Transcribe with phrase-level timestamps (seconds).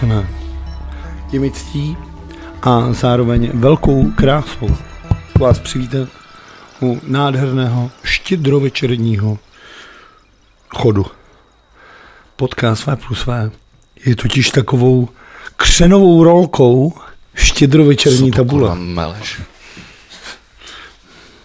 [0.00, 0.28] čtené.
[1.32, 1.96] Je mi ctí
[2.62, 4.76] a zároveň velkou krásou
[5.38, 6.08] vás přivítat
[6.82, 9.38] u nádherného štědrovečerního
[10.68, 11.06] chodu.
[12.36, 13.50] Podcast V plus V
[14.04, 15.08] je totiž takovou
[15.56, 16.94] křenovou rolkou
[17.34, 18.74] štědrovečerní tabule.
[18.74, 19.40] meleš.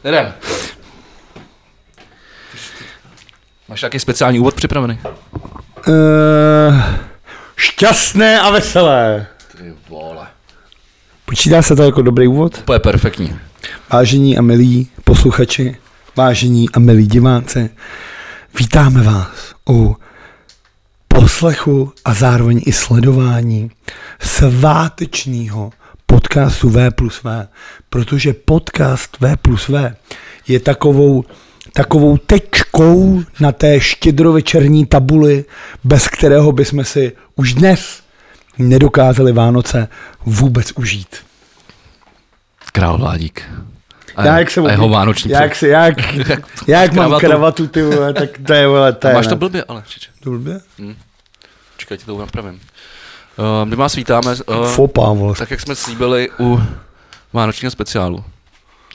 [0.03, 0.33] Jdem.
[3.69, 4.99] Máš nějaký speciální úvod připravený?
[5.87, 7.05] Uh,
[7.55, 9.27] šťastné a veselé.
[9.57, 10.27] Ty vole.
[11.25, 12.61] Počítá se to jako dobrý úvod?
[12.61, 13.35] To je perfektní.
[13.93, 15.77] Vážení a milí posluchači,
[16.15, 17.69] vážení a milí diváci,
[18.59, 19.97] vítáme vás u
[21.07, 23.71] poslechu a zároveň i sledování
[24.19, 25.71] svátečního
[26.05, 27.47] podcastu V plus V,
[27.89, 29.95] protože podcast V plus V
[30.47, 31.23] je takovou,
[31.75, 35.45] takovou tečkou na té štědrovečerní tabuli,
[35.83, 37.99] bez kterého bychom si už dnes
[38.57, 39.87] nedokázali Vánoce
[40.25, 41.15] vůbec užít.
[42.71, 43.43] Král Vládík.
[44.15, 45.95] A, Já jak se a jeho vánoční jak, před- se, jak,
[46.67, 47.25] jak mám Kravatu.
[47.27, 50.09] kravatu, ty vole, tak to je, vole, to je, Máš to blbě, ale čiče.
[50.23, 50.59] to blbě?
[51.77, 52.53] Čekaj, ti to napravím.
[53.37, 55.33] Uh, my vás vítáme, uh, Fopa, vole.
[55.37, 56.61] tak jak jsme slíbili u
[57.33, 58.23] vánočního speciálu,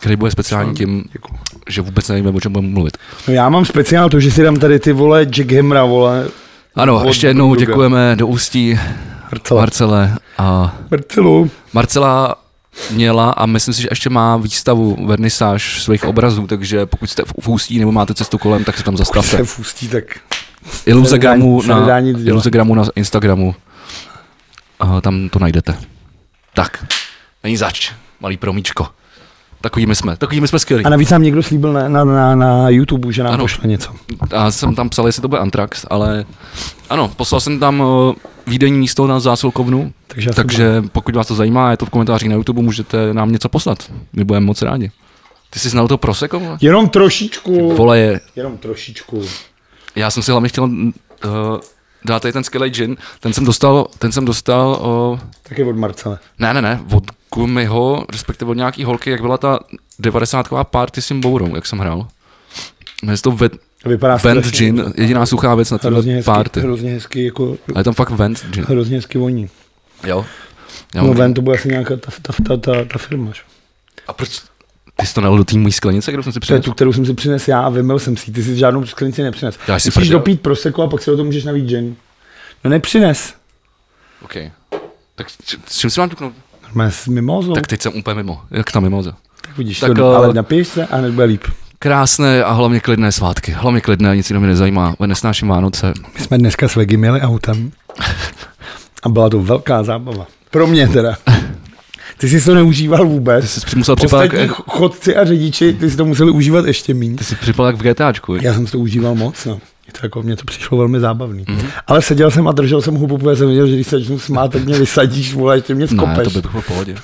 [0.00, 1.38] který bude speciální tím, Děkuju.
[1.68, 2.98] že vůbec nevíme, o čem budeme mluvit.
[3.28, 6.28] No já mám speciál to, že si dám tady ty vole Jack Hamra, vole.
[6.76, 8.78] Ano, Od ještě jednou děkujeme do Ústí
[9.32, 9.60] Marcela.
[9.60, 11.50] Marcele a Marcelu.
[11.72, 12.34] Marcela
[12.90, 17.32] měla a myslím si, že ještě má výstavu, vernisáž svých obrazů, takže pokud jste v
[17.40, 19.36] v Ústí nebo máte cestu kolem, tak se tam zastavte.
[19.36, 20.04] Se fustí, tak
[20.86, 22.18] Iluzegramu se nedá- se na.
[22.24, 23.54] Iluzegramu na Instagramu.
[24.80, 25.74] A tam to najdete.
[26.54, 26.86] Tak,
[27.44, 28.86] není zač, malý promíčko.
[29.60, 30.84] Takový my jsme, takový my jsme skvělí.
[30.84, 33.44] a navíc nám někdo slíbil na, na, na, na YouTube, že nám Ano.
[33.44, 33.92] pošle něco.
[34.32, 36.24] Já jsem tam psal, jestli to bude Antrax, ale
[36.90, 38.12] ano, poslal jsem tam uh,
[38.46, 42.34] výdejní místo na zásilkovnu, Takže, takže pokud vás to zajímá, je to v komentářích na
[42.34, 43.78] YouTube, můžete nám něco poslat.
[44.12, 44.90] My budeme moc rádi.
[45.50, 46.40] Ty jsi znal to Prosecco?
[46.40, 46.58] vole?
[46.60, 47.74] Jenom trošičku.
[47.74, 49.22] Vole, je, Jenom trošičku.
[49.96, 50.70] já jsem si hlavně chtěl uh,
[52.04, 54.68] dát tady ten skvělý gin, ten jsem dostal, ten jsem dostal,
[55.12, 56.18] uh, Taky od Marcele.
[56.38, 59.58] ne, ne, ne, od Gumiho, respektive od nějaký holky, jak byla ta
[59.98, 62.08] 90 party s tím bourou, jak jsem hrál.
[63.02, 63.52] Jmenuje to Vent,
[63.84, 66.60] Vypadá Vent strašně- Gin, jediná suchá věc na Hrozně té hezky, party.
[66.60, 68.64] hrozně hezky, jako, A je tam fakt Vent Gin.
[68.64, 69.48] hrozně hezky voní.
[70.06, 70.26] Jo.
[70.94, 73.30] Já No mám- ven to bude asi nějaká ta, ta, ta, ta, ta firma.
[73.34, 73.40] že?
[74.08, 74.40] A proč?
[75.00, 76.62] Ty jsi to nalil do té mojí sklenice, kterou jsem si To je přinesl?
[76.64, 78.32] tu, kterou jsem si přinesl já a vymil jsem si.
[78.32, 79.58] Ty si žádnou sklenici nepřines.
[79.68, 81.96] Já si Musíš dopít proseko a pak si do toho můžeš navít gin.
[82.64, 83.34] No nepřines.
[84.22, 84.34] OK.
[85.14, 85.26] Tak
[85.66, 86.32] s čím si mám tuknout?
[86.62, 87.52] Normálně s mimozou.
[87.52, 88.40] Tak teď jsem úplně mimo.
[88.50, 89.14] Jak ta mimoza.
[89.46, 91.44] tak vidíš, tak, to, eh, ale napiješ se a hned bude líp.
[91.78, 93.52] Krásné a hlavně klidné svátky.
[93.52, 94.94] Hlavně klidné, nic jiného mě nezajímá.
[95.06, 95.92] Nesnáším Vánoce.
[96.14, 97.72] My jsme dneska s Vegy měli autem
[99.02, 100.26] a byla to velká zábava.
[100.50, 101.16] Pro mě teda.
[102.20, 103.54] Ty jsi to neužíval vůbec.
[103.54, 107.16] Ty jsi musel připadat, jak, chodci a řidiči, ty si to museli užívat ještě méně.
[107.16, 108.34] ty jsi připadal jak v GTAčku.
[108.34, 109.60] Já jsem to užíval moc, no.
[109.86, 111.44] Je to jako, mně to přišlo velmi zábavný.
[111.48, 111.58] Mhm.
[111.58, 111.66] Mm-hmm.
[111.86, 114.52] Ale seděl jsem a držel jsem hubu, protože jsem věděl, že když se začnu smát,
[114.52, 116.32] tak mě vysadíš, vole, ještě mě Ne, skopeš.
[116.32, 116.94] to by bylo v pohodě.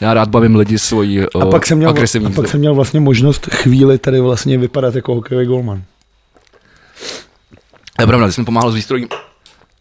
[0.00, 3.00] Já rád bavím lidi svojí a pak, jsem měl, agresivní a pak jsem měl vlastně
[3.00, 5.82] možnost chvíli tady vlastně vypadat jako hokejový golman.
[8.00, 9.06] Je pravda, jsi mi pomáhal s výstrojí.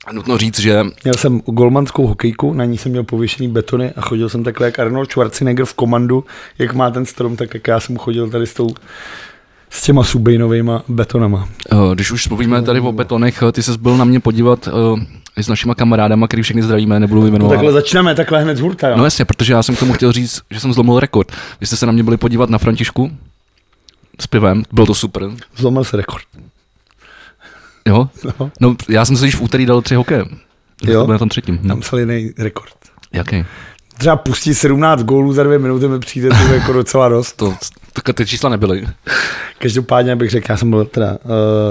[0.08, 4.02] A Nutno říct, že Měl jsem golmanskou hokejku, na ní jsem měl pověšený betony a
[4.02, 6.24] chodil jsem takhle jak Arnold Schwarzenegger v komandu,
[6.60, 8.68] jak má ten strom, tak jak já jsem chodil tady s tou
[9.70, 11.50] s těma subejnovýma betonama.
[11.72, 15.06] eh, když už mluvíme tady o betonech, eh, ty jsi byl na mě podívat eh,
[15.38, 17.54] i s našima kamarádama, který všechny zdravíme, nebudu No vyjmenovat.
[17.54, 18.98] takhle začneme, takhle hned z hurta, jo.
[18.98, 21.32] No jasně, protože já jsem k tomu chtěl říct, že jsem zlomil rekord.
[21.62, 23.12] Vy jste se na mě byli podívat na Františku
[24.22, 25.24] s pivem, bylo to super.
[25.58, 26.24] Zlomil se rekord.
[27.88, 28.10] Jo?
[28.40, 28.52] No.
[28.60, 30.26] No, já jsem se již v úterý dal tři hokeje.
[30.86, 31.00] Jo?
[31.00, 31.60] To byl na tom třetím.
[31.62, 31.68] Hm.
[31.68, 32.74] Tam psal jiný rekord.
[33.14, 33.46] Jaký?
[33.98, 37.34] Třeba pustit 17 gólů za dvě minuty mi přijde to jako docela dost.
[37.34, 37.56] To,
[38.02, 38.88] to, ty čísla nebyly.
[39.60, 41.18] Každopádně bych řekl, já jsem byl teda uh,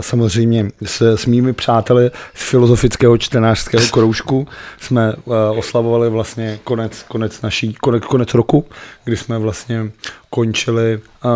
[0.00, 4.48] samozřejmě s, s mými přáteli z filozofického čtenářského kroužku
[4.80, 8.64] jsme uh, oslavovali vlastně konec, konec naší, konec, konec roku,
[9.04, 9.90] kdy jsme vlastně
[10.30, 11.30] končili, uh,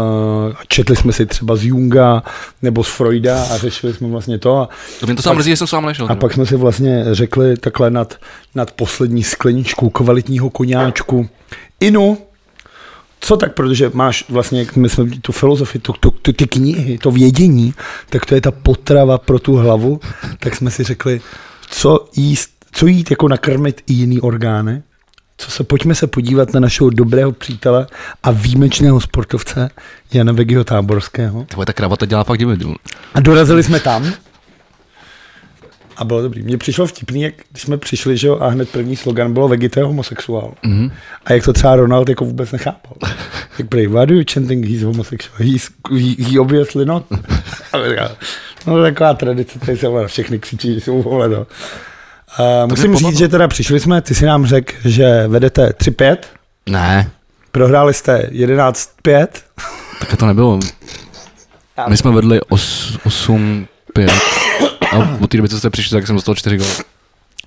[0.68, 2.22] četli jsme si třeba z Junga
[2.62, 4.68] nebo z Freuda a řešili jsme vlastně to a,
[5.00, 6.06] To mě to sám mrzí, že jsem s vámi nešel.
[6.10, 8.14] a pak jsme si vlastně řekli takhle nad,
[8.54, 11.28] nad poslední skleničku kvalitního koňáčku.
[11.80, 12.18] Inu,
[13.20, 16.98] co tak, protože máš vlastně, jak my jsme tu filozofii, tu, tu, tu, ty knihy,
[16.98, 17.74] to vědění,
[18.10, 20.00] tak to je ta potrava pro tu hlavu,
[20.38, 21.20] tak jsme si řekli,
[21.70, 24.82] co jíst, co jít jako nakrmit i jiný orgány,
[25.38, 27.86] co se, pojďme se podívat na našeho dobrého přítele
[28.22, 29.70] a výjimečného sportovce
[30.12, 31.44] Jana Vegiho Táborského.
[31.44, 32.74] Tvoje ta kravata dělá fakt dividu.
[33.14, 34.12] A dorazili jsme tam
[36.00, 36.42] A bylo dobrý.
[36.42, 39.84] Mně přišlo vtipný, jak když jsme přišli, že jo, a hned první slogan bylo Vegeta
[39.84, 40.54] homosexuál.
[40.62, 40.90] Mhm.
[41.24, 42.92] A jak to třeba Ronald jako vůbec nechápal.
[43.56, 45.36] Tak prý, why do you chanting he's homosexual?
[45.38, 47.04] He's, he, he obviously not.
[47.72, 48.10] A říká,
[48.66, 51.46] no taková tradice, tady se vole, všechny křičí, že jsou vole, no.
[52.38, 56.16] A musím říct, že teda přišli jsme, ty si nám řekl, že vedete 3-5,
[56.70, 57.10] Ne,
[57.52, 59.26] prohráli jste 11-5.
[60.00, 60.60] tak to nebylo.
[61.88, 62.40] My jsme vedli
[63.04, 64.10] 8, 5.
[64.92, 66.70] A od té doby, co jste přišli, tak jsem dostal 4 góly.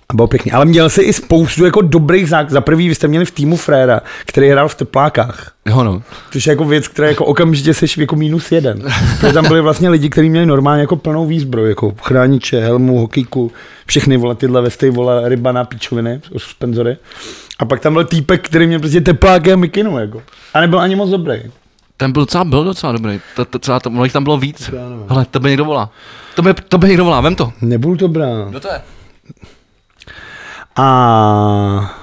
[0.10, 0.52] A bylo pěkný.
[0.52, 2.52] Ale měl jsi i spoustu jako dobrých zák.
[2.52, 5.52] Za prvý vy jste měli v týmu Fréra, který hrál v teplákách.
[5.66, 6.04] Jo no.
[6.32, 8.84] Což je jako věc, která jako okamžitě seš jako minus jeden.
[9.20, 13.52] Protože tam byli vlastně lidi, kteří měli normálně jako plnou výzbroj, jako chrániče, helmu, hokejku,
[13.86, 16.98] všechny vole tyhle vesty, vole ryba na píčoviny, suspenzory.
[17.60, 20.22] A pak tam byl týpek, který měl prostě tepláky a mikinu, jako.
[20.54, 21.42] A nebyl ani moc dobrý.
[22.04, 23.20] Ten byl docela, byl docela dobrý.
[23.36, 24.72] To, to, celá, to, ono jich tam bylo víc.
[25.10, 25.90] Hele, to by někdo volá.
[26.36, 27.54] To by, to by někdo volá, vem to.
[27.62, 28.50] Nebudu to brát.
[28.50, 28.82] Kdo to je?
[30.76, 31.94] A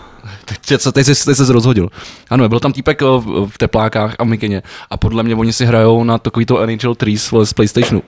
[0.45, 1.89] Teď, teď, teď, jsi, teď se rozhodil.
[2.31, 5.65] Ano, byl tam týpek o, v- v teplákách a mikině a podle mě oni si
[5.67, 8.03] hrajou na takový to NHL Trees vole, z Playstationu.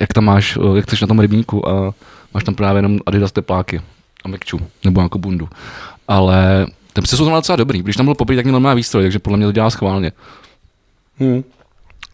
[0.00, 1.94] Jak tam máš, o, jak jsi na tom rybníku a
[2.34, 3.80] máš tam právě jenom Adidas tepláky
[4.24, 5.48] a mikču, nebo jako bundu.
[6.08, 7.82] Ale ten přesud byl docela dobrý.
[7.82, 10.12] Když tam byl poprvé, tak měl normální výstroj, takže podle mě to dělá schválně.
[11.18, 11.40] Hm.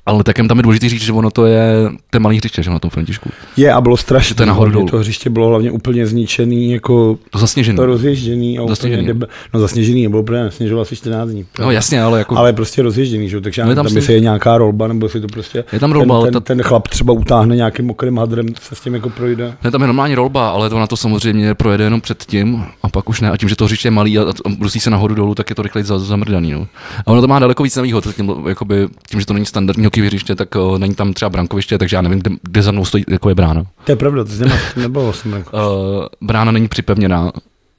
[0.07, 2.79] Ale takem tam je důležité říct, že ono to je ten malý hřiště, že na
[2.79, 3.31] tom Františku.
[3.57, 4.35] je a bylo strašně.
[4.37, 4.87] To je nahoru dolů.
[4.87, 7.77] To hřiště bylo hlavně úplně zničený, jako To zasněžený.
[7.77, 9.07] to rozježděný a úplně Zasněžený.
[9.07, 9.27] debe...
[9.55, 11.45] No zasněžený nebylo, protože sněžilo asi 14 dní.
[11.61, 12.37] No jasně, ale jako...
[12.37, 13.37] Ale prostě rozježděný, že?
[13.37, 15.81] jo, takže No, je tam tam, jestli je nějaká rolba, nebo jestli to prostě Je
[15.81, 18.81] tam rolba, ale ten, ten, ta- ten, chlap třeba utáhne nějakým mokrým hadrem, se s
[18.81, 19.55] tím jako projde.
[19.65, 22.89] Ne, tam je normální rolba, ale to na to samozřejmě projede jenom před tím a
[22.89, 23.31] pak už ne.
[23.31, 25.57] A tím, že to hřiště je malý a, a brusí se nahoru dolů, tak je
[25.57, 26.53] to rychleji za, zamrdaný.
[26.53, 26.67] No.
[27.07, 30.07] A ono to má daleko víc nevýhod, tím, jakoby, tím, že to není standardní hokejové
[30.07, 33.05] hřiště, tak uh, není tam třeba brankoviště, takže já nevím, kde, kde za mnou stojí,
[33.09, 33.67] jako je brána.
[33.85, 37.33] To je pravda, to, nemá, to nebylo vlastně jako Uh, brána není připevněná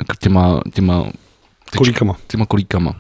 [0.07, 1.03] k těma, těma,
[1.71, 2.15] tyč- kolíkama.
[2.27, 2.95] těma kolíkama.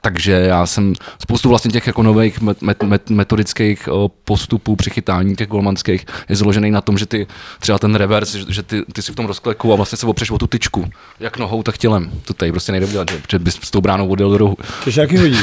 [0.00, 0.92] Takže já jsem
[1.22, 6.06] spoustu vlastně těch jako nových met, met, met, metodických o, postupů při chytání těch golmanských
[6.28, 7.26] je založený na tom, že ty
[7.60, 10.30] třeba ten reverse, že, že ty, ty si v tom rozkleku a vlastně se opřeš
[10.30, 10.84] o tu tyčku,
[11.20, 12.10] jak nohou, tak tělem.
[12.24, 13.18] To tady prostě nejde udělat, že?
[13.18, 14.56] protože bys s tou bránou odjel do rohu.
[14.84, 15.38] To se taky hodí.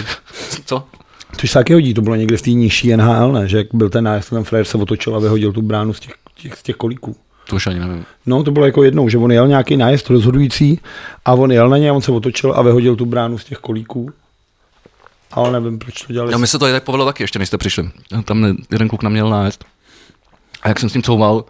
[0.66, 0.88] Co?
[1.42, 3.48] To se taky hodí, to bylo někde v té nižší NHL, ne?
[3.48, 6.14] že jak byl ten nájezd, ten frajer se otočil a vyhodil tu bránu z těch,
[6.36, 7.16] těch, z těch kolíků.
[7.50, 8.06] To už ani nevím.
[8.26, 10.80] No, to bylo jako jednou, že on jel nějaký nájezd rozhodující
[11.26, 13.58] a on jel na něj a on se otočil a vyhodil tu bránu z těch
[13.58, 14.12] kolíků.
[15.32, 16.32] Ale nevím, proč to dělali.
[16.32, 17.90] No, mi se to i tak povedlo taky, ještě než jste přišli.
[18.26, 19.66] Tam jeden kluk na mě jel nájezd.
[20.62, 21.46] A jak jsem s tím couval,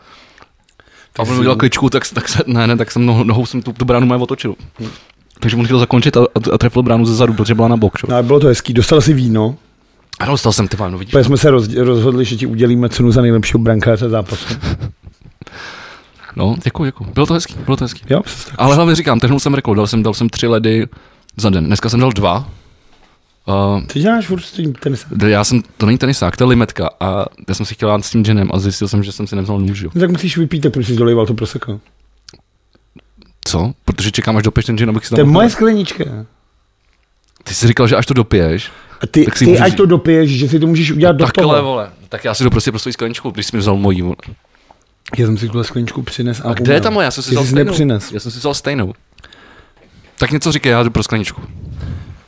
[1.19, 3.73] a on udělal kličku, tak, tak se, ne, ne, tak jsem nohou, nohou jsem tu,
[3.73, 4.55] tu bránu moje otočil.
[5.39, 8.03] Takže on chtěl zakončit a, a, a trefil bránu ze zadu, protože byla na bok.
[8.07, 9.55] No, bylo to hezký, dostal si víno,
[10.19, 11.15] A dostal jsem ty no vidíš.
[11.21, 14.55] Jsme se roz, rozhodli, že ti udělíme cenu za nejlepšího brankáře zápasu.
[16.35, 17.03] No, děkuji, děkuji.
[17.13, 18.01] Bylo to hezký, bylo to hezký.
[18.09, 18.21] Jo.
[18.57, 20.87] Ale hlavně říkám, trhnul jsem rekord, dal jsem, dal jsem tři ledy
[21.37, 21.65] za den.
[21.65, 22.49] Dneska jsem dal dva.
[23.47, 25.09] Uh, Ty děláš furt s tím tenisem.
[25.25, 28.09] já jsem, to není tenisák, to je limetka a já jsem si chtěl dát s
[28.09, 29.81] tím dženem a zjistil jsem, že jsem si nevzal nůž.
[29.81, 29.89] jo.
[29.95, 31.79] No, tak musíš vypít, tak proč jsi dolejval to proseko.
[33.45, 33.73] Co?
[33.85, 36.03] Protože čekám, až dopiješ ten džen, abych si To tam je mohl moje sklenička.
[37.43, 39.85] Ty jsi říkal, že až to dopiješ, A ty, Tak si ty můžeš- ať to
[39.85, 41.63] dopiješ, že si to můžeš udělat do takhle, toho.
[41.69, 41.89] vole.
[42.09, 44.01] Tak já si to prostě pro svoji skleničku, když jsi mi vzal mojí.
[44.01, 44.15] vole.
[45.17, 47.05] Já jsem si tuhle skleničku přines a, A kde je ta moje?
[47.05, 47.65] Já jsem si Ty vzal jsi stejnou.
[47.71, 48.11] nepřines.
[48.11, 48.93] Já jsem si vzal stejnou.
[50.19, 51.41] Tak něco říkej, já jdu pro skleničku.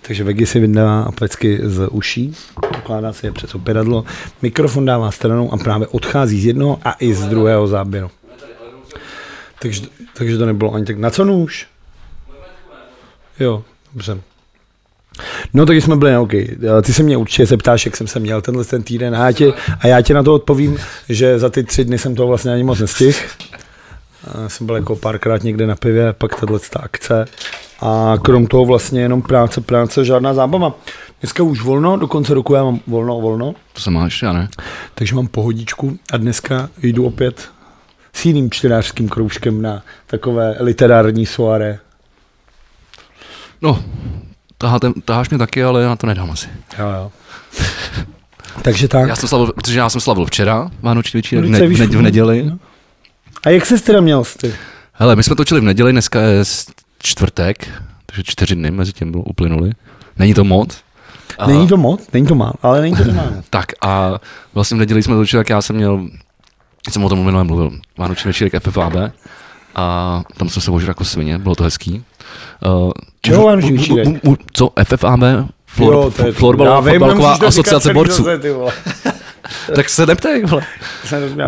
[0.01, 2.33] Takže Vegi si vydává plecky z uší,
[2.79, 4.05] ukládá si je přes opěradlo,
[4.41, 8.11] mikrofon dává stranou a právě odchází z jednoho a i z druhého záběru.
[9.59, 9.81] Takže,
[10.13, 10.97] takže to nebylo ani tak.
[10.97, 11.67] Na co nůž?
[13.39, 13.63] Jo,
[13.93, 14.17] dobře.
[15.53, 16.31] No tak jsme byli na OK.
[16.83, 19.53] Ty se mě určitě zeptáš, jak jsem se měl tenhle ten týden a já, tě,
[19.79, 20.77] a já ti na to odpovím,
[21.09, 23.17] že za ty tři dny jsem toho vlastně ani moc nestihl.
[24.47, 27.25] Jsem byl jako párkrát někde na pivě, pak tahle ta akce.
[27.79, 30.73] A krom toho vlastně jenom práce, práce, žádná zábava.
[31.21, 34.49] Dneska už volno, do konce roku já mám volno, volno, To se máš, já ne.
[34.95, 37.49] takže mám pohodičku a dneska jdu opět
[38.13, 41.79] s jiným čtenářským kroužkem na takové literární soare.
[43.61, 43.83] No,
[44.57, 46.47] taháte, taháš mě taky, ale já to nedám asi.
[46.79, 47.11] Jo, jo.
[48.61, 49.09] Takže tak.
[49.09, 52.01] Já jsem slavil, protože já jsem slavil včera, Vánoční večer, v, ne, v, ne, v
[52.01, 52.43] neděli.
[52.43, 52.57] no.
[53.45, 54.55] A jak jsi teda měl ty?
[54.93, 56.43] Hele, my jsme točili v neděli, dneska je
[56.99, 57.67] čtvrtek,
[58.05, 59.71] takže čtyři dny mezi tím bylo uplynuli.
[60.19, 60.77] Není to moc.
[61.47, 63.31] Není to moc, není to málo, ale není to málo.
[63.49, 64.13] Tak a
[64.53, 66.07] vlastně v neděli jsme točili, tak já jsem měl,
[66.89, 68.93] jsem o tom minule mluvil, Vánoční večírek FFAB
[69.75, 72.03] a tam jsem se ožil jako svině, bylo to hezký.
[72.65, 74.69] Uh, Čeho mu- mu- Co?
[74.83, 75.19] FFAB?
[75.65, 78.23] Flor, Jo, to je- Florbalová Já vím, říkat asociace borců.
[78.23, 78.39] zase,
[79.75, 80.61] tak se neptej, vole.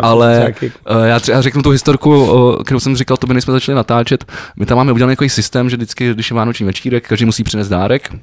[0.02, 0.54] Ale
[0.90, 3.76] uh, já třeba řeknu tu historku, uh, kterou jsem říkal, to by než jsme začali
[3.76, 4.24] natáčet.
[4.56, 7.68] My tam máme udělaný takový systém, že vždycky, když je vánoční večírek, každý musí přinést
[7.68, 8.14] dárek.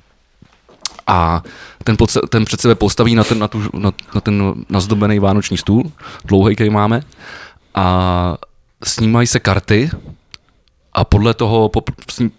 [1.07, 1.43] A
[1.83, 5.19] ten, pod, se- ten před sebe postaví na ten, na, tu, na, na ten nazdobený
[5.19, 5.91] vánoční stůl,
[6.25, 7.01] dlouhý, který máme.
[7.75, 8.37] A
[8.83, 9.89] snímají se karty
[10.95, 11.71] a podle toho,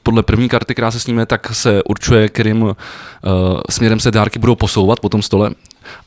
[0.02, 2.72] podle první karty, která se sníme, tak se určuje, kterým uh,
[3.70, 5.50] směrem se dárky budou posouvat po tom stole.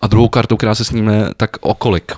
[0.02, 2.12] A druhou kartou, která se sníme, tak o kolik.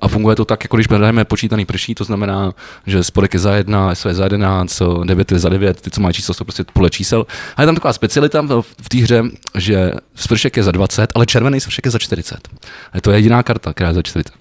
[0.00, 2.52] A funguje to tak, jako když hrajeme počítaný prší, to znamená,
[2.86, 6.00] že spodek je za jedna, SV je za jedenáct, 9 je za 9, ty, co
[6.00, 7.26] mají číslo, jsou prostě podle čísel.
[7.56, 8.42] A je tam taková specialita
[8.80, 9.22] v, té hře,
[9.54, 12.48] že svršek je za 20, ale červený svršek je za 40.
[12.92, 14.34] A to je jediná karta, která je za 40.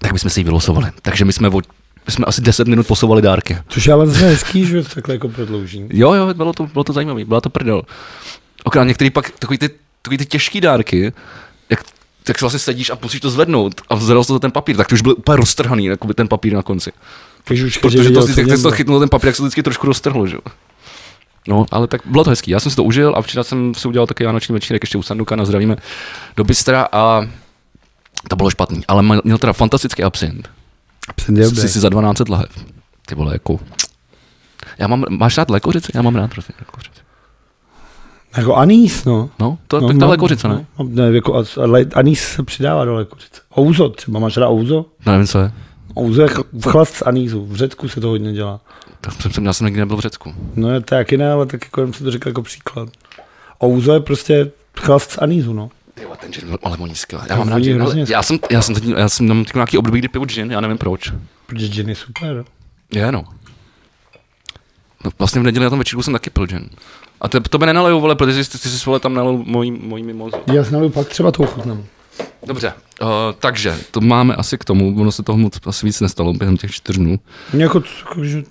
[0.00, 0.86] Tak bychom si ji vylosovali.
[1.02, 1.64] Takže my jsme, od,
[2.10, 3.58] my jsme asi 10 minut posouvali dárky.
[3.68, 5.84] Což je ale zase hezký, že to takhle jako prodlouží.
[5.90, 7.82] Jo, jo, bylo to, bylo to zajímavé, byla to prdel.
[8.64, 9.70] Okrát některý pak takový ty,
[10.02, 11.12] takový ty těžký dárky,
[11.70, 11.84] jak
[12.24, 14.88] tak si vlastně sedíš a musíš to zvednout a vzal to za ten papír, tak
[14.88, 16.92] ty už byl úplně roztrhaný, jakoby ten papír na konci.
[17.44, 19.86] Takže už Protože to, jak jsi to chytnul ten papír, jak se to vždycky trošku
[19.86, 20.52] roztrhlo, že jo.
[21.48, 22.50] No, ale tak bylo to hezký.
[22.50, 25.02] Já jsem si to užil a včera jsem si udělal taky vánoční večírek ještě u
[25.02, 25.76] Sanduka na zdravíme
[26.36, 27.28] do Bystra a
[28.28, 30.50] to bylo špatný, ale měl měl teda fantastický absint.
[31.36, 31.50] Je.
[31.50, 32.64] Jsi si za 12 lahev.
[33.06, 33.60] Ty vole, jako...
[34.78, 35.92] Já mám, máš rád lékořici?
[35.94, 37.00] Já mám rád prostě lékořici.
[38.36, 39.30] Jako anýs, no.
[39.38, 40.66] No, to, no, tak ta lékořice, ne?
[40.78, 43.40] No, ne jako, a- ale anýs se přidává do lékořice.
[43.58, 44.84] Ouzo třeba, máš rád ouzo?
[45.06, 45.52] No, nevím, co je.
[45.98, 48.60] Ouzo je ch- chlast z anýzu, v Řecku se to hodně dělá.
[49.00, 50.34] To jsem, jsem, já jsem nikdy nebyl v Řecku.
[50.56, 52.88] No je to taky ne, ale tak jako se to řekl jako příklad.
[53.64, 55.70] Ouzo je prostě chlast z anýzu, no.
[56.00, 57.26] Ty vole, ten gin byl ale voní skvěle.
[57.30, 59.98] Já mám rád gin, ale já jsem, já jsem, teď, já jsem teď nějaký období,
[59.98, 61.12] kdy piju gin, já nevím proč.
[61.46, 62.44] Protože gin je super.
[62.92, 63.24] Je, no.
[65.04, 66.70] no vlastně v neděli na tom večírku jsem taky pil gin.
[67.20, 70.02] A to, to by nenalejou, vole, protože ty, ty jsi vole tam nalil mojí, mojí
[70.02, 70.36] mimozu.
[70.52, 71.84] Já si pak třeba to ochutnám.
[72.46, 76.32] Dobře, uh, takže to máme asi k tomu, ono se toho moc asi víc nestalo
[76.32, 77.18] během těch čtyř dnů.
[77.52, 78.42] Jako, jako, že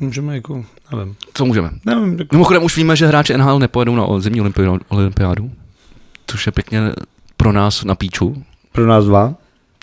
[0.00, 0.64] můžeme jako,
[0.96, 1.16] nevím.
[1.34, 1.70] Co můžeme?
[1.84, 5.50] Nevím, jako, Mimochodem už víme, že hráči NHL nepojedou na zimní olympi- olympiádu,
[6.30, 6.80] což je pěkně
[7.36, 8.42] pro nás na píču,
[8.72, 9.34] pro nás dva.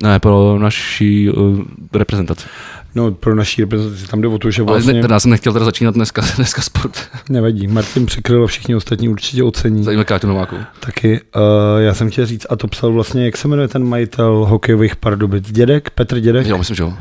[0.04, 1.60] ne, pro naší uh,
[1.94, 2.48] reprezentaci.
[2.96, 5.54] No, pro naší reprezentaci tam jde o to, že Ale vlastně ne, teda jsem nechtěl
[5.54, 7.10] teda začínat dneska, dneska sport.
[7.30, 7.68] nevadí.
[7.68, 9.84] Martin překryl a všichni ostatní určitě ocení.
[9.84, 10.56] Zajímavé Káťu Nováku.
[10.80, 11.42] Taky uh,
[11.80, 15.52] já jsem chtěl říct, a to psal vlastně, jak se jmenuje ten majitel hokejových Pardubic,
[15.52, 16.94] Dědek, Petr Dědek, Jo, myslím, že jo.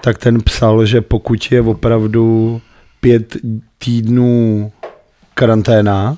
[0.00, 2.60] tak ten psal, že pokud je opravdu
[3.00, 3.36] pět
[3.78, 4.72] týdnů
[5.34, 6.16] karanténa,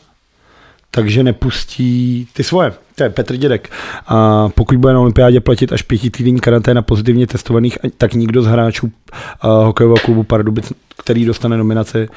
[0.95, 2.73] takže nepustí ty svoje.
[2.95, 3.71] To je Petr Dědek.
[4.07, 8.87] A pokud bude na olympiádě platit až pětitýdenní karanténa pozitivně testovaných, tak nikdo z hráčů
[8.87, 12.09] uh, hokejového klubu Pardubic, který dostane nominaci,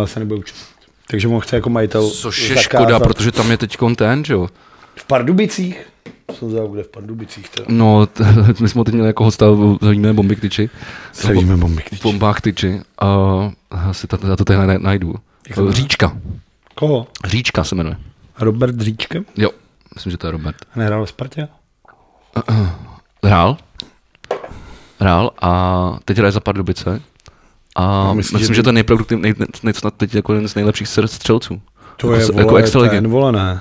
[0.00, 0.68] uh, se nebude účastnit.
[1.10, 2.62] Takže mu chce jako majitel Což je zakázat.
[2.62, 4.48] škoda, protože tam je teď ten, že jo.
[4.94, 5.86] V Pardubicích?
[6.38, 7.62] Jsem znal, kde v Pardubicích to.
[7.68, 8.24] No, t-
[8.60, 9.46] my jsme ho teď měli jako hosta,
[9.80, 10.70] zavíme bomby k tyči.
[11.12, 11.82] Savíme bomby.
[11.92, 12.80] V bombách tyči.
[13.00, 13.06] A
[13.70, 15.14] asi to, já to tady naj- najdu.
[15.68, 16.16] Říčka.
[16.78, 17.06] Koho?
[17.26, 17.96] Říčka se jmenuje.
[18.38, 19.24] Robert Říčkem?
[19.36, 19.50] Jo,
[19.94, 20.56] myslím, že to je Robert.
[20.76, 21.48] Nehrál ve Spartě?
[23.24, 23.56] Hrál.
[25.00, 27.02] Hrál a teď hraje za Pardubice.
[27.76, 30.48] A No, myslím, myslím že že to je nejproduktiv, nej, nej, snad teď jako jeden
[30.48, 31.62] z nejlepších střel- střelců.
[31.96, 32.94] To Jako je, vole, jako extraligy.
[32.94, 33.60] ten, vole, ne.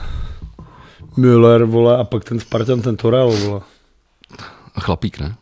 [1.18, 3.62] Müller, vole, a pak ten Spartan, ten Torel, vole.
[4.76, 5.36] A chlapík, ne?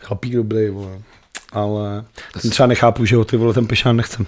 [0.00, 0.98] Chlapík dobrý, vole.
[1.52, 2.04] Ale
[2.42, 4.26] ten třeba nechápu, že ho ty vole ten Pešán nechcem.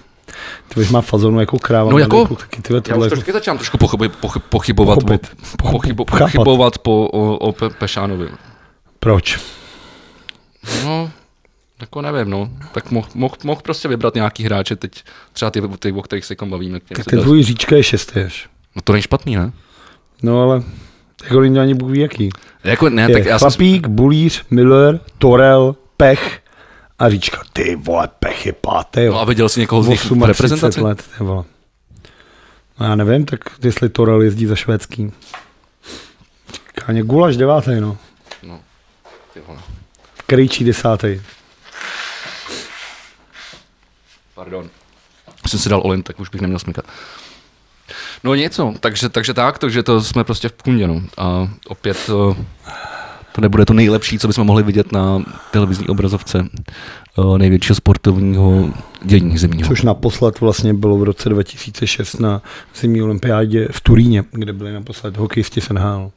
[0.67, 1.91] Ty má fazonu jako kráva.
[1.91, 5.31] No jako- kluk, taky tyhle, Já už to jako, začínám trošku pochyby, pochy, pochybovat, Pochopit.
[5.95, 8.29] po, pochybovat po, o, o Pe- Pešánovi.
[8.99, 9.39] Proč?
[10.83, 11.11] No,
[11.81, 12.49] jako nevím, no.
[12.71, 15.03] Tak mohl moh, moh prostě vybrat nějaký hráče teď,
[15.33, 16.79] třeba ty, ty o kterých se kam bavíme.
[16.79, 18.49] Tak ten tvůj říčka je šestý až.
[18.75, 19.51] No to není špatný, ne?
[20.23, 20.63] No ale
[21.23, 22.29] jako není ani Bůh ví jaký.
[22.63, 26.39] Jako ne, Je tak já jsem, bulíř, Miller, Torel, Pech
[27.03, 27.41] a říčka.
[27.53, 30.81] Ty vole, Pech je pátý, no a viděl jsi někoho z nich v 38 reprezentaci?
[30.81, 31.43] let, ty vole.
[32.79, 35.11] No já nevím, tak jestli Torel jezdí za švédský.
[36.73, 37.97] Káně Gulaš devátý, no.
[38.43, 38.59] No,
[39.33, 39.59] ty vole.
[40.27, 41.21] Krejčí desátý.
[44.35, 44.69] Pardon.
[45.47, 46.85] Jsem si dal Olin, tak už bych neměl smykat.
[48.23, 51.01] No něco, takže, takže tak, takže to jsme prostě v kundě, no.
[51.17, 52.43] A opět eh,
[53.35, 58.73] to nebude to nejlepší, co bychom mohli vidět na televizní obrazovce eh, největšího sportovního
[59.03, 59.69] dění zimního.
[59.69, 62.41] Což naposled vlastně bylo v roce 2006 na
[62.75, 66.11] zimní olympiádě v Turíně, kde byli naposled hokejisti z NHL.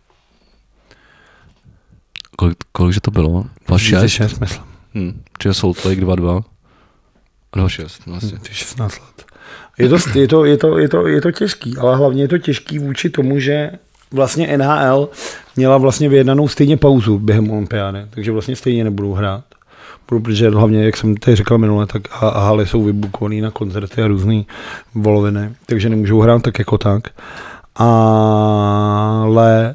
[2.37, 3.45] Kolik, kolik že to bylo?
[3.69, 3.91] 2-6?
[3.91, 4.65] 2006, myslím.
[4.95, 6.45] Hm, čiže Salt Lake 2-2.
[7.57, 8.39] 2-6, vlastně.
[8.39, 9.27] Ty 16 let.
[9.79, 12.39] Je to, je, to, je, to, je, to, je to těžký, ale hlavně je to
[12.39, 13.71] těžký vůči tomu, že
[14.13, 15.09] vlastně NHL
[15.57, 19.45] měla vlastně vyjednanou stejně pauzu během olympiády, takže vlastně stejně nebudou hrát.
[20.09, 23.51] Budou, protože hlavně, jak jsem tady říkal minule, tak a, a haly jsou vybukované na
[23.51, 24.43] koncerty a různé
[24.95, 27.03] voloviny, takže nemůžou hrát tak jako tak.
[27.75, 29.75] Ale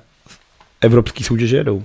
[0.81, 1.83] evropský soutěže jedou.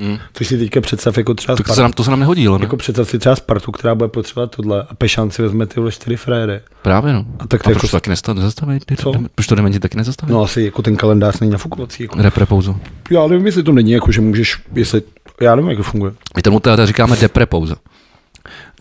[0.00, 0.18] Hmm.
[0.32, 1.76] Což si teďka představ jako třeba Tak to Spartu.
[1.76, 2.64] se nám, to se nám nehodí, ale ne?
[2.64, 5.92] Jako představ si třeba Spartu, která bude potřebovat tohle a Pešan si vezme ty vole
[5.92, 6.60] čtyři frajery.
[6.82, 7.24] Právě no.
[7.38, 8.78] A tak to A jako, proč to taky nezastaví?
[8.96, 9.12] Co?
[9.34, 10.32] Proč to dementi taky nezastaví?
[10.32, 12.02] no asi jako ten kalendář není nafukovací.
[12.02, 12.22] Jako.
[12.22, 12.76] Repre pauzu.
[13.10, 15.02] Já nevím, jestli to není, jako že můžeš, jestli,
[15.40, 16.12] já nevím, jak to funguje.
[16.36, 17.76] My tomu teda říkáme depre pauza.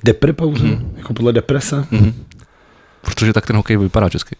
[0.03, 0.73] Depre pauzu, Mhm.
[0.75, 0.93] mm.
[0.97, 1.85] jako podle deprese.
[1.91, 2.13] Mhm.
[3.01, 4.35] Protože tak ten hokej vypadá česky.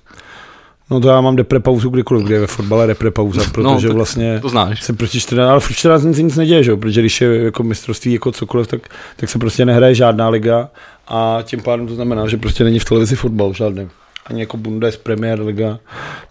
[0.90, 3.96] No to já mám depre pauzu kdykoliv, kde je ve fotbale depre pauza, protože tak
[3.96, 4.84] vlastně To znáš.
[4.84, 6.76] se prostě 14, ale v 14 dní se nic neděje, že?
[6.76, 8.82] protože když je jako mistrovství jako cokoliv, tak,
[9.16, 10.70] tak se prostě nehraje žádná liga
[11.08, 13.88] a tím pádem to znamená, že prostě není v televizi fotbal žádný.
[14.26, 15.80] Ani jako Bundes, Premier Liga,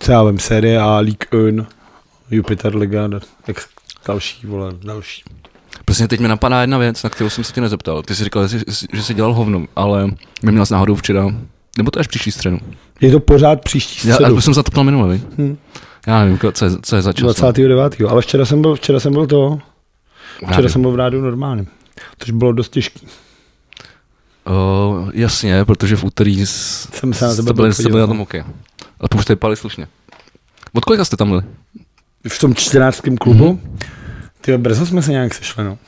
[0.09, 1.67] já vím, série A, League 1,
[2.31, 3.09] Jupiter Liga,
[3.47, 3.57] tak
[4.09, 5.23] další, vole, další.
[5.85, 8.03] Prostě teď mi napadá jedna věc, na kterou jsem se tě nezeptal.
[8.03, 10.11] Ty jsi říkal, že jsi, že jsi dělal hovno, ale
[10.43, 11.27] my měl jsi náhodou včera,
[11.79, 12.59] nebo to až příští středu.
[13.01, 15.23] Je to pořád příští Já, středu, já jsem se na to ptal minule, vi?
[15.39, 15.57] Hm.
[16.07, 17.23] Já nevím, co je, co je za čas.
[17.23, 18.01] 29.
[18.09, 19.59] Ale včera jsem byl, včera jsem byl to,
[20.37, 20.69] včera Rádio.
[20.69, 21.67] jsem byl v rádiu normálně.
[22.19, 23.07] Což bylo dost těžký.
[24.47, 28.19] Uh, jasně, protože v úterý Jsem se na tebe byli, byl jste byli na tom
[28.19, 28.45] hokej.
[29.01, 29.89] A to už jste vypadali slušně.
[30.73, 31.43] Od kolika jste tam byli?
[32.29, 33.01] V tom 14.
[33.21, 33.79] klubu, mm-hmm.
[34.41, 35.79] ty brzo jsme se nějak sešli, no.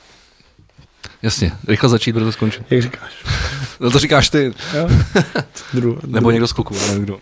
[1.21, 2.63] Jasně, rychle začít, brzo skončit.
[2.69, 3.11] Jak říkáš?
[3.79, 4.89] No to říkáš ty, Jo?
[5.73, 7.19] Dru, nebo někdo z kluku, nevím kdo.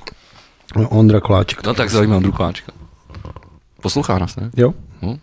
[0.76, 1.64] No, Ondra Koláček.
[1.66, 2.72] No tak zajímavý Drukáčka.
[3.82, 4.50] Poslouchá nás, ne?
[4.58, 5.18] Jo, No.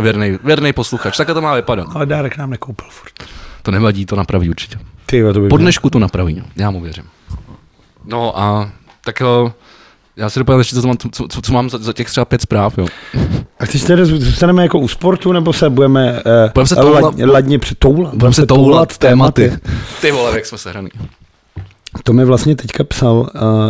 [0.00, 1.86] Věrnej, věrnej posluchač, takhle to má vypadat.
[1.94, 3.12] ale Dárek nám nekoupil furt.
[3.62, 4.78] To nevadí, to napraví určitě.
[5.06, 7.04] Ty to by Po dnešku to napraví, já mu věřím.
[8.04, 8.72] No a
[9.04, 9.54] tak jo,
[10.16, 12.42] já si dopadám ještě, co, mám, co, co, co mám za, za těch třeba pět
[12.42, 12.86] zpráv, jo.
[13.58, 17.24] A chceš tedy zůstaneme jako u sportu, nebo se budeme, eh, Budeme se toulat- ladně,
[17.26, 18.14] ladně při, toulat?
[18.14, 19.52] Budeme se toulat tématy.
[20.00, 20.88] Ty vole, jak jsme se hraný.
[22.04, 23.28] To mi vlastně teďka psal uh,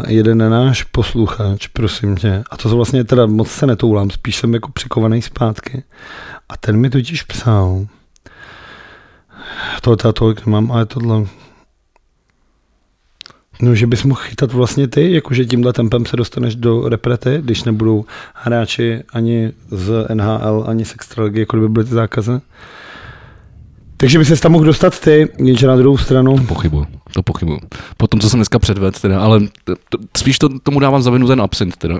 [0.08, 4.72] jeden náš posluchač, prosím tě, a to vlastně teda moc se netoulám, spíš jsem jako
[4.72, 5.82] přikovaný zpátky.
[6.48, 7.86] A ten mi totiž psal,
[9.80, 11.26] to já tolik nemám, ale tohle,
[13.62, 17.64] no, že bys mohl chytat vlastně ty, jakože tímhle tempem se dostaneš do reprety, když
[17.64, 22.32] nebudou hráči ani z NHL, ani z Extraligy, jako kdyby byly ty zákazy.
[23.96, 27.58] Takže by se tam mohl dostat ty, jenže na druhou stranu, Pochybuju, to pochybuju.
[27.96, 31.10] Po tom, co jsem dneska předvedl, teda, ale t, t, spíš to, tomu dávám za
[31.10, 31.98] vinu ten absint, teda.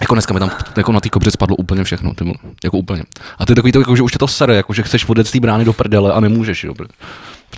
[0.00, 3.02] Jako dneska mi tam jako na té kobře spadlo úplně všechno, ty jako úplně.
[3.38, 5.26] A to je takový to, jako, že už tě to sere, jako, že chceš odjet
[5.26, 6.74] z té brány do prdele a nemůžeš, jo,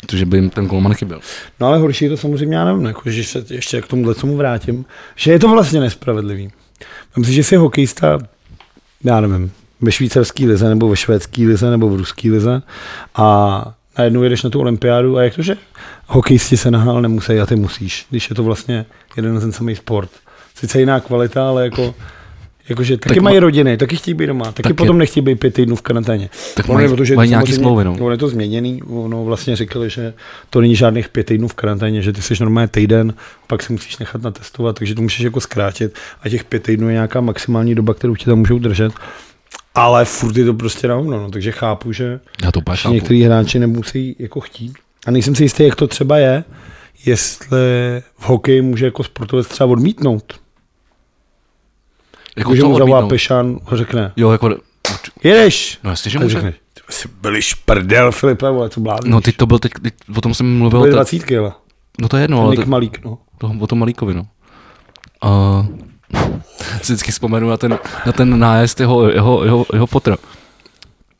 [0.00, 1.20] protože by jim ten golman chyběl.
[1.60, 4.36] No ale horší je to samozřejmě, já nevím, jako, že se ještě k tomu tomu
[4.36, 4.84] vrátím,
[5.16, 6.50] že je to vlastně nespravedlivý.
[7.06, 8.18] Myslím si, že jsi hokejista,
[9.04, 12.62] já nevím, ve švýcarské lize, nebo ve švédské lize, nebo v ruské lize
[13.14, 15.56] a najednou jedeš na tu olympiádu a jak to, že
[16.06, 20.10] hokejisti se nahál nemusí a ty musíš, když je to vlastně jeden ten samý sport.
[20.54, 21.94] Sice jiná kvalita, ale jako
[22.68, 25.24] Jakože taky Tak mají ma- rodiny, taky chtějí být doma, taky Tak je- potom nechtějí
[25.24, 26.30] být pět týdnů v karanténě.
[26.54, 27.92] Tak Ono mají- je že mají nějaký smlouvy, no.
[28.00, 30.14] Ono je to změněný, ono vlastně říkali, že
[30.50, 33.14] to není žádných pět týdnů v karanténě, že ty jsi normálně týden,
[33.46, 36.92] pak si musíš nechat natestovat, takže to můžeš jako zkrátit a těch pět týdnů je
[36.92, 38.92] nějaká maximální doba, kterou ti tam můžou držet.
[39.74, 42.94] Ale furt je to prostě na hovno, no, takže chápu, že, Já to chápu.
[42.94, 44.72] některý hráči nemusí jako chtít.
[45.06, 46.44] A nejsem si jistý, jak to třeba je,
[47.06, 47.58] jestli
[48.18, 50.40] v hokeji může jako sportovec třeba odmítnout.
[52.38, 53.06] Jako co mu zavolá?
[53.08, 54.50] Pešan, ho řekne, Jo, jako,
[55.24, 55.78] jedeš.
[55.84, 56.34] no jasně, že může.
[56.34, 59.10] řekne, ty jsi byli šprdel, Filipe, vole, co blázníš.
[59.12, 61.52] No teď to byl, teď, teď o tom jsem mluvil, Byly te, dvacítky, ale.
[62.00, 63.18] no to je jedno, ale Nik to, Malík, no.
[63.38, 64.26] to, o tom Malíkovi, no.
[65.22, 65.66] A
[66.82, 70.16] si vždycky vzpomenu na ten, na ten nájezd jeho, jeho, jeho, jeho potra.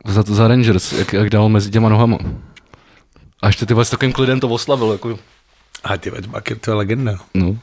[0.07, 2.19] Za, za Rangers, jak, jak dal mezi těma nohama.
[3.43, 5.19] A ještě ty s takovým klidem to oslavil, jako,
[5.85, 7.19] A ty vole, to je- to je legenda.
[7.35, 7.57] no.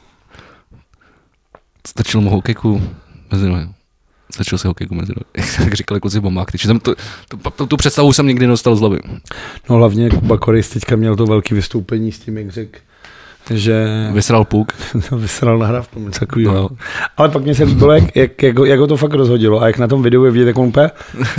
[1.86, 2.82] Stačilo mu hokejku
[3.32, 3.68] mezi nohy.
[4.30, 5.48] Stačilo si hokejku mezi nohy.
[5.64, 6.50] Jak říkali kluci bombák.
[6.50, 6.94] Takže tam to,
[7.28, 8.98] to, to, tu představu jsem nikdy nedostal z hlavy.
[9.70, 12.78] No hlavně Kuba Korejs teďka měl to velké vystoupení s tím, jak řekl,
[13.50, 14.72] že Vysral puk.
[15.12, 16.54] vysral nahrávku, něco takového.
[16.54, 16.60] No.
[16.60, 16.68] No.
[17.16, 19.78] Ale pak mě se líbilo, jak, jak, jak, jak, ho to fakt rozhodilo a jak
[19.78, 20.90] na tom videu je vidět, jak on úplně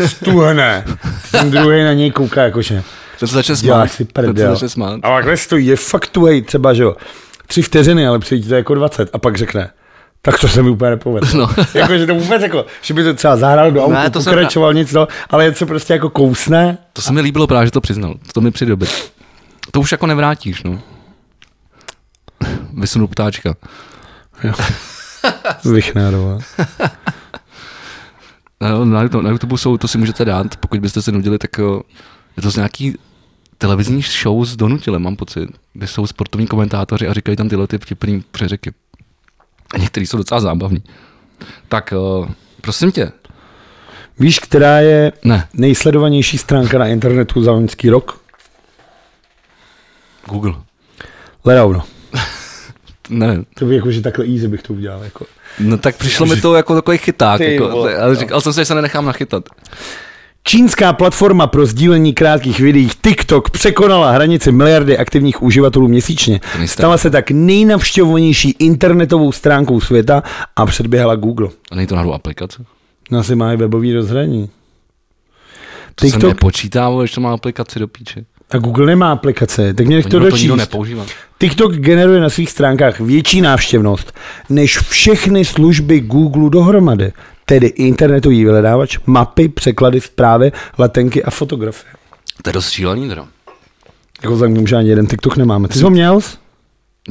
[0.06, 0.86] stuhne.
[1.32, 2.84] Ten druhý na něj kouká, jakože.
[3.19, 3.91] Ten se začne smát.
[3.91, 4.52] si se prdel.
[4.52, 5.00] začne smát.
[5.04, 6.95] A takhle stojí, je fakt tuhej, třeba, že jo,
[7.47, 9.69] tři vteřiny, ale přijde to jako 20 a pak řekne,
[10.21, 11.39] tak to se mi úplně nepovedlo.
[11.39, 11.63] No.
[11.73, 14.73] jako, že to vůbec jako, že by to třeba zahrál do auta, to jsem- pokračoval
[14.73, 16.77] nic, no, ale je to prostě jako kousne.
[16.93, 18.15] To se mi líbilo právě, že to přiznal.
[18.34, 18.91] To mi přijde dobře.
[19.71, 20.82] To už jako nevrátíš, no.
[22.73, 23.56] Vysunu ptáčka.
[25.65, 26.39] Vychnárová.
[28.62, 31.58] Na, na, YouTube, na YouTube jsou, to si můžete dát, pokud byste se nudili, tak
[31.58, 31.82] jo,
[32.38, 32.97] je to z nějaký
[33.58, 37.77] televizní show s Donutilem, mám pocit, kde jsou sportovní komentátoři a říkají tam tyhle ty
[37.77, 38.73] vtipný přeřeky.
[39.73, 40.84] A některý jsou docela zábavní.
[41.67, 42.27] Tak, uh,
[42.62, 43.12] prosím tě,
[44.19, 48.21] Víš, která je ne, nejsledovanější stránka na internetu za loňský rok?
[50.25, 50.53] Google.
[51.45, 51.84] Ledovno.
[53.10, 55.03] Ne, To by jako, že takhle easy bych to udělal.
[55.03, 55.25] Jako.
[55.60, 58.60] no tak přišlo mi to jako takový chyták, Ty jako, vole, ale říkal jsem si,
[58.62, 59.49] že se nenechám nachytat.
[60.48, 66.40] Čínská platforma pro sdílení krátkých videí TikTok překonala hranici miliardy aktivních uživatelů měsíčně.
[66.66, 70.24] Stala se tak nejnavštěvovanější internetovou stránkou světa
[70.56, 71.50] a předběhla Google.
[71.72, 72.64] A není to náhodou aplikace?
[73.12, 74.50] No asi má i webový rozhraní.
[75.96, 78.26] To se TikTok nepočítá, vole, že to má aplikaci do píče.
[78.52, 80.56] a Google nemá aplikace, tak mě nech to dočíst.
[80.56, 81.06] nepoužívá.
[81.40, 84.14] TikTok generuje na svých stránkách větší návštěvnost
[84.50, 87.12] než všechny služby Google dohromady,
[87.50, 91.94] tedy internetový vyhledávač, mapy, překlady, zprávy, letenky a fotografie.
[92.42, 93.28] To je dost šílený, teda.
[94.22, 95.68] Jako vzhledem k tomu, že ani jeden TikTok nemáme.
[95.68, 96.20] Ty jsi ho měl?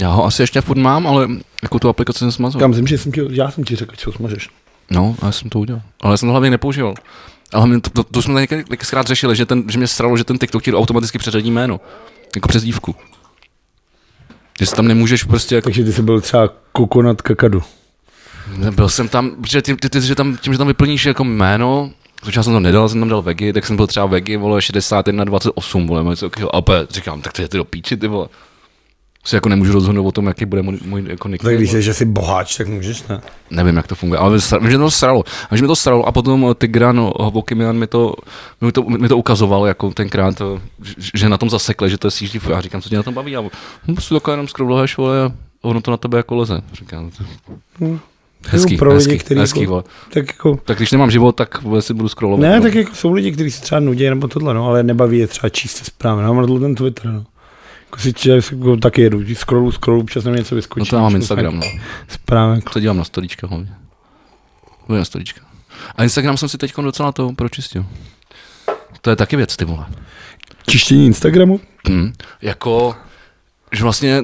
[0.01, 1.29] Já ho asi ještě furt mám, ale
[1.63, 2.61] jako tu aplikaci jsem smazal.
[2.61, 4.49] Já myslím, že jsem ti, já jsem ti řekl, co smažeš.
[4.91, 5.83] No, a já jsem to udělal.
[6.01, 6.95] Ale já jsem to hlavně nepoužíval.
[7.53, 10.39] Ale to, to, to jsme tady několikrát řešili, že, ten, že mě sralo, že ten
[10.39, 11.81] TikTok ti automaticky přeřadí jméno.
[12.35, 12.95] Jako přes dívku.
[14.61, 15.67] Že tam nemůžeš prostě jako...
[15.67, 17.63] Takže ty jsi byl třeba kokonat kakadu.
[18.71, 21.91] Byl jsem tam, protože ty, ty, ty, že tam, tím, že tam vyplníš jako jméno,
[22.25, 25.25] Začal jsem to nedal, jsem tam dal vegi, tak jsem byl třeba vegi, vole, 61,
[25.25, 26.55] 28, vole, něco takového.
[26.55, 28.29] A opět říkám, tak to je ty do píči, ty vole.
[29.25, 31.53] Si jako nemůžu rozhodnout o tom, jaký bude můj, můj jako nickname.
[31.55, 33.21] Tak když jsi, že jsi boháč, tak můžeš, ne?
[33.51, 35.25] Nevím, jak to funguje, ale vím, že to sralo.
[35.51, 38.15] A že mi to sralo a potom Tigran Vokimian mi to,
[38.61, 40.61] mi to, mi to ukazoval jako tenkrát, eh,
[41.15, 42.41] že- na tom zasekle, že to je CGI.
[42.51, 43.37] Já říkám, co tě na tom baví?
[43.37, 43.51] A on,
[43.89, 45.33] no, prostě takhle jenom scrolluješ, vole, a
[45.63, 46.61] ono to na tebe jako leze.
[46.73, 47.99] Říkám, to-
[48.49, 49.85] hezký, pro lidi, hezký, který hezký, jako-.
[50.13, 52.43] Tak jako, Tak když nemám život, tak si budu scrollovat.
[52.43, 52.63] ne, no.
[52.63, 55.49] tak jako jsou lidi, kteří se třeba nudí nebo tohle, no, ale nebaví je třeba
[55.49, 56.23] číst zprávy.
[56.23, 57.25] No, mám ten Twitter, no.
[57.85, 60.81] Jako si če, jako taky jedu, scrollu, scrollu, občas na něco vyskočí.
[60.81, 61.67] No to já mám Instagram, no.
[62.09, 62.71] Zprávek.
[62.71, 63.75] To dělám na stolíčka hlavně.
[64.87, 65.41] Hlavně na stolíčka.
[65.97, 67.87] A Instagram jsem si teď docela to pročistil.
[69.01, 69.87] To je taky věc, ty vole.
[70.67, 71.61] Čištění Instagramu?
[71.89, 72.13] Hmm.
[72.43, 72.95] Jako,
[73.73, 74.23] že vlastně,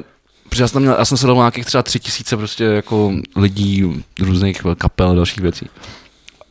[0.52, 4.62] protože já jsem, měl, já jsem sledoval nějakých třeba tři tisíce prostě jako lidí, různých
[4.78, 5.68] kapel a dalších věcí.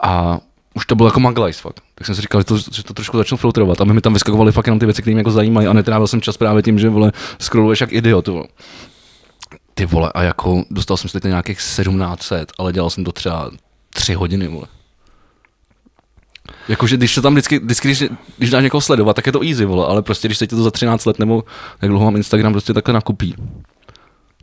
[0.03, 0.39] A
[0.73, 1.81] už to bylo jako maglajs fakt.
[1.95, 3.81] Tak jsem si říkal, že to, že to trošku začnu filtrovat.
[3.81, 6.07] A my mi tam vyskakovaly fakt jenom ty věci, které mě jako zajímají a netrávil
[6.07, 8.27] jsem čas právě tím, že vole, scrolluješ jak idiot.
[8.27, 8.47] Vole.
[9.73, 13.51] Ty vole, a jako dostal jsem si teď nějakých 1700, ale dělal jsem to třeba
[13.93, 14.67] tři hodiny, vole.
[16.67, 18.03] Jakože když to tam vždycky, vždycky když,
[18.37, 20.63] když dáš někoho sledovat, tak je to easy, vole, ale prostě když se ti to
[20.63, 21.43] za 13 let nebo
[21.81, 23.35] jak dlouho mám Instagram, prostě takhle nakupí.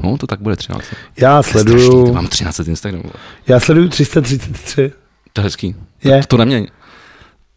[0.02, 0.98] No, to tak bude 13 let.
[1.16, 3.12] Já strašný, sleduju, ty mám 13 let Instagram, vole.
[3.46, 4.92] já sleduju 333.
[5.32, 5.74] To je hezký.
[6.04, 6.20] Je.
[6.20, 6.66] To, to neměň.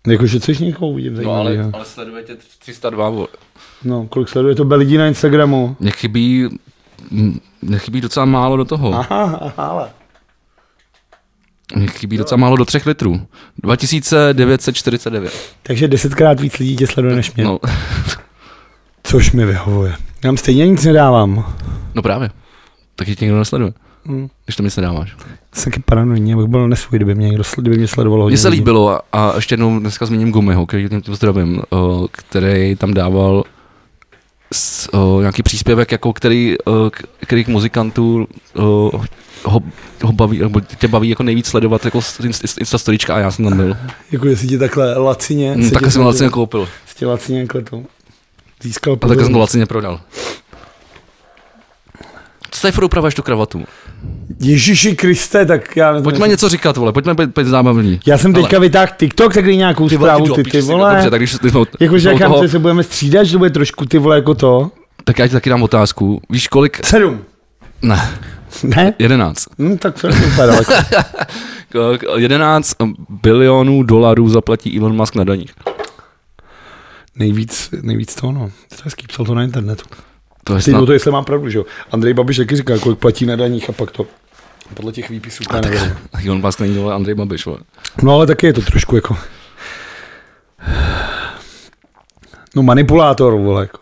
[0.07, 1.75] Jakože což někoho vidím No, ale, zajímavého.
[1.75, 3.27] ale sledujete 302, vole.
[3.83, 5.75] No, kolik sleduje to lidí na Instagramu?
[5.79, 6.47] Mně chybí,
[7.11, 8.93] m, mně chybí docela málo do toho.
[8.93, 9.89] Aha, aha, ale.
[11.75, 13.27] Mně chybí docela málo do 3 litrů.
[13.63, 15.53] 2949.
[15.63, 17.43] Takže desetkrát víc lidí tě sleduje než mě.
[17.43, 17.59] No,
[19.03, 19.95] Což mi vyhovuje.
[20.23, 21.53] Já vám stejně nic nedávám.
[21.95, 22.29] no právě.
[22.95, 23.73] Taky tě nikdo nesleduje,
[24.05, 24.27] Hmm.
[24.45, 25.15] když to mi se dáváš.
[25.53, 28.47] Jsem taky paranoidní, abych byl nesvůj, kdyby mě, někdo, kdyby mě sledoval hodně Mně se
[28.47, 32.93] líbilo a, a ještě jednou dneska zmíním Gumiho, který tím tím zdravím, o, který tam
[32.93, 33.43] dával
[34.53, 38.91] s, o, nějaký příspěvek, jako který, o, k- kterých muzikantů o,
[39.43, 39.59] ho,
[40.03, 41.99] ho baví, nebo tě baví jako nejvíc sledovat jako
[42.59, 43.77] Insta storička a já jsem tam byl.
[44.11, 45.53] Jako jestli ti takhle lacině...
[45.55, 46.67] Mm, se takhle jsem lacině koupil.
[46.85, 47.83] si tě lacině jako to
[48.61, 49.99] získal A takhle jsem to lacině prodal.
[52.51, 53.63] Co tady furt upravuješ tu kravatu?
[54.39, 55.91] Ježiši Kriste, tak já...
[55.91, 56.03] nevím.
[56.03, 57.99] Pojďme něco říkat, vole, pojďme být, být zábavní.
[58.07, 60.93] Já jsem teďka vytáhl TikTok, tak nějakou Ty vole, zprávu, ty, ty si, vole.
[60.93, 63.85] Dobře, tak když ty jsme, Jakože jak toho- se budeme střídat, že to bude trošku
[63.85, 64.71] ty vole jako to.
[65.03, 66.21] tak já ti taky dám otázku.
[66.29, 66.85] Víš kolik?
[66.85, 67.21] Sedm.
[67.81, 68.09] Ne,
[68.63, 68.93] Ne?
[68.99, 69.45] jedenáct.
[69.59, 70.73] Hm, tak to je super daleko.
[71.69, 72.73] K- k- 11
[73.09, 75.53] bilionů dolarů zaplatí Elon Musk na daních.
[77.15, 78.39] Nejvíc, nejvíc to, no.
[78.69, 79.85] To je hezký, psal to na internetu.
[80.43, 81.65] To je Ty, snad, no to jestli mám pravdu, že jo.
[81.91, 84.05] Andrej Babiš taky říká, kolik platí na daních a pak to.
[84.73, 85.97] Podle těch výpisů, to nevím.
[86.25, 87.57] Elon Musk není vole Andrej Babiš, vole.
[88.03, 89.17] No ale taky je to trošku jako...
[92.55, 93.61] No manipulátor, vole.
[93.63, 93.79] Jako.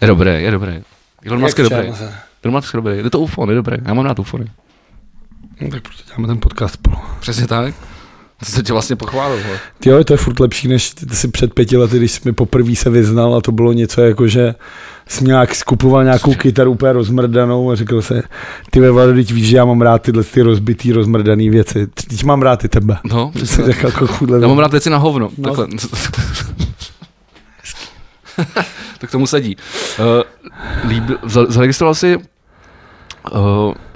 [0.00, 0.82] Je dobré, je dobré.
[1.26, 1.78] Elon Musk je dobrý.
[1.92, 2.14] třeba se-
[2.44, 2.96] Elon Musk je dobrý.
[2.96, 3.76] Je to UFO, je dobré.
[3.84, 4.38] Já mám rád UFO.
[4.38, 6.96] No, tak proto děláme ten podcast spolu.
[7.20, 7.74] Přesně tak.
[8.38, 9.36] To se tě vlastně pochválil.
[9.46, 9.58] Vole.
[9.86, 12.90] Jo, to je furt lepší, než si před pěti lety, když jsi mi poprvé se
[12.90, 14.54] vyznal a to bylo něco jako, že
[15.08, 18.22] jsi nějak skupoval nějakou kytaru úplně rozmrdanou a řekl se,
[18.70, 21.86] ty ve Vlado, teď víš, že já mám rád tyhle ty rozbitý, rozmrdaný věci.
[21.86, 22.96] Teď mám rád i tebe.
[23.04, 23.64] No, přesně.
[23.64, 24.38] řekl jako chudle.
[24.42, 25.30] Já mám rád věci na hovno.
[25.38, 25.44] No.
[25.44, 25.66] Takhle.
[28.98, 29.56] tak tomu sedí.
[29.98, 30.04] Uh,
[30.90, 32.22] líbil, za- zaregistroval jsi uh,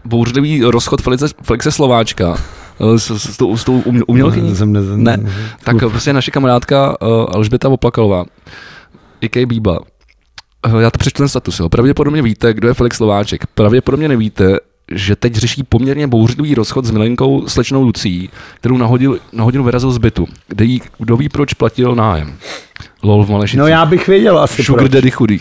[0.04, 2.36] bouřlivý rozchod Felice, Felixe Slováčka
[2.96, 4.56] s, s, s, tou, s tou umě- umělkyní?
[4.56, 5.30] Jsem ne, Ne.
[5.64, 8.24] Tak prostě naše kamarádka uh, Alžběta Oplakalová,
[9.20, 9.46] I.K.
[9.46, 9.78] Bíba.
[10.66, 11.68] Uh, já to přečtu ten status, jo.
[11.68, 13.46] Pravděpodobně víte, kdo je Felix Slováček.
[13.46, 14.56] Pravděpodobně nevíte,
[14.92, 19.90] že teď řeší poměrně bouřlivý rozchod s milenkou slečnou Lucí, kterou nahodil, na hodinu vyrazil
[19.90, 22.34] z bytu, kde jí, kdo ví proč, platil nájem.
[23.02, 23.58] Lol v Malešicích.
[23.58, 24.92] No já bych věděl asi Sugar proč.
[24.92, 25.40] Daddy chudý.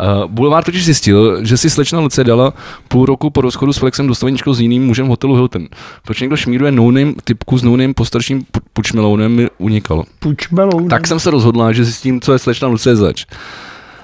[0.00, 2.52] Uh, Boulevard totiž zjistil, že si slečna Lucie dala
[2.88, 5.66] půl roku po rozchodu s Flexem dostaveničkou s jiným mužem v hotelu Hilton.
[6.04, 6.92] Proč někdo šmíruje no
[7.24, 10.04] typku s no postarším pu- pučmelounem mi unikalo.
[10.18, 10.88] Pučmelou.
[10.88, 13.24] Tak jsem se rozhodla, že zjistím, co je slečna Lucie zač.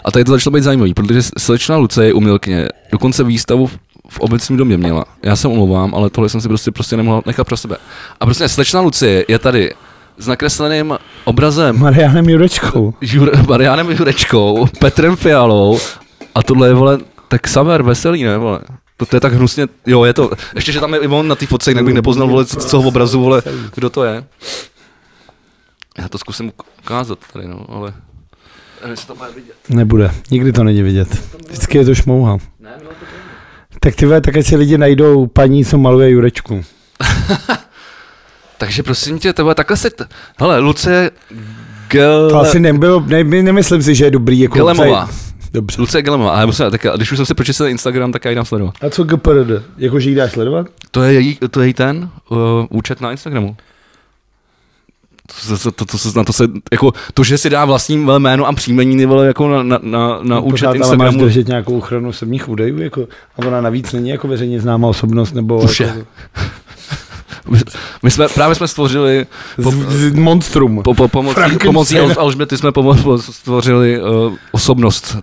[0.04, 4.20] A tady to začalo být zajímavý, protože slečna Lucie je umělkyně, dokonce výstavu v- v
[4.20, 5.04] obecním domě měla.
[5.22, 7.76] Já se omlouvám, ale tohle jsem si prostě, prostě nemohl nechat pro sebe.
[8.20, 9.72] A prostě slečna Lucie je tady
[10.18, 12.94] s nakresleným obrazem Marianem Jurečkou.
[13.00, 15.78] Jur, Marianem Jurečkou, Petrem Fialou
[16.34, 18.60] a tohle je, vole, tak Samer, veselý, ne, vole.
[18.96, 21.34] To, to je tak hnusně, jo, je to, ještě, že tam je i on na
[21.34, 23.42] té fotce, jinak bych nepoznal, vole, z toho obrazu, vole,
[23.74, 24.24] kdo to je.
[25.98, 27.92] Já to zkusím uk- ukázat tady, no, ale...
[29.06, 29.54] To bude vidět.
[29.68, 31.08] Nebude, nikdy to není vidět.
[31.48, 32.38] Vždycky je to šmouha.
[32.60, 32.88] Ne, to
[33.80, 36.64] Tak ty vole, tak si lidi najdou paní, co maluje Jurečku.
[38.58, 39.90] Takže prosím tě, tebe takhle se...
[39.90, 40.06] T...
[40.38, 41.10] Hele, Lucie
[41.90, 42.30] Gel...
[42.30, 44.40] To asi nebylo, ne, nemyslím si, že je dobrý.
[44.40, 45.10] Jako Gelemová.
[45.52, 45.80] Dobře.
[45.80, 48.44] Lucie Gelemová, ale musím, tak, když už jsem si pročetl Instagram, tak já ji dám
[48.44, 48.74] sledovat.
[48.86, 49.62] A co GPRD?
[49.78, 50.66] Jako, že jí dáš sledovat?
[50.90, 52.38] To je její, to je její ten uh,
[52.70, 53.56] účet na Instagramu.
[55.48, 58.46] To, to, to, to, to, na to se, jako, to, že si dá vlastní jméno
[58.46, 61.24] a příjmení vole, jako na, na, na, na účet Pořád, ale máš Instagramu.
[61.24, 65.62] držet nějakou ochranu osobních údajů, jako, a ona navíc není jako veřejně známá osobnost, nebo
[65.62, 66.04] Už jako, je.
[67.48, 67.58] My,
[68.02, 69.26] my jsme, právě jsme stvořili
[69.62, 70.82] po, z, z monstrum.
[70.82, 75.16] po, po, pomocí, pomocí Al- Alžběty jsme pomo, po, stvořili uh, osobnost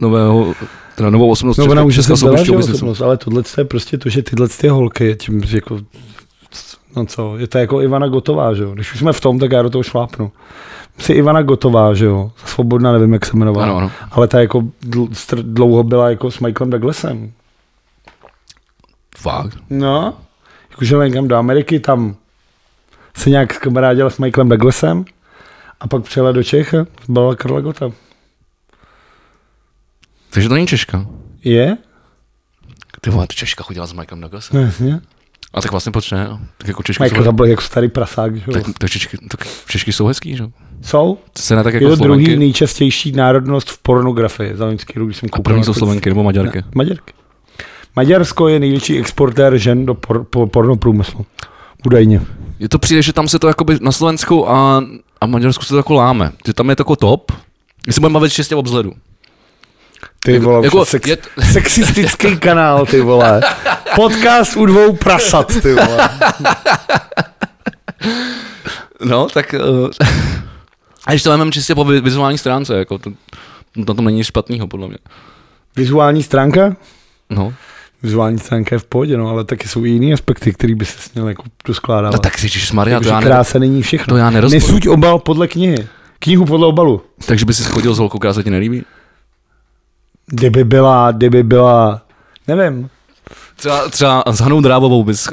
[0.00, 0.54] nového,
[0.94, 4.48] teda novou osobnost No ona už jo, osobnost, ale tohle je prostě to, že tyhle
[4.48, 5.78] ty holky, tím jako,
[6.96, 9.52] no co, je to jako Ivana Gotová, že jo, když už jsme v tom, tak
[9.52, 10.32] já do toho šlápnu.
[10.98, 13.90] Si Ivana Gotová, že jo, svobodná, nevím, jak se jmenovala, Ano, ano.
[14.10, 14.62] ale ta jako
[15.42, 17.32] dlouho byla jako s Michaelem Douglasem.
[19.18, 19.56] Fakt.
[19.70, 20.14] No,
[20.78, 22.16] jakože někam do Ameriky, tam
[23.16, 25.04] se nějak kamarádila s Michaelem Douglasem
[25.80, 27.90] a pak přijela do Čech a byla Karla Gota.
[30.30, 31.06] Takže to není Češka.
[31.44, 31.76] Je?
[33.00, 34.60] Ty vole, to Češka chodila s Michaelem Douglasem.
[34.60, 35.00] No, jasně.
[35.54, 36.28] A tak vlastně proč ne?
[36.58, 38.52] Tak jako Češky Michael jsou, byl jako starý prasák, že jo.
[38.52, 40.42] tak, tak, Češky, tak Češky jsou hezký, že?
[40.42, 40.50] jo?
[40.82, 41.18] Jsou?
[41.32, 45.08] To se ne tak Je jako to druhý nejčastější národnost v pornografii za loňský rok,
[45.08, 45.42] když jsem A koukal.
[45.42, 46.58] první jsou Slovenky nebo Maďarky.
[46.58, 47.12] Ne, Maďarky.
[48.02, 51.26] Maďarsko je největší exportér žen do por, por, pornoprůmyslu.
[51.86, 52.20] Údajně.
[52.58, 54.84] Je to přijde, že tam se to jakoby na Slovensku a,
[55.20, 56.32] a Maďarsku se to jako láme.
[56.46, 57.32] Že tam je to jako top.
[57.86, 58.92] My se budeme bavit čistě o vzhledu.
[60.24, 61.18] Ty Jako- vole, jako sex, je-
[61.52, 63.40] sexistický kanál, ty vole.
[63.94, 66.08] Podcast u dvou prasat, ty vole.
[69.04, 69.54] No, tak...
[69.68, 69.88] Uh,
[71.06, 73.10] a když to máme čistě po vi- vizuální stránce, jako to,
[73.76, 74.96] na tom není nic špatného, podle mě.
[75.76, 76.76] Vizuální stránka?
[77.30, 77.54] No,
[78.02, 80.98] Vizuální stránka je v pohodě, no, ale taky jsou i jiný aspekty, který by se
[80.98, 82.12] směl jako doskládat.
[82.12, 84.06] no tak si Maria, to já, ne, krása není všechno.
[84.06, 84.60] to já nerozporu.
[84.60, 85.88] Nesuď obal podle knihy.
[86.18, 87.02] Knihu podle obalu.
[87.26, 88.84] Takže by si chodil s holkou, která se ti nelíbí?
[90.26, 92.02] Kdyby byla, kdyby byla,
[92.48, 92.90] nevím,
[93.56, 95.28] Třeba, třeba s Hanou Drábovou bys...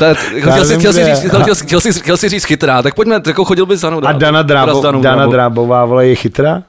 [0.00, 2.82] Je, chtěl, Já si, nevím, chtěl, si říct, chtěl, chtěl, chtěl, chtěl si říct chytrá,
[2.82, 4.20] tak pojďme, jako chodil bys s Hanou A Drábovou.
[4.20, 5.32] Dana, Drábo, Dana Drábovou.
[5.32, 6.62] Drábová, vole, je chytrá,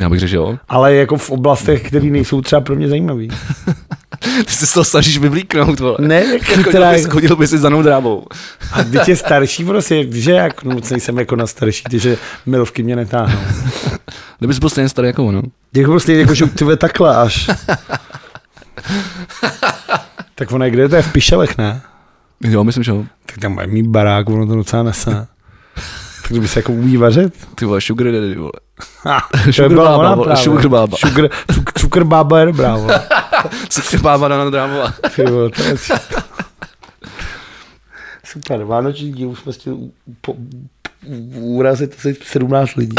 [0.00, 0.58] Já bych řekl, že jo.
[0.68, 3.28] ale jako v oblastech, které nejsou třeba pro mě zajímavý.
[4.44, 5.96] Ty se z toho snažíš vyvlíknout, vole.
[6.00, 8.26] Ne, jak Chodil chytrá, bys, jako, chodil bys si s Danou Drábovou.
[8.72, 12.16] a teď je starší, prostě, že jak, no, moc nejsem jako na starší, ty, že
[12.46, 13.38] milovky mě netáhnou.
[14.38, 15.42] Kdybys byl stejně starý jako ono.
[15.74, 17.50] Jako prostě, jako, že ty takhle až.
[20.34, 21.80] tak ona je kde, to je v Pišelech, ne?
[22.44, 23.04] Jo, myslím, že jo.
[23.26, 25.26] Tak tam mají mít barák, ono to docela nese.
[26.24, 27.34] Tak kdyby se jako umí vařit.
[27.54, 28.52] Ty vole, sugar daddy, vole.
[29.02, 30.96] Ha, to Sugar by byla bába, ona sugar bába.
[30.96, 33.00] Sugar, cuk, cukr bába je dobrá, vole.
[33.68, 34.94] Cukr bába Dana Drábová.
[35.16, 35.74] Ty vole, to je...
[38.24, 40.36] Super, vánoční díl už jsme chtěli u- po-
[41.34, 42.94] urazit asi 17 lidí.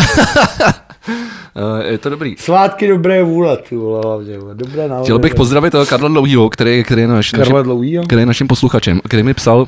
[1.56, 2.36] Uh, je to dobrý.
[2.40, 5.04] Svátky dobré vůle, ty vole, hlavně, dobré návody.
[5.04, 8.04] Chtěl bych pozdravit toho Karla Dlouhýho, který, který, je naš, Karla naším, Dlouhý, jo?
[8.04, 9.66] který je naším posluchačem, který mi psal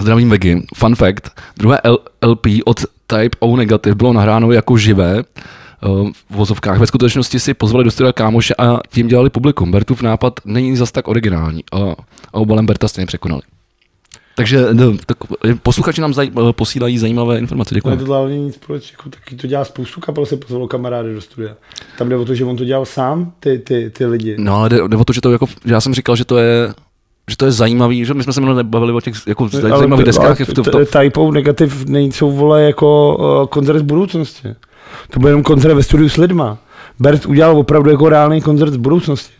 [0.00, 0.62] Zdravím Vegy.
[0.74, 1.30] Fun fact.
[1.56, 1.78] Druhé
[2.26, 5.22] LP od Type O Negative bylo nahráno jako živé
[5.86, 6.78] uh, v vozovkách.
[6.78, 9.70] Ve skutečnosti si pozvali do studia kámoše a tím dělali publikum.
[9.70, 11.78] Bertův nápad není zas tak originální a,
[12.32, 13.42] a obalem Berta stejně překonali.
[14.34, 15.18] Takže no, tak,
[15.62, 17.74] posluchači nám zaj, eh, posílají zajímavé informace.
[17.74, 17.96] Děkuji.
[17.96, 21.56] to hlavně nic proč, jako, taky to dělá spoustu kapel, se pozvalo kamarády do studia.
[21.98, 24.36] Tam jde o to, že on to dělal sám, ty, ty, ty lidi.
[24.38, 26.74] No ale jde, jde o to, že to jako, já jsem říkal, že to je
[27.30, 30.24] že to je zajímavý, že my jsme se minule bavili o těch jako zajímavých deskách.
[30.26, 34.48] ale v to- Typou negativ nejsou vole jako uh, koncert z budoucnosti.
[35.10, 36.58] To byl jenom koncert ve studiu s lidma.
[36.98, 39.32] Bert udělal opravdu jako reálný koncert z budoucnosti.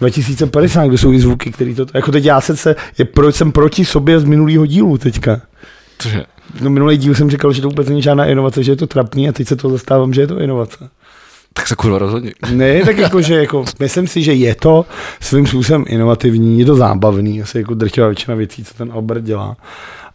[0.00, 3.52] 2050, kde jsou i zvuky, který to, jako teď já se, se je, proč jsem
[3.52, 5.40] proti sobě z minulého dílu teďka.
[5.98, 6.24] cože?
[6.60, 9.28] No minulý díl jsem říkal, že to vůbec není žádná inovace, že je to trapný
[9.28, 10.88] a teď se to zastávám, že je to inovace.
[11.56, 12.32] Tak se kurva rozhodně.
[12.52, 14.86] Ne, tak jako, že jako, myslím si, že je to
[15.20, 19.56] svým způsobem inovativní, je to zábavný, asi jako drtivá většina věcí, co ten Albert dělá.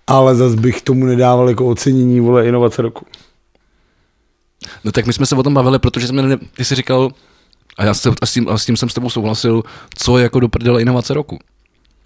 [0.08, 3.06] Ale zas bych tomu nedával jako ocenění, vole, inovace roku.
[4.84, 7.10] No tak my jsme se o tom bavili, protože jsme, ne, ty jsi říkal,
[7.78, 9.64] a já se, a s, tím, a s tím jsem s tebou souhlasil,
[9.98, 11.40] co je jako do prdele inovace roku.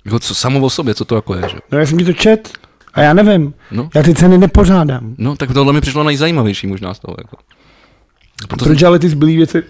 [0.05, 1.57] Jako co, samo o sobě, co to jako je, že?
[1.71, 2.49] No já jsem ti to čet
[2.93, 3.53] a já nevím.
[3.71, 5.15] No, Já ty ceny nepořádám.
[5.17, 7.15] no tak tohle mi přišlo nejzajímavější možná z toho.
[7.17, 7.37] Jako.
[8.47, 9.63] Proto, Proč ale ty zbylý věci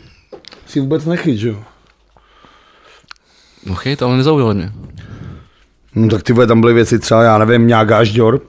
[0.68, 1.64] si vůbec nechyt, že jo?
[3.66, 4.72] No chyt, ale nezaujali mě.
[5.96, 8.44] No tak ty vole, tam byly věci třeba, já nevím, Mňágáš Jorb.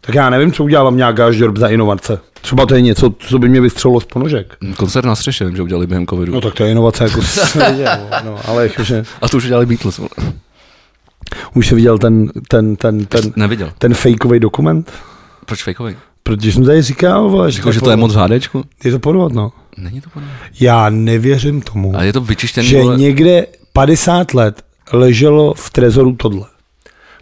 [0.00, 2.18] Tak já nevím, co udělala Mňágáš Jorb za inovace.
[2.40, 4.56] Třeba to je něco, co by mě vystřelilo z ponožek.
[4.76, 6.32] Koncert na střeše, vím, že udělali během covidu.
[6.32, 7.62] No tak to je inovace, jako jsem
[8.24, 9.98] no, ale jakože, A to už udělali Beatles.
[9.98, 10.10] vole.
[11.54, 13.72] už jsi viděl ten, ten, ten, ten, Neviděl.
[13.78, 14.92] ten fakeový dokument?
[15.46, 15.96] Proč fakeový?
[16.36, 18.64] Protože jsem tady říkal, vole, že, Jako, že to je moc v HDčku?
[18.84, 19.52] je to podvod, no.
[19.78, 20.34] Není to podobné.
[20.60, 22.96] Já nevěřím tomu, Ale je to vyčištěný, že vole.
[22.98, 24.62] někde 50 let
[24.92, 26.46] leželo v trezoru tohle.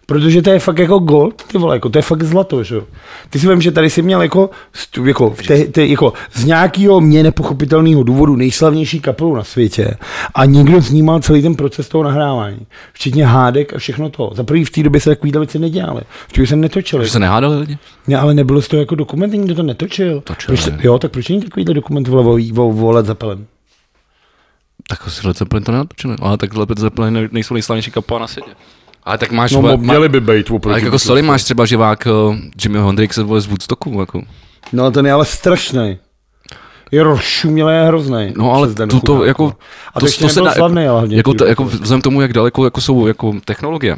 [0.09, 2.83] Protože to je fakt jako gold, ty vole, jako to je fakt zlato, že jo.
[3.31, 7.01] Ty si vím, že tady si měl jako, stu- jako, te, te, jako z nějakého
[7.01, 9.97] mě nepochopitelného důvodu nejslavnější kapelu na světě
[10.35, 12.67] a nikdo snímal celý ten proces toho nahrávání.
[12.93, 14.31] Včetně hádek a všechno to.
[14.35, 16.01] Za prvý v té době se takovýhle věci nedělaly.
[16.29, 17.05] V se netočily.
[17.05, 17.79] Že se nehádali lidi?
[18.07, 20.21] Ne, ale nebylo z toho jako dokument, nikdo to netočil.
[20.21, 20.79] Točil, proč, ne.
[20.83, 23.47] jo, tak proč není takovýhle dokument vole, o Led Zeppelin?
[24.89, 26.17] Tak si Led Zeppelin to nenatočili.
[26.21, 28.51] Ale tak Led Zeppelin ne- nejsou nejslavnější kapela na světě.
[29.09, 29.53] Ale tak máš...
[29.53, 30.73] No, vole, měli by být oproti.
[30.73, 34.23] ale jako sorry, máš třeba živák uh, Jimmyho Hendrixe vole z Woodstocku, jako.
[34.73, 35.99] No ten je ale strašný.
[36.91, 38.33] Je rozšumělý a hrozný.
[38.37, 39.55] No ale to, to jako,
[39.95, 41.17] a to, ještě to se dá, slavný, ale hlavně.
[41.17, 43.97] jako, to, jako vzhledem k tomu, jak daleko jako jsou jako technologie,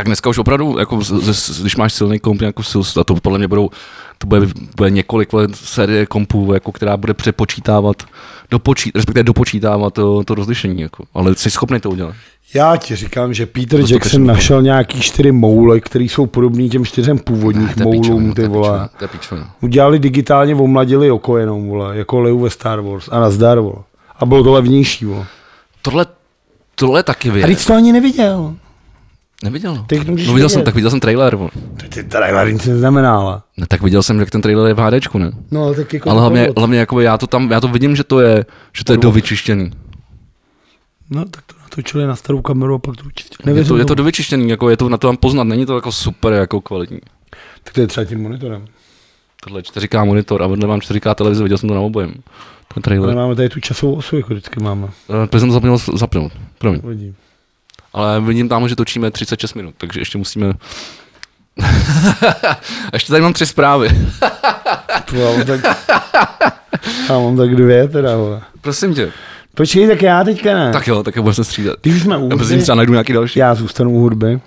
[0.00, 3.14] tak dneska už opravdu, jako z, z, když máš silný komp, jako sil, a to
[3.14, 3.70] podle mě budou,
[4.18, 8.02] to bude, bude několik let série kompů, jako, která bude přepočítávat,
[8.50, 11.04] dopočít, respektive dopočítávat to, to rozlišení, jako.
[11.14, 12.14] ale jsi schopný to udělat.
[12.54, 16.70] Já ti říkám, že Peter To Jackson skutečně našel nějaký čtyři moule, které jsou podobný
[16.70, 18.88] těm čtyřem původních To píčovina, moulům, to ty vole.
[19.28, 19.36] To.
[19.60, 23.82] Udělali digitálně, omladili oko jenom, vole, jako Leu ve Star Wars a nazdar, vole.
[24.16, 25.26] A bylo to levnější, vole.
[25.82, 26.06] Tohle,
[26.74, 28.54] tohle taky A teď jsi to ani neviděl.
[29.44, 29.84] Neviděl, no.
[29.88, 31.36] Teď můžeš no viděl jsem, tak viděl jsem trailer.
[31.36, 31.48] To
[31.88, 33.40] ty trailer nic neznamená, ale.
[33.56, 35.32] No, tak viděl jsem, jak ten trailer je v HDčku, ne?
[35.50, 36.58] No, ale tak jako Ale hlavně, podvod.
[36.58, 39.02] hlavně jako já to tam, já to vidím, že to je, že to je Podvod.
[39.12, 39.70] dovyčištěný.
[41.10, 43.36] No, tak to natočili na starou kameru a pak to určitě.
[43.54, 45.92] Je to, je to dovyčištěný, jako je to na to tam poznat, není to jako
[45.92, 46.98] super jako kvalitní.
[47.64, 48.64] Tak to je třeba tím monitorem.
[49.42, 52.10] Tohle je 4K monitor a vedle mám 4K televize, viděl jsem to na obojem.
[52.10, 52.22] Ten
[52.76, 53.16] Ale trailer.
[53.16, 54.84] máme tady tu časovou osu, jako vždycky máme.
[54.86, 56.80] Uh, to jsem to zapomněl zapnout, promiň.
[56.84, 57.14] Vidím.
[57.92, 60.52] Ale vidím tam, že točíme 36 minut, takže ještě musíme...
[61.62, 61.66] a
[62.92, 63.88] ještě tady mám tři zprávy.
[65.10, 65.60] To já mám tak,
[67.08, 68.40] já mám tak dvě teda, vole.
[68.60, 69.12] Prosím tě.
[69.54, 70.72] Počkej, tak já teďka ne.
[70.72, 71.76] Tak jo, tak budeme se střídat.
[71.82, 73.38] Když už jsme u Já prosím, hudby, třeba najdu nějaký další.
[73.38, 74.40] já zůstanu u hudby.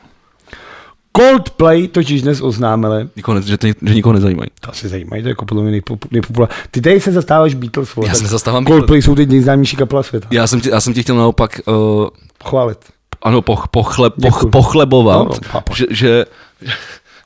[1.18, 4.50] Coldplay totiž dnes oznámili, Nikoho, ne, že, ty, že nikoho nezajímají.
[4.62, 6.50] to asi zajímají, to je jako podle mě nejpop, nejpopulár.
[6.72, 8.08] Ty tady se zastáváš Beatles, vole.
[8.10, 10.28] Já se zastávám Coldplay jsou teď nejznámější kapela světa.
[10.32, 12.08] Já jsem, tě, já jsem tě chtěl naopak, uh,
[12.46, 12.78] Chválit.
[13.24, 16.26] Ano, poch, pochle, poch, pochlebovat, No, no, že, že,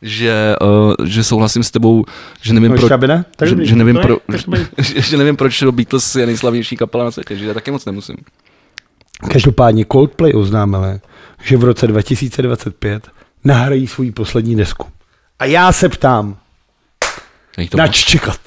[0.01, 2.05] že, uh, že souhlasím s tebou,
[2.41, 3.25] že nevím, Máš proč, kabine?
[3.35, 4.17] Tak že, že, nevím To je- pro,
[4.77, 8.17] že, že nevím, proč Beatles je nejslavnější kapela na světě, že já taky moc nemusím.
[9.31, 10.99] Každopádně Coldplay oznámili,
[11.43, 13.07] že v roce 2025
[13.43, 14.87] nahrají svou poslední desku.
[15.39, 16.37] A já se ptám,
[17.77, 18.39] nač čekat?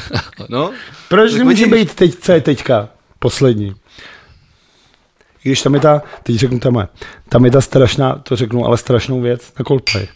[0.48, 0.70] no,
[1.08, 3.74] Proč nemůže být teď, co je teďka poslední?
[5.48, 6.88] I když tam je ta, teď řeknu tam je,
[7.28, 10.06] tam je ta strašná, to řeknu, ale strašnou věc na Coldplay.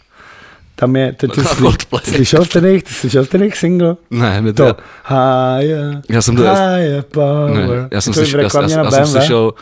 [0.75, 2.01] Tam je, ty, ty, Na sly, Coldplay.
[2.03, 3.95] slyšel jsi ten jejich, ty slyšel jsi ten jejich single?
[4.11, 7.67] ne, mě to, To, higher, Já jsem to- higher power.
[7.81, 9.53] ne, já jsem, slyšel, já, já, já, na jsem slyšel,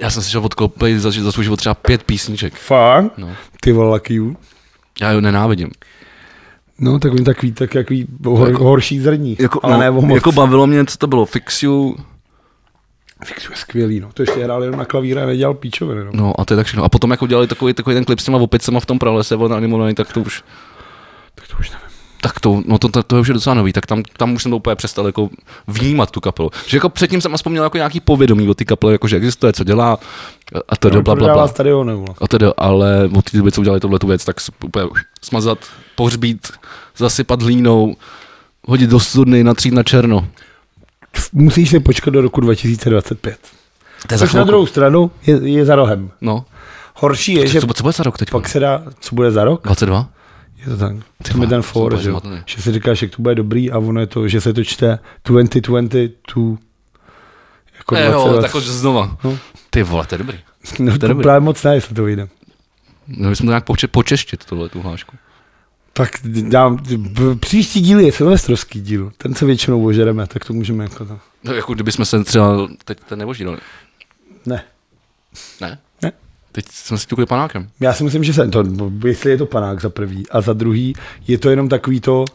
[0.00, 2.54] já jsem slyšel od Coldplay za, za svůj život třeba pět písniček.
[2.54, 3.18] Fakt?
[3.18, 3.28] No.
[3.60, 4.36] Ty vole, lucky you.
[5.00, 5.70] Já ho nenávidím.
[6.78, 9.36] No, takový, tak jaký hor, Jako- horší zrní.
[9.40, 10.14] Jako, ale ne o moc.
[10.14, 11.96] jako bavilo mě, co to bylo, Fixiu,
[13.24, 14.08] Fix je skvělý, no.
[14.14, 16.10] To ještě hrál jenom na klavíře a nedělal píčoviny, no.
[16.14, 16.84] no a to je tak všechno.
[16.84, 19.56] A potom jako dělali takový, takový ten klip s těma opicema v tom pralese, vole,
[19.56, 20.42] animovaný, tak to už,
[21.34, 21.86] Tak to už nevím.
[22.20, 24.42] tak to, no to, to, to, je už je docela nový, tak tam, tam už
[24.42, 25.30] jsem to úplně přestal jako
[25.66, 26.50] vnímat tu kapelu.
[26.66, 29.52] Že jako předtím jsem aspoň měl jako nějaký povědomí o ty kapele, jako že existuje,
[29.52, 29.98] co dělá
[30.68, 31.48] a to No, bla, bla, bla.
[31.48, 32.08] stadiony, vole.
[32.20, 35.58] A tedy, ale od té doby, co udělali tohle tu věc, tak úplně už smazat,
[35.96, 36.48] pohřbít,
[36.96, 37.96] zasypat hlínou,
[38.66, 40.28] hodit do studny, natřít na černo.
[41.32, 43.38] Musíš si počkat do roku 2025.
[44.06, 46.10] To je za Což na druhou stranu je, je za rohem.
[46.20, 46.44] No.
[46.94, 48.30] Horší je, že Co, co bude za rok teď?
[48.30, 50.08] pak se dá, co bude za rok, 22?
[50.58, 50.96] je to tak.
[51.22, 52.12] Ty vole, ten for, že,
[52.46, 54.98] že si říkáš, jak to bude dobrý a ono je to, že se to čte
[55.24, 56.56] 2022
[57.78, 59.16] jako Ne, jo, 20, tak už znova.
[59.24, 59.38] No.
[59.70, 60.38] Ty vole, to je dobrý.
[60.78, 61.22] no, to je to dobrý.
[61.22, 62.28] právě moc ne, jestli to vyjde.
[63.06, 65.16] Měli jsme to nějak poče- počeštit, tohle tu hlášku.
[65.92, 66.10] Tak
[66.48, 66.78] dám,
[67.40, 71.18] příští díl je silvestrovský díl, ten se většinou ožereme, tak to můžeme jako to.
[71.44, 73.58] No, jako kdyby jsme se třeba teď ten nevožírali.
[74.46, 74.64] Ne.
[75.60, 75.78] Ne?
[76.02, 76.12] Ne.
[76.52, 77.68] Teď jsme si tukli panákem.
[77.80, 78.64] Já si myslím, že se to,
[79.06, 80.94] jestli je to panák za prvý a za druhý,
[81.28, 82.26] je to jenom takový to uh,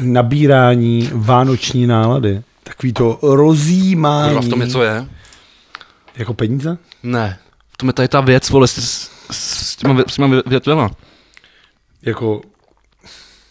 [0.00, 2.42] nabírání vánoční nálady.
[2.64, 4.34] Takový to rozjímání.
[4.34, 5.06] Kurva, v tom něco je?
[6.16, 6.78] Jako peníze?
[7.02, 7.38] Ne.
[7.72, 10.42] V tom je tady ta věc, vole, s, s, s těma, vě- s těma vě-
[10.46, 10.90] větvema.
[12.02, 12.40] Jako,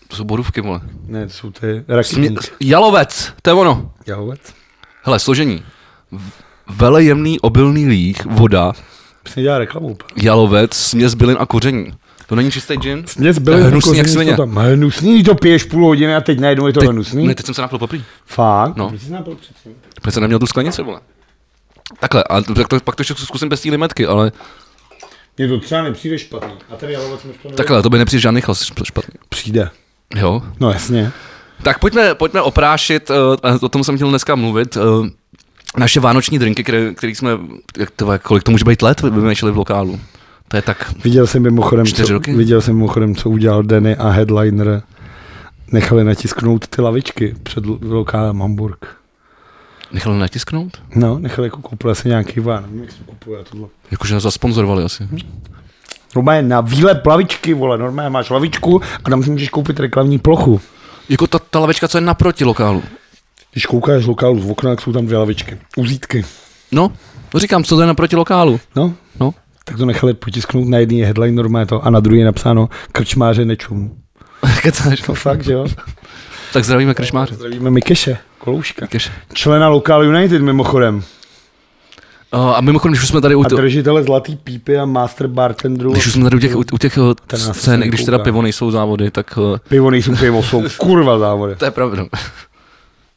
[0.08, 0.82] To jsou borůvky, vole.
[1.08, 2.48] ne, to jsou ty Smě- raketníky.
[2.60, 3.92] Jalovec, to je ono.
[4.08, 4.40] Jahovec?
[5.04, 5.64] Hele, složení.
[6.70, 8.74] Velejemný obilný líh, voda,
[9.24, 9.98] Přesně dělá reklamu.
[10.24, 11.94] jalovec, směs bylin a koření.
[12.28, 13.06] To není čistý gin?
[13.18, 14.38] Mě To zbyly je hnusný jak svině.
[14.38, 14.56] Tam.
[14.56, 17.28] Hnusný, to piješ půl hodiny a teď najednou je to Teď- hnusný.
[17.28, 18.04] Ne, teď jsem se napil poprý.
[18.26, 18.76] Fakt?
[18.76, 18.90] No.
[18.90, 19.74] Když jsi napil předtím?
[20.02, 21.00] Protože jsem neměl tu sklenici, vole.
[22.00, 24.32] Takhle, a tak to, pak to ještě zkusím bez té limetky, ale
[25.40, 26.54] Mně to třeba nepřijde špatný.
[26.70, 29.14] A tady jalovec mi to takhle, to by nepřijde žádný chlas špatný.
[29.30, 29.70] Přijde.
[30.16, 30.42] Jo.
[30.60, 31.12] No jasně.
[31.64, 33.16] Tak pojďme, pojďme oprášit, uh,
[33.62, 35.08] o tom jsem chtěl dneska mluvit, uh,
[35.78, 37.30] naše vánoční drinky, které, který jsme,
[37.78, 40.00] jak to, kolik to může být let, vymýšleli v lokálu.
[40.48, 42.34] To je tak, Viděl jsem mimochodem, Čtyři co, roky?
[42.34, 44.82] viděl jsem mimochodem, co udělal Denny a Headliner.
[45.72, 48.99] Nechali natisknout ty lavičky před lokálem Hamburg.
[49.92, 50.78] Nechali natisknout?
[50.96, 52.64] No, nechali jako koupil asi nějaký ván.
[52.64, 53.68] Nevím, jak se kupuje tohle.
[53.92, 55.08] Jakože nás zasponzorovali asi.
[56.16, 60.62] Normálně na výlet lavičky, vole, normálně máš lavičku a tam si můžeš koupit reklamní plochu.
[61.10, 62.84] Jako ta, ta lavečka, co je naproti lokálu.
[63.52, 65.58] Když koukáš z lokálu z okna, tak jsou tam dvě lavičky.
[65.78, 66.26] Uzítky.
[66.72, 66.92] No,
[67.34, 68.60] no říkám, co to je naproti lokálu.
[68.76, 69.34] No, No,
[69.66, 72.70] tak to nechali potisknout na jedný je headline normálně to a na druhý je napsáno
[72.92, 73.98] krčmáře nečum.
[74.62, 75.02] kecáš.
[75.02, 75.66] To fakt, že jo?
[76.54, 77.36] Tak zdravíme kršmáře.
[77.36, 78.88] Zdravíme Mikeše, Kolouška.
[78.88, 79.12] Kež.
[79.34, 81.04] Člena Local United mimochodem.
[82.34, 85.28] Uh, a mimochodem, když už jsme tady u, A to, držitele zlatý pípy a master
[85.28, 85.92] bartenderů.
[85.92, 88.42] když už jsme tady u těch, u, u těch uh, nás scén, když teda pivo
[88.42, 91.56] nejsou závody, tak uh, Pivo nejsou pivo, jsou kurva závody.
[91.56, 92.06] to je pravda.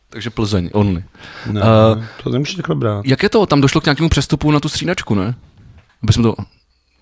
[0.09, 1.05] Takže Plzeň, only.
[1.53, 3.05] No, Eh, to nemůžeš takhle brát.
[3.07, 3.47] Jak je to?
[3.47, 5.35] Tam došlo k nějakému přestupu na tu střídačku, ne?
[6.03, 6.35] Aby jsme to...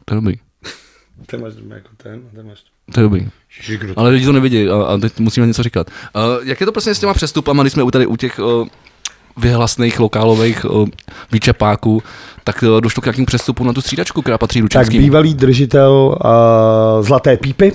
[0.04, 0.34] To je dobrý.
[1.26, 2.58] Ten máš jako ten, ten máš.
[2.92, 3.28] To je dobrý.
[3.96, 5.86] Ale lidi to nevidí a, a teď musíme něco říkat.
[6.16, 8.68] Uh, jak je to prostě s těma přestupama, když jsme u tady u těch uh,
[9.36, 10.88] vyhlasných lokálových uh,
[11.32, 12.02] výčepáků,
[12.44, 15.02] tak uh, došlo k nějakému přestupu na tu střídačku, která patří Tak Lučenským.
[15.02, 15.92] bývalý držitel
[16.24, 17.72] uh, Zlaté pípy,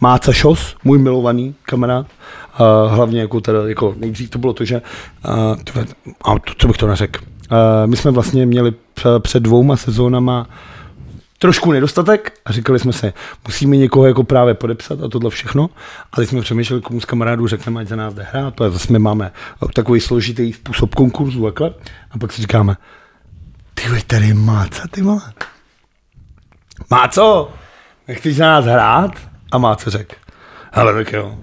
[0.00, 4.82] Máca Šos, můj milovaný kamarád, uh, hlavně jako, teda, jako nejdřív to bylo to, že
[5.28, 7.56] uh, to, co bych to neřekl, uh,
[7.86, 10.46] my jsme vlastně měli pře- před dvouma sezónama
[11.44, 13.12] trošku nedostatek a říkali jsme si,
[13.46, 15.70] musíme někoho jako právě podepsat a tohle všechno.
[16.12, 18.92] A teď jsme přemýšleli, komu z kamarádů řekneme, ať za nás jde hrát, protože zase
[18.92, 19.32] my máme
[19.74, 21.70] takový složitý způsob konkurzu takhle.
[22.10, 22.76] A pak si říkáme,
[23.74, 25.20] ty tady je Máca, ty vole.
[26.90, 27.50] Máco,
[28.08, 29.10] nechceš za nás hrát?
[29.52, 30.14] A Máco řekl,
[30.72, 31.34] hele, tak jo.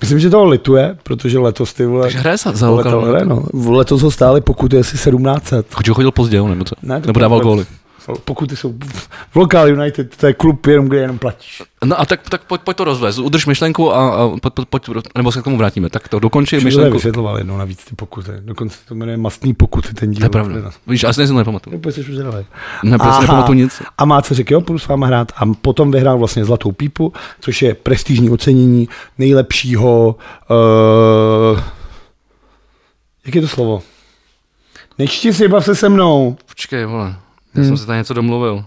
[0.00, 2.02] Myslím, že toho lituje, protože letos ty vole...
[2.02, 3.46] Takže hraje za, za letos, no.
[3.70, 5.74] Letos ho stáli pokuty asi 1700.
[5.74, 6.74] Chodil, chodil pozdě, nebo co?
[6.82, 7.66] Ne, to nebo dával góly.
[8.24, 8.74] Pokuty jsou
[9.30, 11.62] v Local United, to je klub jenom, kde jenom platíš.
[11.84, 13.18] No a tak, tak pojď, pojď to rozvést.
[13.18, 15.90] Udrž myšlenku a, a pojď, pojď, nebo se k tomu vrátíme.
[15.90, 16.74] Tak to dokončí Myšlenku.
[16.74, 16.96] myšlenku.
[16.96, 18.30] vysvětloval jednou navíc ty pokuty.
[18.40, 20.18] Dokonce se to jmenuje mastný pokuty ten díl.
[20.18, 20.70] To je pravda.
[20.86, 21.76] Víš, asi si to nepamatuju.
[21.76, 22.44] Úplně jsi už zralej.
[22.82, 23.82] Ne, prostě nepamatuju nic.
[23.98, 25.32] A má co řekl, jo, půjdu s váma hrát.
[25.36, 28.88] A potom vyhrál vlastně Zlatou pípu, což je prestižní ocenění
[29.18, 30.16] nejlepšího...
[30.50, 31.60] Uh,
[33.26, 33.82] jak je to slovo?
[34.98, 36.36] Nečti si, bav se se mnou.
[36.46, 37.16] Počkej, vole.
[37.54, 38.64] Já jsem si tady něco domluvil.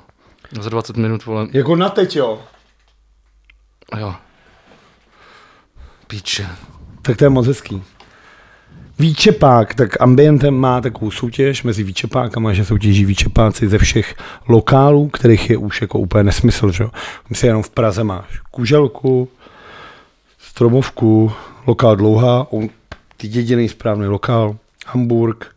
[0.61, 1.47] Za 20 minut, vole.
[1.51, 2.41] Jako na teď, jo.
[3.99, 4.15] Jo.
[6.07, 6.47] Píče.
[7.01, 7.83] Tak to je moc hezký.
[8.99, 14.15] Výčepák, tak Ambientem má takovou soutěž mezi výčepákama, že soutěží výčepáci ze všech
[14.47, 16.91] lokálů, kterých je už jako úplně nesmysl, že jo.
[17.29, 19.29] Myslím, jenom v Praze máš Kuželku,
[20.39, 21.31] Stromovku,
[21.65, 22.69] lokál Dlouhá, on,
[23.17, 24.55] ty jediný správný lokál,
[24.85, 25.55] Hamburg,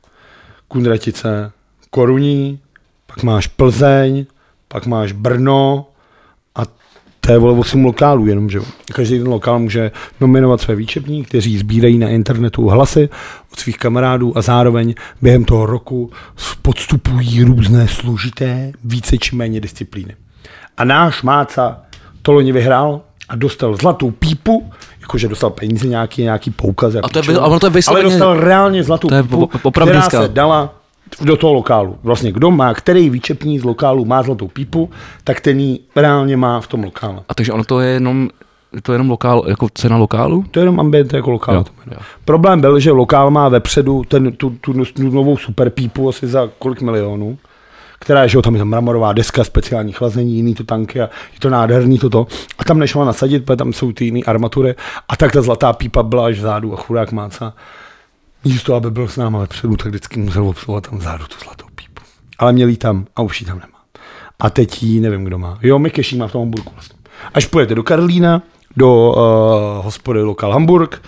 [0.69, 1.53] Kunratice,
[1.91, 2.61] Koruní,
[3.17, 4.27] pak máš Plzeň,
[4.69, 5.87] pak máš Brno
[6.55, 6.63] a
[7.21, 8.61] to je vole 8 lokálů jenom, že.
[8.93, 9.91] Každý ten lokál může
[10.21, 13.09] nominovat své výčepní, kteří sbírají na internetu hlasy
[13.53, 16.11] od svých kamarádů a zároveň během toho roku
[16.63, 20.17] podstupují různé složité, více či méně disciplíny.
[20.77, 21.81] A náš Máca
[22.23, 26.95] to loni vyhrál a dostal zlatou pípu, jakože dostal peníze nějaký, nějaký poukaz.
[27.03, 28.05] A to je, píčovina, a ono to je ale vysloveně...
[28.05, 30.75] dostal reálně zlatou To je pípu, po- která se dala
[31.23, 31.99] do toho lokálu.
[32.03, 34.91] Vlastně kdo má, který výčepní z lokálu má zlatou pípu,
[35.25, 37.23] tak ten ji reálně má v tom lokále.
[37.29, 38.29] A takže ono to je jenom,
[38.83, 40.45] to je jenom lokál, jako cena lokálu?
[40.51, 41.55] To je jenom ambient jako lokál.
[41.55, 41.99] Jo, jo.
[42.25, 46.49] Problém byl, že lokál má vepředu ten, tu, tu, tu, novou super pípu asi za
[46.59, 47.39] kolik milionů,
[47.99, 51.11] která je, že jo, tam je tam mramorová deska, speciální chlazení, jiný to tanky a
[51.35, 52.27] je to nádherný toto.
[52.59, 54.75] A tam nešla nasadit, protože tam jsou ty jiné armatury
[55.09, 57.55] a tak ta zlatá pípa byla až vzadu a chudák máca.
[58.47, 62.03] Místo, aby byl s náma vepředu, tak vždycky musel obsluhovat tam vzadu tu zlatou pípu.
[62.39, 63.79] Ale měl jí tam a už ji tam nemá.
[64.41, 65.59] A teď ji nevím, kdo má.
[65.63, 66.99] Jo, Mikeš ji má v tom Hamburgu vlastně.
[67.35, 68.43] Až pojete do Karlína,
[68.77, 71.03] do uh, hospody Lokal Hamburg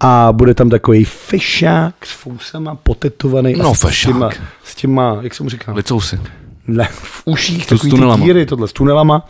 [0.00, 3.54] a bude tam takový fešák s fousama, potetovaný.
[3.54, 4.44] No, a s, s, těma, fešák.
[4.64, 6.20] s těma, jak jsem mu říkal, Licou si.
[6.66, 9.26] ne, v uších, s takový ty díry, tohle s tunelama,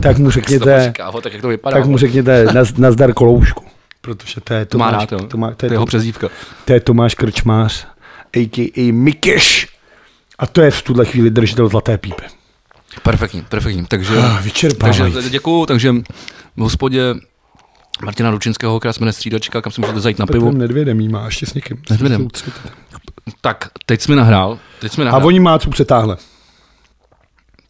[0.00, 0.92] tak mu řekněte,
[1.22, 1.76] tak jak to vypadá.
[1.76, 3.64] tak mu řekněte naz, nazdar koloušku.
[4.14, 5.26] Protože to je to má Tomáš, rád, jo.
[5.28, 6.28] to, má, to, to je, je jeho to, přezdívka.
[6.64, 7.86] to je Tomáš Krčmář,
[8.36, 8.92] a.k.a.
[8.92, 9.68] Mikeš.
[10.38, 12.22] A to je v tuhle chvíli držitel zlaté pípy.
[13.02, 13.86] Perfektní, perfektní.
[13.86, 14.42] Takže, Ah,
[14.80, 15.92] takže děkuju, takže
[16.56, 17.14] v hospodě
[18.04, 20.46] Martina Ručinského, která se jmenuje Střídačka, kam si můžete zajít na pivo.
[20.46, 21.82] Petrem Nedvědem jí má, ještě s někým.
[21.90, 22.28] Nedvědem.
[23.40, 24.58] Tak, teď jsi mi nahrál.
[24.80, 25.26] Teď jsi mi A nahrál.
[25.26, 26.16] oni Mácu přetáhle.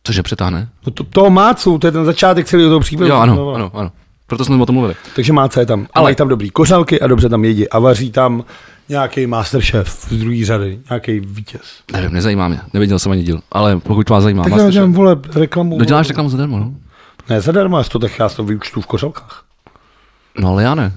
[0.05, 0.68] Cože přetáhne?
[0.86, 3.11] No to, toho Mácu, to je ten začátek celého toho příběhu.
[3.11, 3.93] Jo, ano, No, ano, ano.
[4.29, 4.95] Proto jsme o tom mluvili.
[5.16, 5.87] Takže Máca je tam.
[5.95, 7.68] Ale mají tam dobrý kořálky a dobře tam jedí.
[7.68, 8.45] A vaří tam
[8.89, 11.62] nějaký masterchef z druhé řady, nějaký vítěz.
[11.93, 12.61] Nevím, nezajímá mě.
[12.74, 13.41] Neviděl jsem ani díl.
[13.53, 15.79] Ale pokud vás zajímá, Tak Masterchef- já dělám, vole, reklamu.
[15.79, 16.72] No děláš reklamu zadarmo, no?
[17.29, 19.45] Ne, zadarmo, já to tak já to vyučtu v kořálkách.
[20.39, 20.93] No ale já ne.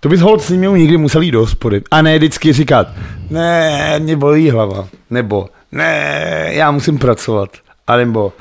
[0.00, 1.82] To bys hold s nimi nikdy musel jít do hospody.
[1.90, 2.88] A ne vždycky říkat,
[3.30, 4.88] ne, mě bolí hlava.
[5.10, 7.50] Nebo, ne, já musím pracovat.
[7.86, 8.32] A nebo,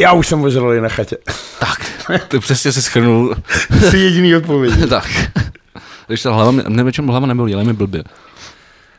[0.00, 1.16] já už jsem ožralý na chatě.
[2.06, 3.36] Tak, to přesně si schrnul.
[3.80, 4.74] Jsi jediný odpověď.
[4.88, 5.30] tak.
[6.06, 8.04] Když ta hlava, mě většinou hlava nebolí, ale mi blbě.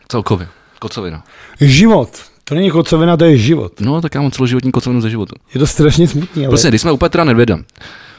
[0.08, 0.48] Celkově.
[0.80, 1.24] Kocovina.
[1.62, 2.10] Život.
[2.44, 3.82] To není kocovina, to je život.
[3.82, 5.36] No, tak já mám celoživotní kocovinu ze života.
[5.54, 6.52] Je to strašně smutný, ale...
[6.52, 7.58] Prostě, když jsme u Petra Nedvěda.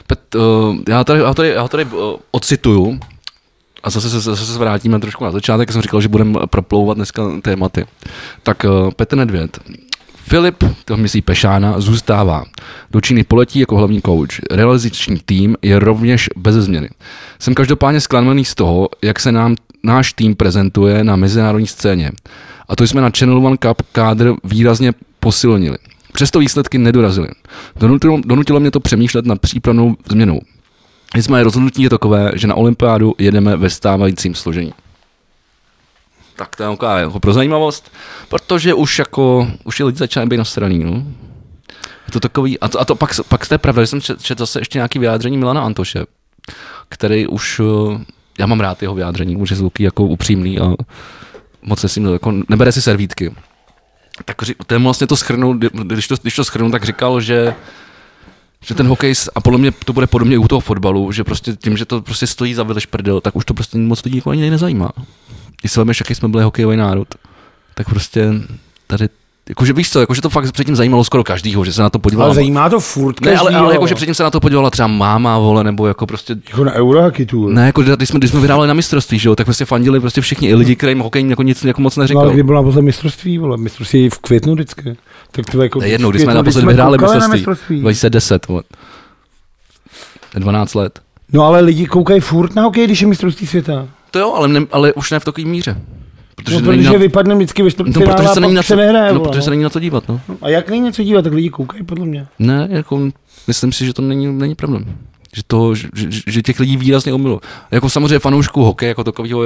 [0.07, 2.99] Pet, uh, já tady, já tady, já tady uh, ocituju,
[3.83, 6.97] a zase se, zase se vrátíme trošku na začátek, jak jsem říkal, že budeme proplouvat
[6.97, 7.85] dneska tématy.
[8.43, 9.59] Tak uh, Petr Nedvěd.
[10.29, 12.45] Filip, to myslí Pešána, zůstává.
[12.91, 14.39] Do Číny poletí jako hlavní coach.
[14.51, 16.89] Realizační tým je rovněž bez změny.
[17.39, 22.11] Jsem každopádně zklamaný z toho, jak se nám náš tým prezentuje na mezinárodní scéně.
[22.67, 25.77] A to jsme na Channel One Cup kádr výrazně posilnili.
[26.13, 27.27] Přesto výsledky nedorazily.
[27.75, 30.39] Donutilo, donutilo mě to přemýšlet nad přípravnou změnou.
[31.15, 34.73] Nicméně rozhodnutí je takové, že na olympiádu jedeme ve stávajícím složení.
[36.39, 37.91] Tak to je jako pro zajímavost,
[38.29, 40.91] protože už jako, už je lidi začínají být nasraný, no.
[42.07, 44.21] Je to takový, a to, a to pak, pak to je pravda, že jsem četl
[44.21, 46.05] čet zase ještě nějaký vyjádření Milana Antoše,
[46.89, 48.03] který už, eh,
[48.39, 50.73] já mám rád jeho vyjádření, už je zvuký jako upřímný a
[51.61, 53.35] moc se s ním jako nebere si servítky.
[54.25, 54.37] Tak
[54.67, 57.55] ten vlastně to schrnul, kdy- když to, když to schrnul, tak říkal, že
[58.65, 61.55] že ten hokej, a podle mě to bude podobně i u toho fotbalu, že prostě
[61.55, 64.29] tím, že to prostě stojí za vyleš prdel, tak už to prostě moc lidí jako
[64.29, 64.89] ani nezajímá.
[65.61, 67.07] Když si vemeš, jaký jsme byli hokejový národ,
[67.75, 68.29] tak prostě
[68.87, 69.09] tady,
[69.49, 72.25] jakože víš co, jakože to fakt předtím zajímalo skoro každýho, že se na to podívala.
[72.27, 73.65] Ale zajímá to furt ne, ale, každýho.
[73.65, 76.71] ale jakože předtím se na to podívala třeba máma, vole, nebo jako prostě Jako na
[76.73, 77.51] Eurohockey Tour.
[77.53, 80.21] ne, jako když jsme, když jsme vyhrávali na mistrovství, že jo, tak prostě fandili prostě
[80.21, 82.21] všichni, i lidi, kterým hokej jako nic jako moc No, neříkal.
[82.23, 84.97] ale kdy byla naposled mistrovství, vole, mistrovství je v květnu vždycky.
[85.31, 87.79] Tak to je jako To je jedno, v když jsme naposled vyhráli na mistrovství.
[87.79, 88.63] 2010, vole.
[90.31, 90.99] To je 12 let.
[91.33, 93.87] No ale lidi koukají furt na hokej, když je mistrovství světa.
[94.11, 95.81] To jo, ale, ne, ale už ne v takové míře.
[96.35, 99.13] Protože, No, protože na, vypadne vždycky ve no, protože se není na co, se nehraje.
[99.13, 100.21] no, protože se není na co dívat, no.
[100.41, 102.27] A jak není něco dívat, tak lidi koukají, podle mě.
[102.39, 103.09] Ne, jako,
[103.47, 104.97] myslím si, že to není, není problém.
[105.35, 105.87] Že, to, že,
[106.27, 107.41] že, těch lidí výrazně omilo.
[107.71, 109.43] Jako samozřejmě fanoušků hokej, jako takového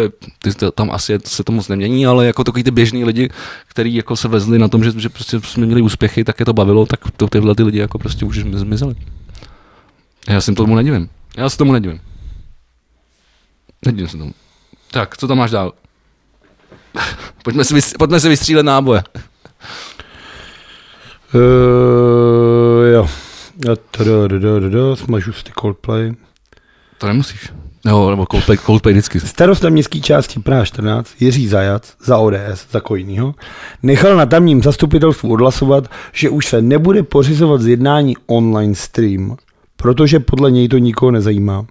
[0.75, 3.29] tam asi je, se to moc nemění, ale jako takový ty běžní lidi,
[3.67, 6.53] kteří jako se vezli na tom, že, že prostě jsme měli úspěchy, tak je to
[6.53, 8.95] bavilo, tak to, tyhle ty lidi jako prostě už zmizeli.
[10.29, 11.09] Já si tomu nedivím.
[11.37, 11.99] Já se tomu nedivím.
[13.85, 14.33] Nedivím se tomu.
[14.93, 15.73] Tak, co tam máš dál?
[17.43, 19.03] Pojďme si, pojďme si vystřílet náboje.
[21.33, 23.09] Uh, jo.
[24.95, 26.13] Smažu si ty Coldplay.
[26.97, 27.51] To nemusíš.
[27.85, 29.19] No, nebo Coldplay, Coldplay vždycky.
[29.19, 33.35] Starosta městské části Praha 14 Jiří Zajac za ODS, za Kojnýho,
[33.83, 39.37] nechal na tamním zastupitelstvu odhlasovat, že už se nebude pořizovat z jednání online stream,
[39.75, 41.65] protože podle něj to nikoho nezajímá.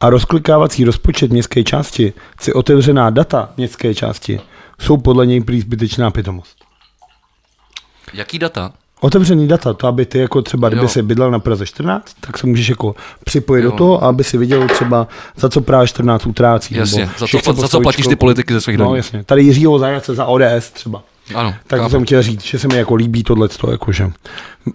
[0.00, 4.40] A rozklikávací rozpočet městské části, si otevřená data městské části,
[4.80, 6.56] jsou podle něj prý zbytečná pitomost.
[8.14, 8.72] Jaký data?
[9.00, 12.46] Otevřený data, to aby ty jako třeba, kdyby si bydlel na Praze 14, tak se
[12.46, 12.94] můžeš jako
[13.24, 13.70] připojit Jo.
[13.70, 16.74] do toho, aby si viděl třeba, za co Praha 14 utrácí.
[16.74, 18.96] Jasně, nebo za že co, za co platíš ty politiky ze svých No daní.
[18.96, 21.02] jasně, tady Jiřího Zajace za ODS třeba.
[21.34, 21.90] Ano, Tak chápu.
[21.90, 24.10] jsem chtěl říct, že se mi jako líbí tohle, jakože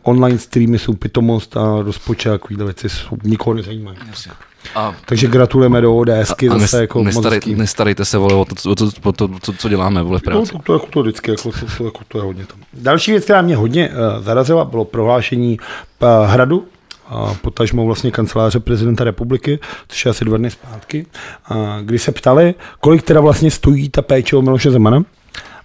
[0.03, 3.97] online streamy jsou pitomost a rozpočet a takovýhle věci jsou, nikoho nezajímají.
[4.09, 4.31] Jasně.
[4.75, 7.55] A, Takže gratulujeme do ODSky, a zase nes, jako moc nestarej, hezký.
[7.55, 10.31] nestarejte se, vole, o to, o to, o to, co, co děláme, vole, v No,
[10.31, 10.51] práci.
[10.51, 12.57] to, to, jako to vždycky, jako to, to, jako to je hodně tam.
[12.73, 15.57] Další věc, která mě hodně uh, zarazila, bylo prohlášení
[16.01, 16.65] uh, Hradu,
[17.09, 21.05] a potažmo vlastně kanceláře prezidenta republiky, což je asi dva dny zpátky,
[21.45, 25.03] a kdy se ptali, kolik teda vlastně stojí ta péče o Miloše Zemana.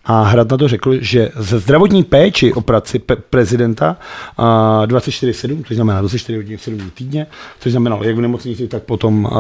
[0.04, 3.96] A Hrad na to řekl, že ze zdravotní péči o práci pe- prezidenta
[4.36, 7.26] a 24-7, což znamená 24 hodin 7 dní týdně,
[7.60, 9.30] což znamenalo jak v nemocnici, tak potom uh,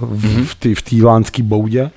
[0.00, 1.90] v, v té v té lánské boudě,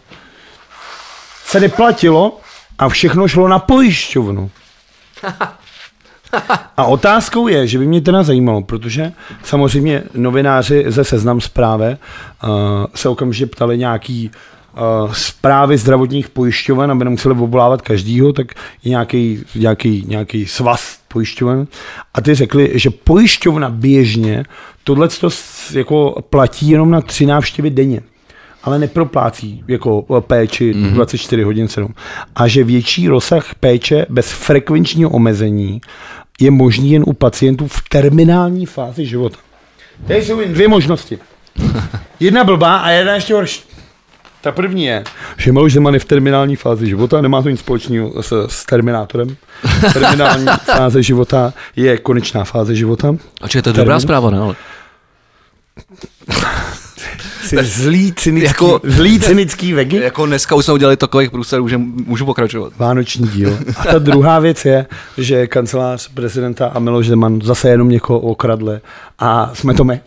[1.45, 2.39] se neplatilo
[2.77, 4.51] a všechno šlo na pojišťovnu.
[6.77, 9.11] A otázkou je, že by mě teda zajímalo, protože
[9.43, 11.97] samozřejmě novináři ze Seznam zprávy
[12.43, 12.49] uh,
[12.95, 14.31] se okamžitě ptali nějaký
[15.11, 18.47] zprávy zdravotních pojišťoven, aby nemuseli obvolávat každýho, tak
[18.85, 21.67] nějaký, nějaký, nějaký svaz pojišťoven.
[22.13, 24.43] A ty řekli, že pojišťovna běžně
[24.83, 25.09] tohle
[25.73, 28.01] jako platí jenom na tři návštěvy denně
[28.65, 30.93] ale neproplácí jako eh, péči mm-hmm.
[30.93, 31.93] 24 hodin 7.
[32.35, 35.81] A že větší rozsah péče bez frekvenčního omezení
[36.39, 39.37] je možný jen u pacientů v terminální fázi života.
[40.07, 41.19] Tady jsou jen dvě možnosti.
[42.19, 43.74] Jedna blbá a jedna ještě horší.
[44.45, 45.03] Ta první je,
[45.37, 49.35] že Miloš Zeman je v terminální fázi života, nemá to nic společného s, s terminátorem.
[49.93, 53.15] Terminální fáze života je konečná fáze života.
[53.41, 54.03] A či je to dobrá Terminus?
[54.03, 54.39] zpráva, ne?
[54.39, 54.55] Ale...
[57.43, 59.97] Jsi zlý, cynický, Jako- zlý cynický vegy.
[59.97, 62.73] Jako dneska už jsme udělali takových průserů, že můžu pokračovat.
[62.77, 63.59] Vánoční díl.
[63.77, 64.85] A ta druhá věc je,
[65.17, 68.79] že kancelář prezidenta a Miloš Zeman zase jenom někoho okradli
[69.19, 70.01] a jsme to my.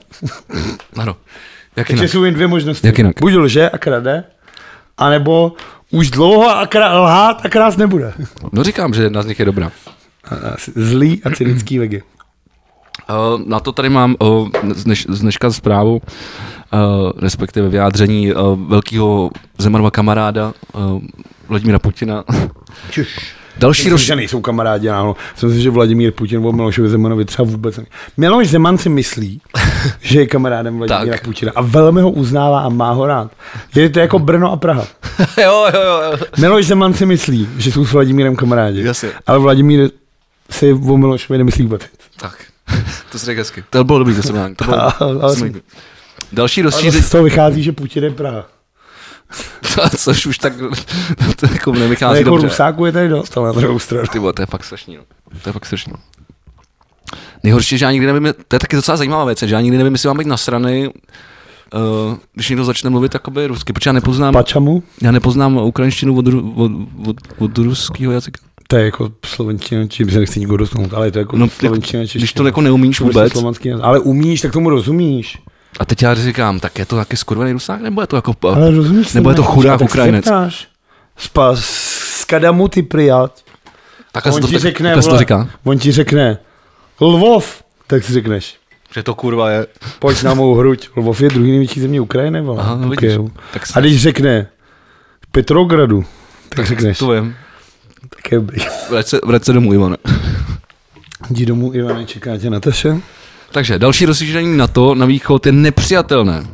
[0.96, 1.16] Ano.
[1.78, 2.10] Jak Takže jinak?
[2.12, 2.86] jsou jen dvě možnosti.
[2.86, 3.14] Jak jinak?
[3.20, 4.24] Buď lže a krade,
[4.98, 5.52] anebo
[5.90, 8.12] už dlouho a kra- lhát a krás nebude.
[8.52, 9.70] No říkám, že jedna z nich je dobrá.
[10.74, 12.02] Zlý a cynický vegy.
[13.10, 15.94] Uh, na to tady mám uh, z, dneš, z dneška zprávu,
[16.72, 16.80] uh,
[17.18, 18.32] respektive vyjádření
[18.68, 20.52] velkého Zemanova kamaráda
[21.48, 22.24] Vladimíra Putina.
[22.90, 23.34] Čuš.
[23.58, 24.00] Další Myslím, roz...
[24.00, 25.16] že nejsou kamarádi, ano.
[25.32, 27.84] Myslím si, že Vladimír Putin o Milošovi Zemanovi třeba vůbec ne.
[28.16, 29.40] Miloš Zeman si myslí,
[30.00, 31.24] že je kamarádem Vladimíra Tak.
[31.24, 33.30] Putina a velmi ho uznává a má ho rád.
[33.74, 34.86] Je to jako Brno a Praha.
[35.42, 36.18] jo, jo, jo, jo.
[36.38, 38.82] Miloš Zeman si myslí, že jsou s Vladimírem kamarádi.
[38.84, 39.10] Jasně.
[39.26, 39.90] Ale Vladimír
[40.50, 41.82] si o Milošovi nemyslí vůbec.
[42.20, 42.44] Tak,
[43.12, 43.64] to si řekl hezky.
[43.70, 44.54] To bylo dobrý to srovnání.
[46.32, 48.46] Další rozšíření, z toho vychází, že Putin je Praha.
[49.96, 50.52] což už tak
[51.36, 52.46] to jako nevychází jako dobře.
[52.46, 54.06] Rusáku je tady dost, ale na druhou stranu.
[54.12, 55.02] Ty vole, to je fakt strašný, no.
[55.42, 55.92] To je fakt strašný.
[57.42, 59.78] Nejhorší, je, že já nikdy nevím, to je taky docela zajímavá věc, že já nikdy
[59.78, 63.92] nevím, jestli mám být na strany, uh, když někdo začne mluvit jakoby rusky, protože já
[63.92, 64.82] nepoznám, Pačamu?
[65.02, 66.72] já nepoznám ukrajinštinu od, od,
[67.06, 68.40] od, od ruského jazyka.
[68.68, 71.50] To je jako slovenština, čím se nechci nikdo dotknout, ale je to jako No, no,
[71.50, 73.84] slovenština, jako, když to jako neumíš Prostě vůbec, slovanský jazyk.
[73.84, 75.38] Ale umíš, tak tomu rozumíš.
[75.80, 78.70] A teď já říkám, tak je to taky skurvený rusák, nebo je to jako, Ale
[78.70, 80.26] rozumíš nebo je to chudák tak Ukrajinec?
[81.16, 83.40] Spa, z kadamu ty prijat.
[84.12, 86.38] takhle se On to, ti tak, řekne, se to vole, říká, on ti řekne,
[87.00, 88.56] Lvov, tak si řekneš.
[88.94, 89.66] že to kurva je.
[89.98, 90.88] Pojď na mou hruď.
[90.96, 92.62] Lvov je druhý největší země Ukrajiny, vole.
[92.62, 93.18] Aha, no vidíš.
[93.52, 94.48] Tak, A když řekne
[95.32, 96.02] Petrogradu,
[96.48, 97.36] tak, tak řekneš, to vím.
[98.08, 98.60] tak je dobrý.
[98.90, 99.96] Vrať se, vrať se domů, Ivane.
[101.30, 102.98] Jdi domů, Ivane, čeká tě Nataša.
[103.52, 106.46] Takže další rozšíření NATO na východ je nepřijatelné.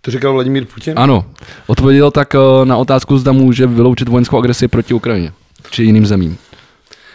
[0.00, 0.94] To říkal Vladimír Putin?
[0.96, 1.24] Ano,
[1.66, 5.32] odpověděl tak eh, na otázku, zda může vyloučit vojenskou agresi proti Ukrajině
[5.70, 6.38] či jiným zemím.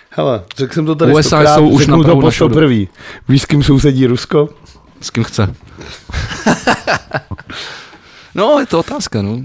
[0.10, 2.90] Hele, řekl jsem to tady USA stokrát, jsou už na to po prvý.
[3.30, 4.50] Víš, s kým sousedí Rusko?
[5.02, 5.56] S kým chce.
[8.36, 9.42] no, je to otázka, no.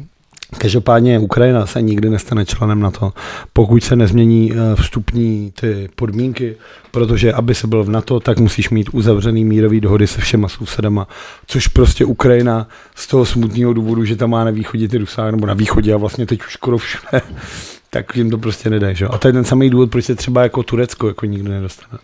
[0.59, 3.13] Každopádně Ukrajina se nikdy nestane členem na to,
[3.53, 6.57] pokud se nezmění eh, vstupní ty podmínky,
[6.91, 11.09] protože aby se byl v NATO, tak musíš mít uzavřený mírový dohody se všema sousedama,
[11.47, 15.47] což prostě Ukrajina z toho smutného důvodu, že tam má na východě ty Rusák, nebo
[15.47, 17.23] na východě a vlastně teď už skoro všude,
[17.91, 19.07] tak jim to prostě nedá, že?
[19.07, 21.99] A to je ten samý důvod, proč se třeba jako Turecko jako nikdo nedostane.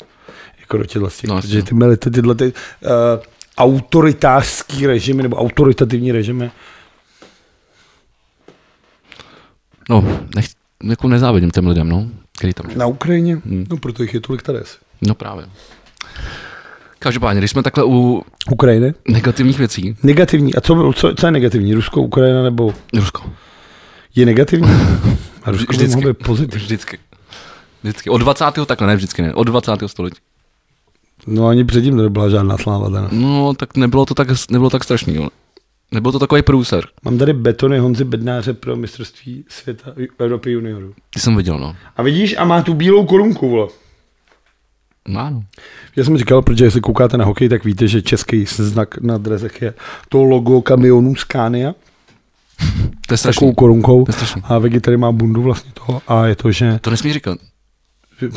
[0.61, 2.53] Jako do těchto těch, No, protože ty, měly ty, tyhle ty, uh,
[3.59, 6.51] autoritářský režimy nebo autoritativní režimy.
[9.89, 10.05] No,
[10.37, 10.47] nech,
[10.85, 12.07] jako nezávidím těm lidem, no,
[12.39, 13.35] který tam Na Ukrajině?
[13.47, 13.67] Hmm.
[13.71, 14.77] No proto jich je tolik tady asi.
[15.03, 15.47] No právě.
[16.99, 18.95] Každopádně, když jsme takhle u Ukrajiny?
[19.09, 20.55] negativních věcí, Negativní.
[20.55, 21.75] A co, co, co je negativní?
[21.75, 23.33] Rusko, Ukrajina nebo Rusko.
[24.15, 24.69] je negativní?
[25.43, 26.07] A Rusko by Vždycky.
[26.07, 26.65] být pozitivní.
[26.65, 26.99] Vždycky.
[27.83, 28.11] Vždycky.
[28.11, 28.45] Od 20.
[28.67, 29.35] takhle, ne vždycky ne.
[29.35, 29.73] Od 20.
[29.87, 30.17] století.
[31.27, 32.87] No ani předtím nebyla žádná sláva.
[32.89, 33.09] Teda.
[33.13, 35.29] No, tak nebylo to tak, nebylo tak strašný, jo.
[35.93, 36.85] Nebyl to takový průser.
[37.03, 40.95] Mám tady betony Honzy Bednáře pro mistrovství světa Evropy juniorů.
[41.15, 41.77] Ty jsem viděl, no.
[41.97, 43.69] A vidíš, a má tu bílou korunku, vole.
[45.09, 45.43] No, ano.
[45.97, 49.63] Já jsem říkal, protože jestli koukáte na hokej, tak víte, že český znak na drezech
[49.63, 49.75] je
[50.09, 51.75] to logo kamionů Scania
[53.07, 53.55] To je s takovou strašný.
[53.55, 54.05] korunkou.
[54.05, 54.43] To je strašný.
[54.45, 56.79] A Vegi tady má bundu vlastně toho a je to, že...
[56.81, 57.39] To nesmí říkat.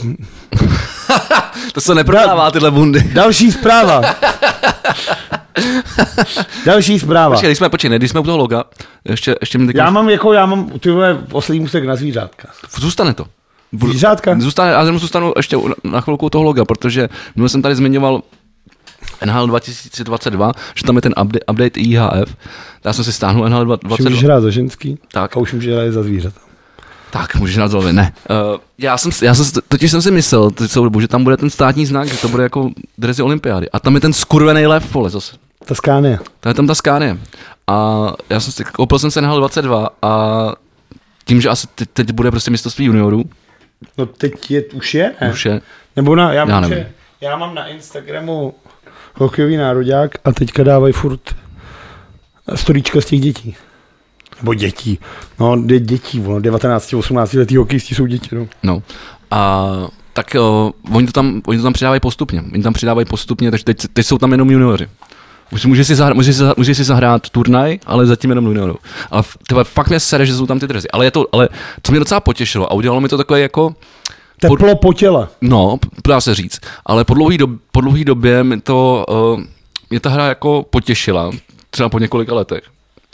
[1.73, 3.03] To se neprodává, tyhle bundy.
[3.13, 4.01] Další zpráva.
[6.65, 7.35] Další zpráva.
[7.35, 8.63] Počkej, když jsme, počkej, ne, když jsme u toho loga,
[9.05, 12.47] ještě, ještě mi Já mám jako, já mám ty vole oslý můstek na zvířátka.
[12.77, 13.25] Zůstane to.
[13.81, 14.35] Zvířátka?
[14.39, 18.21] Zůstane, já zůstanu ještě na chvilku u toho loga, protože minule jsem tady zmiňoval
[19.25, 22.35] NHL 2022, že tam je ten update, update IHF.
[22.85, 24.33] Já jsem si stáhnul NHL Už můžeš 2022.
[24.33, 25.37] hrát za ženský Tak.
[25.37, 26.39] a už můžeš hrát za zvířata.
[27.11, 28.13] Tak, můžeš na to ne.
[28.29, 31.49] Uh, já jsem, já jsem, totiž jsem si myslel, celou dobu, že tam bude ten
[31.49, 33.69] státní znak, že to bude jako dresy olympiády.
[33.69, 35.35] A tam je ten skurvený lev, vole, zase.
[35.65, 36.19] Ta Scania.
[36.39, 37.17] To je tam ta Scania.
[37.67, 40.51] A já jsem si, koupil jsem se na 22 a
[41.25, 43.23] tím, že asi teď, teď bude prostě mistrovství juniorů,
[43.97, 45.31] No teď je, už je, ne?
[45.31, 45.61] už je,
[45.95, 46.77] Nebo na, já, Já mám, nevím.
[46.77, 46.91] že,
[47.21, 48.53] já mám na Instagramu
[49.15, 51.19] hokejový nároďák a teďka dávají furt
[52.55, 53.55] storíčka z těch dětí.
[54.41, 54.99] Nebo dětí.
[55.39, 58.47] No, dě, dětí, vole, 19, 18 letý hokejisti jsou děti, no.
[58.63, 58.83] no.
[59.31, 59.67] A
[60.13, 62.43] tak uh, oni, to tam, oni to tam přidávají postupně.
[62.53, 64.87] Oni tam přidávají postupně, takže teď, teď jsou tam jenom junioři.
[65.51, 68.75] Už může si, zahrát, může, si, zahrát- může si zahrát turnaj, ale zatím jenom juniorů.
[69.11, 70.91] Ale tyhle, fakt mě sere, že jsou tam ty dresy.
[70.91, 71.49] Ale, je to, ale
[71.83, 73.75] co mě docela potěšilo a udělalo mi to takové jako,
[74.39, 75.27] Teplo po těle.
[75.41, 79.41] no, dá se říct, ale po dlouhé dob, po dlouhý době mi to, uh,
[79.89, 81.31] mě ta hra jako potěšila,
[81.69, 82.63] třeba po několika letech.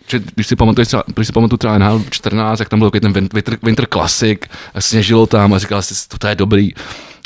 [0.07, 3.11] Že když si pamatuješ když si pamatuju třeba NHL 14, jak tam byl takový ten
[3.13, 4.39] Win- Winter, Winter Classic,
[4.73, 6.71] a sněžilo tam a říkal si, to, to je dobrý.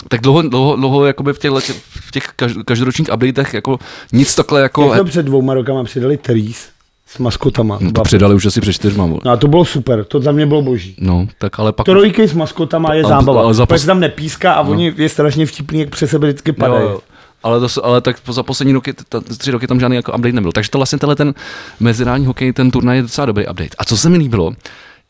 [0.08, 3.80] Tak dlouho, dlouho, dlouho jakoby v těch, let- v těch každ- každoročních updatech jako
[4.14, 6.70] nic takhle jako, Jak před dvouma rokama přidali Teries
[7.08, 7.78] s maskotama.
[7.82, 9.06] no to přidali už asi před čtyřma.
[9.26, 10.96] No a to bylo super, to za mě bylo boží.
[11.00, 11.86] No, tak ale pak...
[11.86, 15.10] Trojky s maskotama je zábava, ale za protože pos- se tam nepíská a oni je
[15.10, 16.84] strašně vtipný, jak přes sebe vždycky padají.
[16.84, 17.00] Jo, jo.
[17.44, 20.32] Ale, to, ale tak po- za poslední roky, ta, tři roky tam žádný jako update
[20.34, 20.52] nebyl.
[20.52, 21.34] Takže to vlastně tenhle ten
[21.80, 23.76] mezinárodní hokej, ten turnaj je docela dobrý update.
[23.78, 24.52] A co se mi líbilo,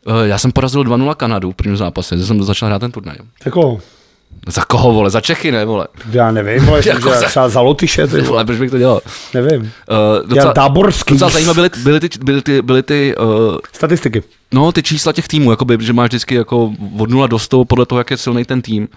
[0.07, 3.15] eh, já jsem porazil 2-0 Kanadu v prvním zápase, že jsem začal hrát ten turnaj.
[3.45, 3.79] Jako,
[4.47, 5.09] Za koho, vole?
[5.09, 5.87] Za Čechy, ne, vole?
[6.11, 9.01] já nevím, ale Jako za- třeba za Lotyše, ty vole, vole, proč bych to dělal?
[9.33, 9.61] nevím.
[9.61, 9.67] Uh,
[10.19, 11.13] Já docela, táborský.
[11.13, 14.23] docela zajímavé byly, byly ty, byly ty, byly ty uh, Statistiky.
[14.53, 17.85] no, ty čísla těch týmů, jakoby, že máš vždycky jako od 0 do 100 podle
[17.85, 18.87] toho, jak je silný ten tým.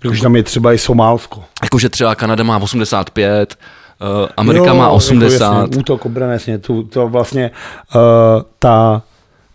[0.00, 1.44] Když tam je třeba i Somálsko.
[1.62, 3.58] Jakože třeba Kanada má 85,
[4.22, 5.60] uh, Amerika Jo, má jako 80.
[5.62, 7.50] jasně, útok, obrana, jasně, to, to vlastně
[7.94, 8.00] uh,
[8.58, 9.02] ta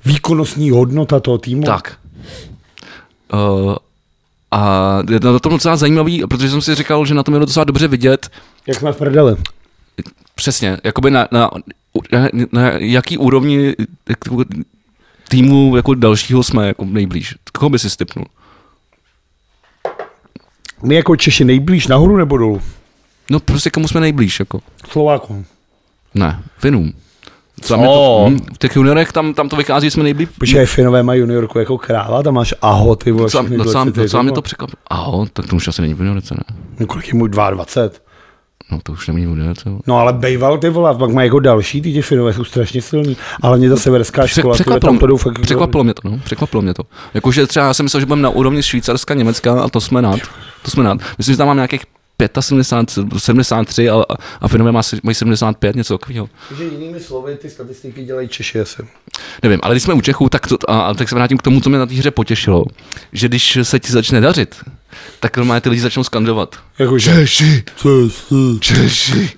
[0.06, 1.64] výkonnostní hodnota toho týmu.
[1.64, 1.98] Tak.
[3.34, 3.76] Uh,
[4.52, 7.39] a je to na tom docela zajímavý, protože jsem si říkal, že na tom je
[7.39, 8.30] docela dobře vidět,
[8.68, 9.36] Jak jsme v prdeli.
[10.36, 11.50] přesně, jakoby na, na,
[12.12, 13.76] na, na jaký úrovni
[14.10, 14.43] jako
[15.30, 17.36] týmu jako dalšího jsme jako nejblíž.
[17.58, 18.26] Koho by si stipnul?
[20.86, 22.61] My jako Češi nejblíž nahoru nebo dolů?
[23.29, 24.61] No prostě komu jsme nejblíž, jako.
[24.89, 25.45] Slovákům.
[26.13, 26.93] Ne, Finům.
[27.61, 27.67] Co?
[27.67, 27.83] Co?
[27.83, 30.29] To, hm, v těch juniorech tam, tam to vychází, jsme nejblíž.
[30.38, 33.23] Protože Finové mají juniorku jako krála, tam máš aho, ty vole.
[33.23, 34.77] Docela, docela, mě to překvapilo.
[34.88, 36.57] Aho, tak to už asi není v juniorce, ne?
[36.79, 38.05] No, kolik je mu 22.
[38.72, 39.70] No to už v juniorce.
[39.70, 39.82] vole.
[39.88, 43.18] No ale bejval ty vole, pak mají jako další, ty, Finové jsou strašně silní.
[43.41, 46.61] Ale mě ta severská škola, překvapilo, tam to fakt jako- překvapilo mě to, no, překvapilo
[46.61, 46.84] mě to.
[47.13, 50.20] Jakože třeba já jsem myslel, že budeme na úrovni Švýcarska, Německa a to jsme nad.
[50.61, 50.97] To jsme nad.
[51.18, 51.82] Myslím, že tam mám nějakých
[52.39, 54.03] 75, 73 a,
[54.41, 56.30] a, Finové má, mají 75, něco takového.
[56.49, 58.88] Takže jinými slovy ty statistiky dělají Češi asi.
[59.43, 61.61] Nevím, ale když jsme u Čechů, tak, to, a, a tak se vrátím k tomu,
[61.61, 62.66] co mě na té hře potěšilo.
[63.13, 64.55] Že když se ti začne dařit,
[65.20, 66.55] tak normálně ty lidi začnou skandovat.
[66.80, 67.11] Jakože.
[67.11, 68.59] Češi, Češi.
[68.59, 69.32] Češi.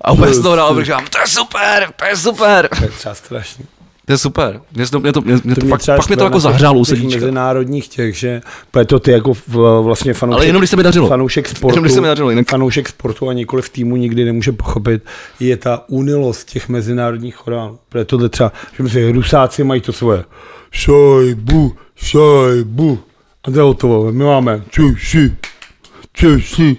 [0.00, 2.68] A úplně z toho dál, to je super, to je super.
[2.78, 3.66] To je třeba strašný.
[4.06, 4.60] To je super.
[4.72, 6.84] Mě to, mě to, mě, mě to, mě fakt, pak mě to jako zahřálo u
[6.84, 7.20] sedíčka.
[7.20, 8.40] mezinárodních těch, že
[8.70, 11.08] protože to ty jako v- vlastně fanoušek, Ale jenom když se mi dařilo.
[11.08, 14.24] fanoušek sportu, Jenom když se mi dařilo, jinak- fanoušek sportu a nikoli v týmu nikdy
[14.24, 15.02] nemůže pochopit,
[15.40, 17.78] je ta unilost těch mezinárodních chorálů.
[17.88, 20.24] Protože tohle třeba, že si Rusáci mají to svoje
[20.70, 22.98] šajbu, šajbu.
[23.44, 24.12] A to je hotovo.
[24.12, 25.34] My máme čuši,
[26.12, 26.76] čuši.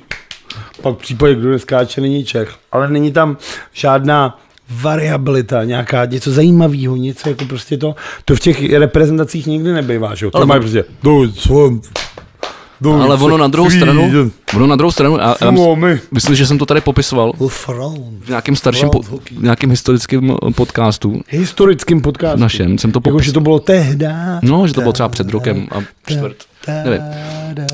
[0.81, 2.55] Pak v případě, kdo neskáče, není Čech.
[2.71, 3.37] Ale není tam
[3.73, 7.95] žádná variabilita, nějaká něco zajímavého, něco jako prostě to,
[8.25, 10.31] to v těch reprezentacích nikdy nebývá, že jo?
[10.33, 11.25] Ale mají prostě, do
[12.81, 15.99] do Ale ono na druhou stranu, ono na druhou stranu, a, a my.
[16.11, 21.21] myslím, že jsem to tady popisoval v nějakém starším, po, v nějakém historickém eh, podcastu
[21.29, 22.39] Historickým podcastu.
[22.39, 23.25] našem, jsem to Jako, popis...
[23.25, 24.39] že to bylo tehda.
[24.41, 26.37] No, že to bylo třeba před rokem a čtvrt.
[26.67, 27.01] Nevím.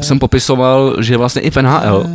[0.01, 2.05] Jsem popisoval, že vlastně i v NHL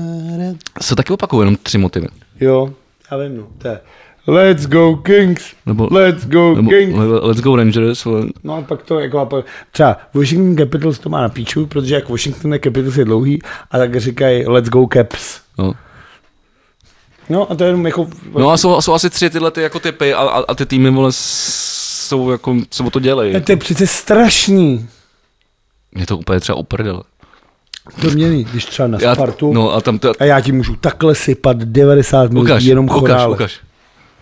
[0.83, 2.07] se taky opakují jenom tři motivy.
[2.41, 2.71] Jo,
[3.11, 3.47] já vím, no.
[3.59, 3.81] To je
[4.27, 6.99] Let's go Kings, Nebo, let's go nebo Kings.
[7.23, 8.05] Let's go Rangers.
[8.05, 8.23] vole.
[8.45, 11.95] No a pak to jako, a pak- třeba Washington Capitals to má na píču, protože
[11.95, 15.41] jak Washington Capitals je dlouhý, a tak říkají let's go Caps.
[15.59, 15.73] No.
[17.29, 18.09] No a to je jenom jako...
[18.39, 20.91] no a jsou, jsou asi tři tyhle ty jako typy a, a, a ty týmy
[20.91, 23.41] vole jsou jako, se o to dělají.
[23.41, 24.89] to je přece strašný.
[25.93, 27.03] Mě to úplně třeba uprdele.
[28.01, 30.77] To mění, když třeba na Já, Spartu, no a tam to, a já ti můžu
[30.77, 33.35] takhle sypat 90 minut ukaž, jenom ukaž, chorále.
[33.35, 33.61] ukaž.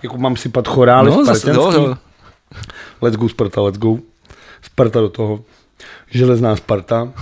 [0.03, 1.82] Jako mám sypat chorály No, no, zase, jo, spartanský.
[1.84, 1.96] jo.
[3.03, 3.98] Let's go Sparta, let's go.
[4.62, 5.40] Sparta do toho.
[6.11, 7.03] Železná Sparta.
[7.03, 7.12] Uh,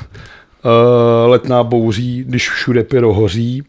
[1.27, 3.63] letná bouří, když všude pyro hoří.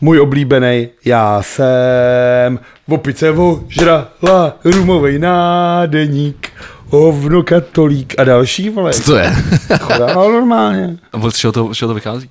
[0.00, 2.58] Můj oblíbený, já jsem
[2.88, 6.52] v opice ožrala rumovej nádeník,
[6.86, 8.92] hovno katolík a další, vole.
[8.92, 9.32] Co to je?
[9.80, 10.96] Chorál normálně.
[11.12, 12.30] A od čeho to, z čeho to vychází?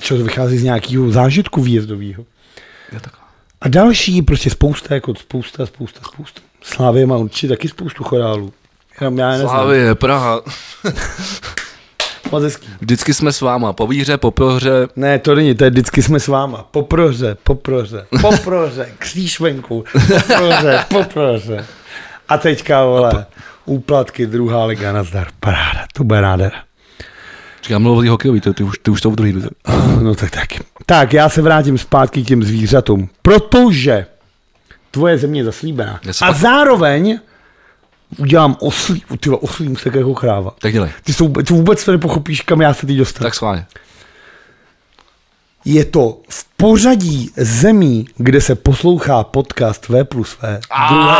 [0.00, 2.24] Čo to vychází z nějakého zážitku výjezdového.
[2.92, 3.23] Je taková.
[3.64, 6.40] A další, prostě spousta, jako spousta, spousta, spousta.
[6.62, 8.52] Slávě má určitě taky spoustu chorálů.
[9.00, 9.56] Jenom já je neznám.
[9.56, 10.40] Slávě, Praha.
[12.42, 12.66] Hezký.
[12.80, 14.88] Vždycky jsme s váma, po víře, po prohře.
[14.96, 16.68] Ne, to není, to je vždycky jsme s váma.
[16.70, 21.66] Poproře, poproře, poproře, kříž venku, poproře, poproře.
[22.28, 23.26] A teďka, vole,
[23.64, 26.62] úplatky, druhá liga, nazdar, paráda, to bude nádhera.
[27.64, 29.48] Říkám, mluvil té hokejový, ty, ty, už, ty už to v druhý lize.
[30.02, 30.58] No tak taky.
[30.86, 34.06] Tak, já se vrátím zpátky k těm zvířatům, protože
[34.90, 36.00] tvoje země je zaslíbená.
[36.10, 37.18] Se A zároveň
[38.18, 40.54] udělám oslí, ty oslím se jako kráva.
[40.58, 40.90] Tak dělej.
[41.04, 43.22] Ty, jsou, ty vůbec to nepochopíš, kam já se teď dostanu.
[43.24, 43.66] Tak schválně.
[45.64, 50.60] Je to v pořadí zemí, kde se poslouchá podcast V plus V.
[50.88, 51.14] Druhé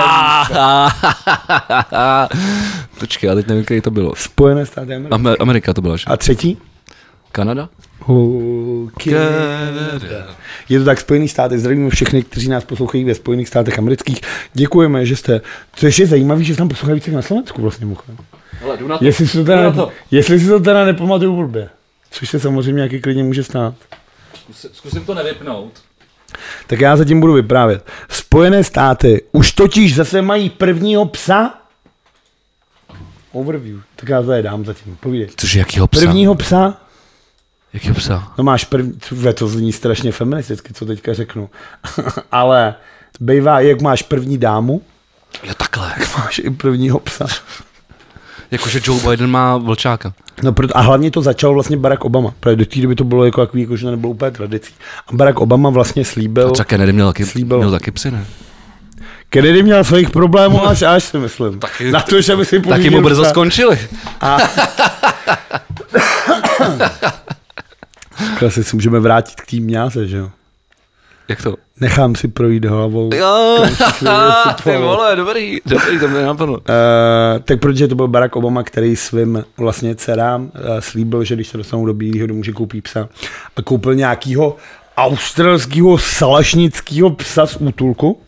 [3.01, 4.15] Počkej, já teď nevím, který to bylo.
[4.17, 5.11] Spojené státy Ameriky.
[5.15, 6.05] Amer- Amerika to byla, že?
[6.07, 6.59] A třetí?
[7.33, 7.69] Kanada?
[8.07, 9.15] Okay.
[10.69, 11.59] Je to tak Spojený státy.
[11.59, 14.21] Zdravíme všechny, kteří nás poslouchají ve Spojených státech amerických.
[14.53, 15.41] Děkujeme, že jste.
[15.75, 17.87] Což je zajímavé, že se tam poslouchají více na Slovensku vlastně.
[18.61, 19.05] Hele, jdu na to.
[19.05, 19.91] Jestli si to teda, to.
[20.11, 21.69] jestli si to teda nepamatuju blbě.
[22.11, 23.75] Což se samozřejmě jaký klidně může stát.
[24.35, 25.73] Zkus- Zkusím to nevypnout.
[26.67, 27.87] Tak já zatím budu vyprávět.
[28.09, 31.55] Spojené státy už totiž zase mají prvního psa.
[33.35, 33.81] Overview.
[33.97, 34.97] Tak já to je dám zatím.
[35.01, 35.29] Povídej.
[35.37, 36.01] Cože, jakýho psa?
[36.01, 36.77] Prvního psa.
[37.73, 38.33] Jakýho psa?
[38.39, 38.93] No máš první,
[39.35, 41.51] to zní strašně feministicky, co teďka řeknu.
[42.33, 42.75] Ale
[43.21, 44.83] bývá, jak máš první dámu,
[45.45, 45.93] Jo, takhle.
[46.19, 47.27] máš i prvního psa.
[48.51, 50.15] Jakože Joe Biden má vlčáka.
[50.43, 53.25] No proto, a hlavně to začal vlastně Barack Obama, protože do té doby to bylo
[53.25, 54.73] jako takový, jako, že to nebylo úplně tradicí.
[55.07, 57.59] A Barack Obama vlastně slíbil, A třeba Kennedy měl taky, Slíbil.
[57.59, 58.27] měl taky psy, ne?
[59.35, 61.61] Kennedy měl svých problémů až až si myslím.
[61.61, 63.79] Taky- Na to, že by si Taky mu brzo skončili.
[64.21, 64.39] A...
[68.39, 70.31] Klasi si můžeme vrátit k tým mňáze, že jo?
[71.29, 71.55] Jak to?
[71.81, 73.11] Nechám si projít hlavou.
[73.15, 73.67] Jo,
[74.65, 76.55] ty vole, dobrý, dobrý, to mě napadlo.
[76.55, 76.63] Uh,
[77.45, 81.57] tak protože to byl Barack Obama, který svým vlastně dcerám uh, slíbil, že když se
[81.57, 83.09] dostanou do Bílého domu, že koupí psa.
[83.57, 84.57] A koupil nějakýho
[84.97, 88.21] australského salašnického psa z útulku.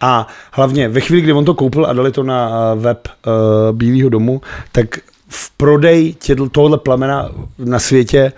[0.00, 3.32] A hlavně ve chvíli, kdy on to koupil a dali to na uh, web uh,
[3.76, 4.40] Bílého domu,
[4.72, 4.86] tak
[5.28, 6.14] v prodej
[6.52, 8.32] tohohle plemena na světě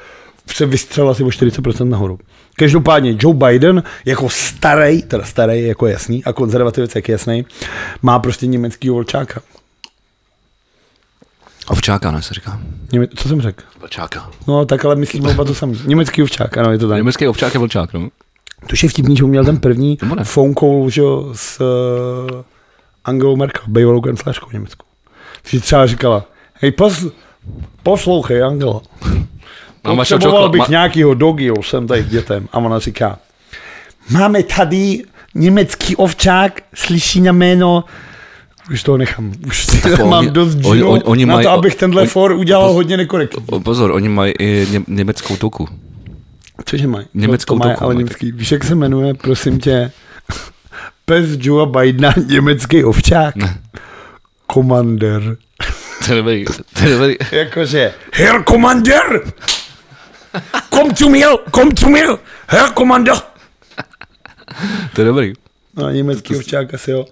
[0.46, 2.18] se vystřelil asi o 40% nahoru.
[2.56, 7.46] Každopádně Joe Biden jako starý, teda starý jako jasný a konzervativec jak jasný,
[8.02, 9.40] má prostě německý volčáka.
[11.68, 12.60] Ovčáka, ne, se říká.
[12.92, 13.64] Něme, co jsem řekl?
[13.80, 14.30] Vlčáka.
[14.48, 15.80] No tak ale myslím oba to samý.
[15.86, 16.96] Německý ovčák, ano, je to tak.
[16.96, 18.08] Německý ovčák je vlčák, no.
[18.60, 21.02] To je vtipný, že on měl ten první phone call že,
[21.32, 22.42] s uh,
[23.04, 24.86] Angelou Merkel, bývalou kancelářkou v Německu.
[25.48, 27.12] Že třeba říkala, hej, posl-
[27.82, 28.80] poslouchej, Angela.
[29.82, 32.48] Potřeboval bych ma- nějakýho dogio, jsem tady k dětem.
[32.52, 33.18] A ona říká,
[34.10, 35.02] máme tady
[35.34, 37.84] německý ovčák, slyší na jméno
[38.72, 39.32] Už toho nechám.
[39.46, 42.08] Už si Tak mám oni- dost oni- žilo oni- na mají- to, abych tenhle oni-
[42.10, 43.42] for udělal hodně nekorektně.
[43.64, 45.68] Pozor, oni mají i ně, německou toku.
[46.64, 47.06] Cože mají?
[47.14, 48.32] Německou to, to mají, ale německý.
[48.32, 49.92] Víš, jak se jmenuje, prosím tě,
[51.04, 53.36] pes Joea Bidena, německý ovčák?
[53.36, 53.58] Ne.
[54.46, 55.36] Komander.
[56.06, 57.16] To je dobrý, to je dobrý.
[57.32, 59.32] Jakože, Herr Komander!
[60.70, 63.14] Kom zu mir, kom zu mir, Herr Komander!
[64.94, 65.32] To je dobrý.
[65.76, 67.06] No, německý ovčák asi jo.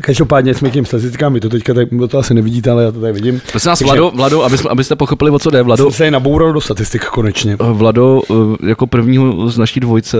[0.00, 3.00] Každopádně jsme k těm statistikám, vy to teďka tady, to asi nevidíte, ale já to
[3.00, 3.40] tady vidím.
[3.50, 5.62] Prosím vás, Vlado, Vlado aby jsme, abyste pochopili, o co jde.
[5.62, 7.56] Vlado, Jsem se naboural do statistik konečně.
[7.56, 10.16] Vlado eh, jako prvního z naší dvojce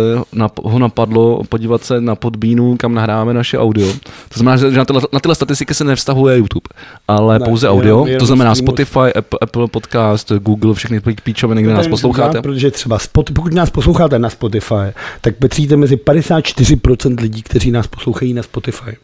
[0.64, 3.88] ho napadlo podívat se na podbínu, kam nahráváme naše audio.
[4.28, 6.68] To znamená, že na tyhle, na tyhle statistiky se nevztahuje YouTube,
[7.08, 8.06] ale Ne, pouze jenom- audio.
[8.06, 8.54] jenom to znamená.
[8.54, 12.28] Spotify, Apple, Apple Podcast, Google, všechny pí- píčoviny, kde nás posloucháte.
[12.30, 14.74] říkám, Protože třeba, spot, pokud nás posloucháte na Spotify,
[15.20, 18.96] tak patříte mezi 54% lidí, kteří nás poslouchají na Spotify.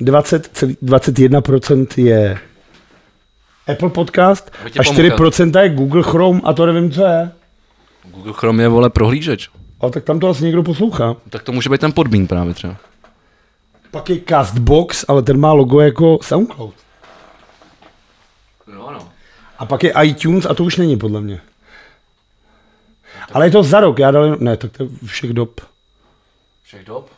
[0.00, 2.38] 20, celý- 21% je
[3.72, 7.30] Apple Podcast a 4% je Google Chrome a to nevím, co je.
[8.10, 9.48] Google Chrome je, vole, prohlížeč.
[9.80, 11.16] Ale tak tam to asi někdo poslouchá.
[11.30, 12.76] Tak to může být ten podbín právě třeba.
[13.90, 16.74] Pak je Castbox, ale ten má logo jako SoundCloud.
[18.66, 19.08] No, no.
[19.58, 21.40] A pak je iTunes a to už není podle mě.
[23.32, 25.60] Ale je to za rok, já dal, ne, tak to je všech dob.
[26.68, 27.10] Všech dob?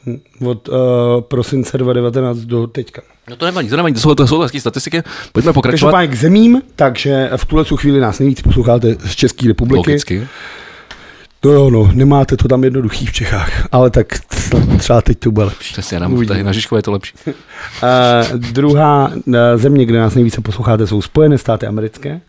[0.46, 0.76] Od uh,
[1.20, 3.02] prosince 2019 do teďka.
[3.30, 5.02] No to nevadí, to nevadí, to jsou, to jsou hezké statistiky.
[5.32, 5.90] Pojďme pokračovat.
[5.90, 9.90] Každopádně k zemím, takže v tuhle chvíli nás nejvíc posloucháte z České republiky.
[9.90, 10.28] Logicky.
[11.44, 14.06] No jo, no, nemáte to tam jednoduchý v Čechách, ale tak
[14.78, 15.72] třeba teď to bude lepší.
[15.72, 16.34] Přesně, nám Uvidíme.
[16.34, 17.14] tady na Žižkově je to lepší.
[17.26, 22.20] Uh, druhá uh, země, kde nás nejvíce posloucháte, jsou Spojené státy americké.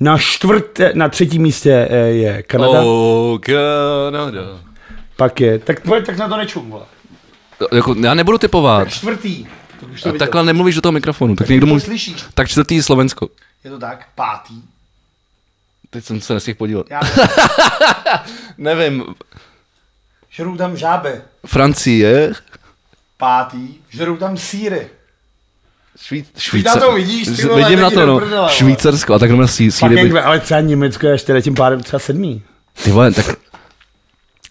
[0.00, 2.82] Na, čtvrté, na třetím místě eh, je Kanada.
[2.82, 4.71] Oh, Kanada.
[5.22, 6.84] Pak je, tak, pojď, tak na to nečum, vole.
[7.72, 8.88] Jako, já nebudu typovat.
[8.90, 9.46] Čtvrtý.
[9.80, 10.26] Tak už to A viděl.
[10.26, 11.36] takhle nemluvíš do toho mikrofonu.
[11.36, 11.80] Tak někdo to mluví.
[11.80, 12.24] slyšíš.
[12.34, 13.28] Tak čtvrtý je Slovensko.
[13.64, 14.54] Je to tak, pátý.
[15.90, 16.86] Teď jsem se nestihl podívat.
[16.90, 17.00] Já
[18.58, 19.04] Nevím.
[20.30, 21.10] žerou tam žáby.
[21.46, 22.32] Francie.
[23.16, 23.68] Pátý.
[23.90, 24.88] Žerou tam síry.
[26.38, 28.18] Švý, na to vidíš, ty vole, Vidím na to, no.
[28.18, 28.50] prdele.
[28.52, 29.14] Švýcarsko.
[29.14, 29.96] A tak Pak síry.
[30.02, 32.42] jak, by- ale třeba Německo je ještě tím pádem třeba sedmý.
[32.84, 33.26] Ty vole, tak...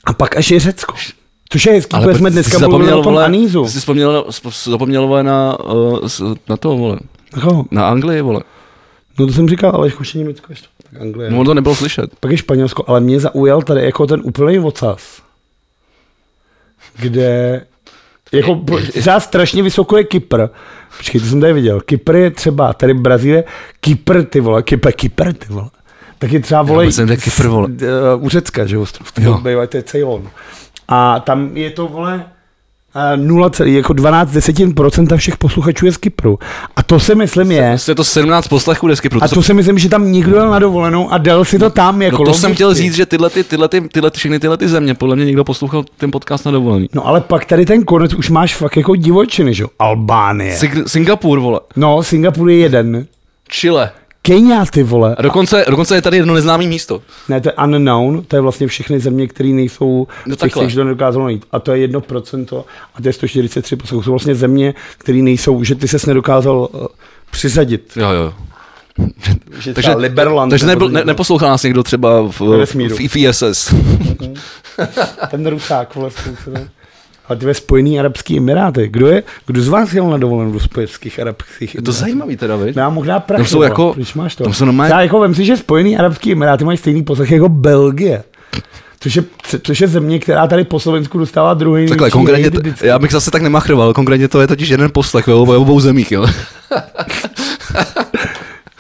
[0.06, 0.96] A pak až je Řecko.
[1.50, 3.68] Což je hezký, Ale jsme dneska mluvili o tom vole, Anízu.
[3.68, 4.26] Jsi vzpomněl,
[4.64, 5.58] zapomněl, vole, na,
[6.08, 7.00] s- na to, vole.
[7.36, 8.42] Jako, Na Anglii, vole.
[9.20, 10.68] no to jsem říkal, ale už je Německo ještě.
[10.92, 11.30] Tak Anglie.
[11.32, 12.10] No, to nebylo slyšet.
[12.20, 15.22] Pak je Španělsko, ale mě zaujal tady jako ten úplný ocas.
[17.00, 17.62] Kde
[18.32, 20.46] jako třeba strašně vysoko je Kypr.
[20.98, 21.82] Počkej, to jsem tady viděl.
[21.82, 23.44] Kypr je třeba, tady Brazílie,
[23.80, 25.70] Kypr, ty vole, Kypr, Kypr, ty vole.
[26.22, 27.68] Tak je třeba, vole, myslím, že Kypr, vole.
[27.78, 29.22] z- eh, u Řecka, že ostrov, to
[29.78, 30.28] je Ceylon.
[30.88, 32.26] A tam je to, vole,
[33.14, 36.40] eh, 0, jako 12 desetin procenta všech posluchačů je z Kypru.
[36.76, 39.80] A to si myslím je, je to 17 poslechů desky, a protože to si myslím,
[39.80, 42.54] že tam někdo jel na dovolenou a dal si to tam jako No to jsem
[42.54, 45.26] chtěl říct, že tyhle, ty, tyhle, ty, tyhle, ty, všechny tyhle ty země, podle mě
[45.26, 46.90] někdo poslouchal ten podcast na dovolený.
[46.94, 49.70] No ale pak tady ten konec už máš fakt jako divočiny, že jo?
[49.80, 50.56] Albánie.
[50.56, 51.60] Sing- Singapur, vole.
[51.76, 53.06] No, Singapur je jeden.
[53.50, 53.92] Chile.
[54.22, 55.16] Kenia, ty vole.
[55.16, 57.02] A dokonce, dokonce je tady jedno neznámé místo.
[57.30, 60.84] Ne, to je unknown, to je vlastně všechny země, které nejsou, No těch, že to
[60.84, 61.46] nedokázalo najít.
[61.52, 62.64] A to je 1%
[62.96, 64.04] a to je 143 poslechů.
[64.04, 66.88] Jsou vlastně země, které nejsou, že ty ses nedokázal uh,
[67.32, 67.92] přizadit.
[67.96, 68.34] Jo, jo.
[69.60, 70.50] Že Takže, Liberland.
[70.50, 71.08] takže nebyl, ne, někdo.
[71.08, 73.74] neposlouchal nás někdo třeba v, v, v ISS.
[75.30, 76.10] Ten rusák, vole,
[76.54, 76.70] ne?
[77.30, 78.88] Ale ty ve Spojený Arabský Emiráty.
[78.92, 82.56] Kdo je, kdo z vás jel na dovolenou do Spojených Arabských Je to zajímavý teda,
[82.56, 82.76] viď?
[82.76, 83.38] Já možná prach.
[83.38, 83.66] Tam jsou vole.
[83.68, 84.44] jako- Když máš to.
[84.44, 87.50] tam jsou normálně- Já jako vem si, že Spojený Arabský Emiráty mají stejný poslech jako
[87.50, 88.24] Belgie.
[89.00, 89.24] Což je,
[89.64, 92.88] což je země, která tady po Slovensku dostává druhý Takhle, konkrétně, vždycky.
[92.88, 96.26] já bych zase tak nemachroval, konkrétně to je totiž jeden poslech ve obou zemích, jo.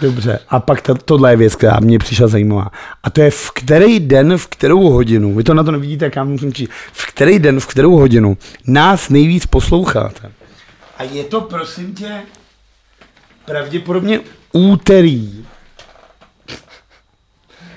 [0.01, 2.71] Dobře, a pak ta, tohle je věc, která mě přišla zajímavá.
[3.03, 6.15] A to je v který den, v kterou hodinu, vy to na to nevidíte, jak
[6.15, 8.37] já musím číst, v který den, v kterou hodinu
[8.67, 10.31] nás nejvíc posloucháte.
[10.97, 12.11] A je to, prosím tě,
[13.45, 14.19] pravděpodobně
[14.53, 15.45] úterý.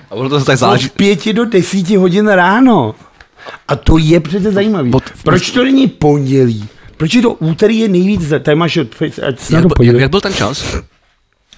[0.09, 0.89] A ono to tak záleží.
[0.89, 2.95] Od pěti do desíti hodin ráno.
[3.67, 4.91] A to je přece zajímavý.
[4.91, 6.67] Pod- Proč to není pondělí?
[6.97, 8.77] Proč je to úterý je nejvíc, tady máš,
[9.27, 10.65] ať se Jak, to jak, jak byl ten čas?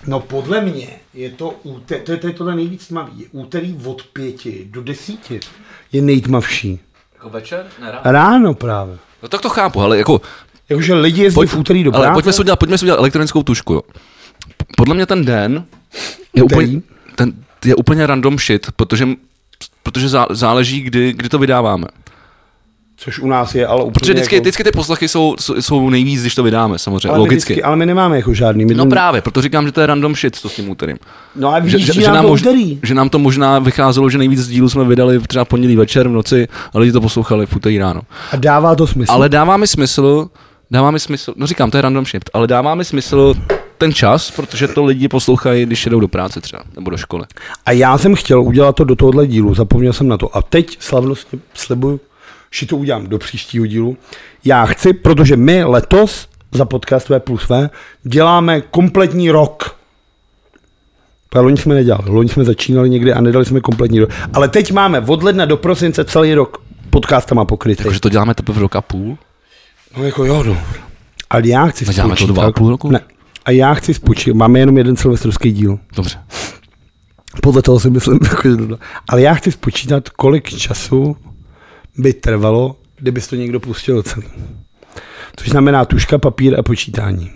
[0.07, 3.77] No podle mě je to úterý, to je, to je tohle nejvíc tmavý, je úterý
[3.85, 5.39] od pěti do desíti
[5.91, 6.79] je nejtmavší.
[7.13, 7.65] Jako večer?
[7.81, 8.97] Ne, Ráno právě.
[9.23, 10.21] No tak to chápu, ale jako
[10.69, 12.13] Jakože lidi jezdí Pojď, v úterý do ale práce.
[12.13, 13.81] pojďme si udělat, pojďme si udělat elektronickou tušku, jo.
[14.77, 15.65] Podle mě ten den
[16.33, 16.81] je úplně,
[17.15, 17.33] ten,
[17.65, 19.07] je úplně random shit, protože,
[19.83, 21.87] protože zá, záleží, kdy, kdy to vydáváme.
[22.99, 24.41] Což u nás je, ale úplně Protože vždycky, jako...
[24.43, 27.53] vždycky ty poslechy jsou, jsou, nejvíc, když to vydáme, samozřejmě, ale logicky.
[27.53, 28.65] Vždycky, ale my nemáme jako žádný.
[28.65, 30.97] My No ten- právě, proto říkám, že to je random shit, to s tím úterým.
[31.35, 32.41] no a Že, víš, že, že, že, nám to mož,
[32.83, 36.47] že nám to možná vycházelo, že nejvíc dílů jsme vydali třeba pondělí večer v noci,
[36.73, 38.01] a lidi to poslouchali v úterý ráno.
[38.31, 39.11] A dává to smysl.
[39.11, 40.27] Ale dává mi smysl,
[40.71, 43.33] dává mi smysl, no říkám, to je random shift, ale dává mi smysl
[43.77, 47.23] ten čas, protože to lidi poslouchají, když jedou do práce třeba, nebo do školy.
[47.65, 50.37] A já jsem chtěl udělat to do tohohle dílu, zapomněl jsem na to.
[50.37, 51.99] A teď slavnostně slibuju,
[52.51, 53.97] že to udělám do příštího dílu.
[54.45, 57.69] Já chci, protože my letos za podcast V plus V
[58.03, 59.77] děláme kompletní rok.
[61.33, 64.09] Ale loni jsme nedělali, loni jsme začínali někdy a nedali jsme kompletní rok.
[64.33, 66.57] Ale teď máme od ledna do prosince celý rok
[66.89, 67.83] podcastama pokrytý.
[67.83, 69.17] Takže to děláme teprve rok a půl?
[69.97, 70.57] No jako jo, no.
[71.29, 72.91] Ale já chci A děláme to spočítat- dva a půl roku?
[72.91, 72.99] Ne.
[73.45, 75.79] A já chci spočítat, máme jenom jeden silvestrovský díl.
[75.95, 76.19] Dobře.
[77.41, 78.77] Podle toho si myslím, jako, že to-
[79.09, 81.17] ale já chci spočítat, kolik času
[81.97, 84.27] by trvalo, kdyby to někdo pustil celý.
[85.35, 87.31] Což znamená tuška, papír a počítání.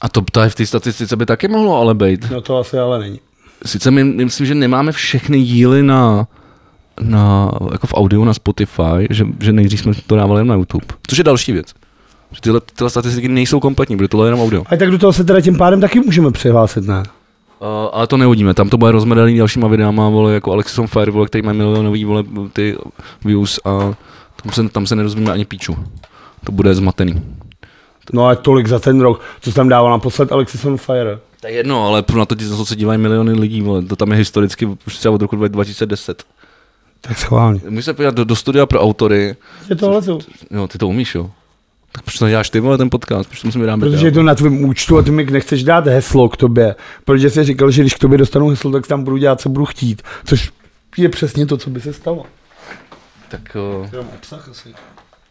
[0.00, 2.30] A to tady v té statistice by taky mohlo ale být.
[2.30, 3.20] No to asi ale není.
[3.66, 6.28] Sice my, myslím, že nemáme všechny díly na,
[7.00, 10.86] na, jako v audio na Spotify, že, že nejdřív jsme to dávali jen na YouTube.
[11.06, 11.74] Což je další věc.
[12.32, 14.62] Že tyhle, tyhle statistiky nejsou kompletní, bude tohle jenom audio.
[14.66, 17.02] A tak do toho se teda tím pádem taky můžeme přihlásit, ne?
[17.60, 21.10] Uh, ale to neuvidíme, tam to bude rozmrdaný dalšíma videama, vole, jako Alexis on Fire,
[21.10, 22.76] vole, který má milionový, vole, ty
[23.24, 23.78] views a
[24.42, 25.76] tam se, tam se nerozumíme ani píču.
[26.44, 27.22] To bude zmatený.
[28.12, 31.18] No a tolik za ten rok, co tam dával naposled Alexis on Fire.
[31.40, 33.82] To je jedno, ale na to, na to se dívají miliony lidí, vole.
[33.82, 36.24] to tam je historicky už třeba od roku 2010.
[37.00, 37.60] Tak schválně.
[37.68, 39.36] Můžeš se podívat do, do studia pro autory,
[39.70, 40.00] Je to.
[40.50, 41.30] jo, ty to umíš, jo.
[41.92, 44.22] Tak proč to neděláš ty, vole, ten podcast, proč to musím vydávat Protože je to
[44.22, 46.74] na tvém účtu a ty mi nechceš dát heslo k tobě.
[47.04, 49.64] Protože jsi říkal, že když k tobě dostanu heslo, tak tam budu dělat, co budu
[49.64, 50.02] chtít.
[50.24, 50.50] Což
[50.96, 52.26] je přesně to, co by se stalo.
[53.28, 54.68] Tak uh, Jenom obsah asi.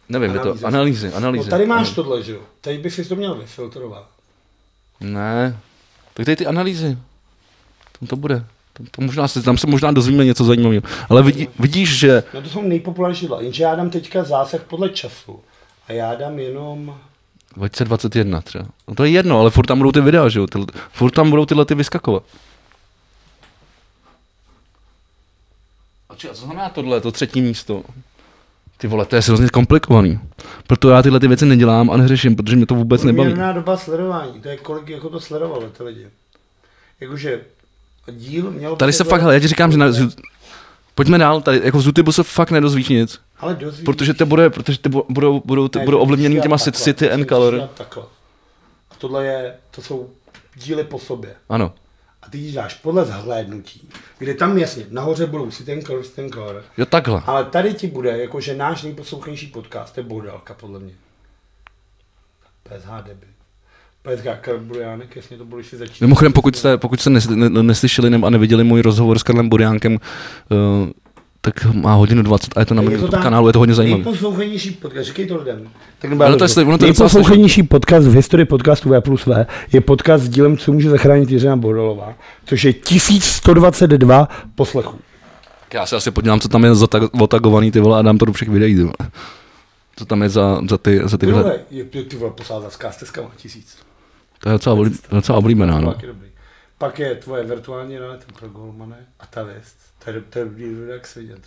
[0.08, 0.64] nevím, je to Analýzy.
[0.64, 1.50] analýzy, No, analýzy.
[1.50, 2.40] tady máš tohle, že jo?
[2.60, 4.06] Teď bych si to měl vyfiltrovat.
[5.00, 5.58] Ne,
[6.14, 6.98] tak tady ty analýzy.
[8.00, 8.44] Tam to bude.
[8.72, 10.82] Tam, to možná se, tam se možná dozvíme něco zajímavého.
[11.08, 13.40] Ale vidí, vidíš, že No to jsou nejpopulárnější dla.
[13.40, 15.40] Jenže já dám teďka zásah podle času.
[15.88, 16.98] A já dám jenom...
[17.56, 18.64] 2021 třeba.
[18.88, 20.46] No to je jedno, ale furt tam budou ty videa, že jo?
[20.46, 20.58] Ty,
[20.92, 22.22] furt tam budou tyhle ty vyskakovat.
[26.08, 27.82] A co znamená tohle, to třetí místo?
[28.76, 30.20] Ty vole, to je hrozně komplikovaný.
[30.66, 33.28] Proto já tyhle ty věci nedělám a neřeším, protože mě to vůbec nebaví.
[33.28, 34.40] Průměrná doba sledování.
[34.40, 36.06] To je kolik jako to sledovali ty lidi.
[37.00, 37.40] Jakože
[38.10, 38.76] díl měl...
[38.76, 39.86] Tady se jako- fakt, hele, já ti říkám, že na,
[40.94, 43.20] pojďme dál, tady jako z YouTube se fakt nedozvíš nic.
[43.40, 43.84] Ale dozvíš.
[43.84, 46.72] Protože to bude, protože ty bu- budou, budou, ty Ne, budou ovlivněný těma takhle.
[46.84, 47.68] City and Color.
[47.74, 48.02] Takhle.
[48.90, 50.10] A tohle je, to jsou
[50.56, 51.34] díly po sobě.
[51.48, 51.72] Ano.
[52.22, 56.30] A ty dáš podle zhlédnutí, kde tam jasně, nahoře budou si ten color, si ten
[56.30, 56.64] color.
[56.78, 57.22] Jo, takhle.
[57.26, 60.92] Ale tady ti bude, jakože náš nejposlouchanější podcast, to je Boudalka, podle mě.
[62.62, 63.26] PSH deby.
[64.02, 66.00] PSH Karl Burjánek, jasně to bude, si začít.
[66.00, 69.48] Mimochodem, pokud jste, pokud jste nes, ne, neslyšeli nebo a neviděli můj rozhovor s Karlem
[69.48, 69.98] Buriánkem, uh,
[71.40, 74.04] tak má hodinu 20 a je to na mém kanálu, je to hodně zajímavé.
[74.04, 75.68] Nejposlouchanější podcast, říkej to lidem.
[75.98, 79.80] Tak Ale to je ono to nejposlouchanější podcast v historii podcastu V plus V je
[79.80, 82.14] podcast s dílem, co může zachránit Jiřina Bodolová,
[82.44, 84.98] což je 1122 poslechů.
[85.74, 86.70] Já se asi podívám, co tam je
[87.20, 88.74] otagovaný ty vole a dám to do všech videí.
[88.74, 89.10] Ty vole.
[89.96, 91.42] Co tam je za, za, ty, za tyhle.
[91.42, 93.76] Tohle je, je ty vole posádá s kasteskama, tisíc.
[94.40, 95.94] To je docela, oblí, docela oblíbená, no.
[96.78, 99.64] Pak je je tvoje virtuální role, ten pro Golmane a ta věc.
[100.04, 100.46] To je, to je
[100.92, 101.40] jak se vidět.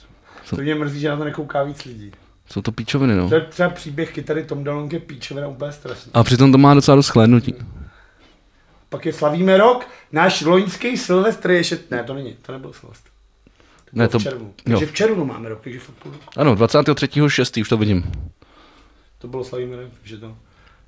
[0.45, 0.55] Co?
[0.55, 2.11] To mě mrzí, že na to nekouká víc lidí.
[2.49, 3.29] Jsou to píčoviny, no.
[3.29, 6.11] To je třeba příběh kytary Tom Dalonke píčovina úplně strašný.
[6.13, 7.55] A přitom to má docela dost chlédnutí.
[8.89, 11.91] Pak je slavíme rok, náš loňský Silvestr je šet...
[11.91, 13.09] Ne, to není, to nebyl Silvestr.
[13.86, 14.45] To Ne, to- v červnu.
[14.45, 14.53] jo.
[14.63, 16.23] Takže v červnu máme rok, takže fakt půl roku.
[16.38, 17.61] Ano, 23.6.
[17.61, 18.11] už to vidím.
[19.17, 20.38] To bylo slavíme rok, že to.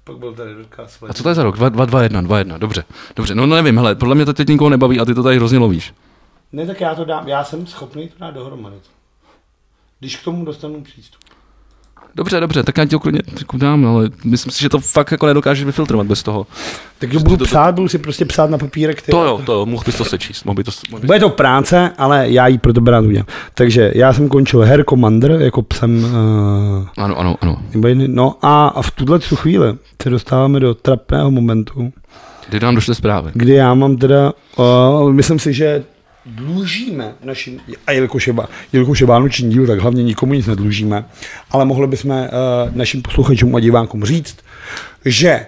[0.03, 1.03] Pak byl tady podcast.
[1.09, 1.55] A co to je za rok?
[1.55, 2.83] 2, 2, 2 1, 2, 1, dobře.
[3.15, 5.35] Dobře, no, no nevím, hele, podle mě to teď nikoho nebaví a ty to tady
[5.35, 5.93] hrozně lovíš.
[6.51, 8.75] Ne, tak já to dám, já jsem schopný to dát dohromady.
[9.99, 11.22] Když k tomu dostanu přístup.
[12.15, 15.11] Dobře, dobře, tak já ti to klidně jako dám, ale myslím si, že to fakt
[15.11, 16.47] jako nedokážeš vyfiltrovat bez toho.
[16.99, 19.01] Takže budu to- to- psát, budu si prostě psát na papírek.
[19.01, 20.45] Ty, To jo, to jo, mohl bys to sečíst.
[20.45, 21.07] Mohl by to, mohl bys...
[21.07, 23.25] Bude to práce, ale já ji pro rád udělám.
[23.53, 26.09] Takže já jsem končil Her Commander, jako psem uh,
[26.97, 27.57] Ano, ano, ano.
[28.07, 29.65] No a, a v tuhle tu chvíli
[30.03, 31.93] se dostáváme do trapného momentu,
[32.49, 33.31] Kdy nám došly zprávy.
[33.33, 34.33] kdy já mám teda,
[35.03, 35.83] uh, myslím si, že
[36.25, 38.33] dlužíme našim, a jelikož je,
[38.73, 41.05] jelikož je vánoční díl, tak hlavně nikomu nic nedlužíme,
[41.51, 42.25] ale mohli bychom uh,
[42.71, 44.37] našim posluchačům a divákům říct,
[45.05, 45.45] že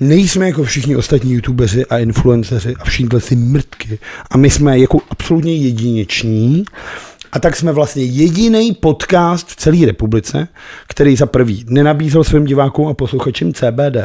[0.00, 3.98] nejsme jako všichni ostatní youtubeři a influenceři a všichni si mrtky.
[4.30, 6.64] A my jsme jako absolutně jedineční
[7.32, 10.48] A tak jsme vlastně jediný podcast v celé republice,
[10.88, 13.96] který za prvý nenabízel svým divákům a posluchačům CBD.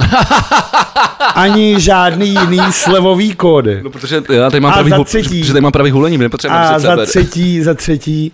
[1.34, 3.80] Ani žádný jiný slevový kódy.
[3.82, 6.24] No, protože já tady mám A pravý, za třetí- protože tady mám pravý hulení, my
[6.24, 7.06] nepotřebujeme A za CBD.
[7.08, 8.32] třetí, za třetí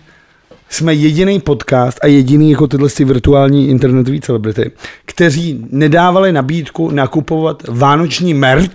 [0.69, 4.71] jsme jediný podcast a jediný jako tyhle ty virtuální internetové celebrity,
[5.05, 8.71] kteří nedávali nabídku nakupovat vánoční merch,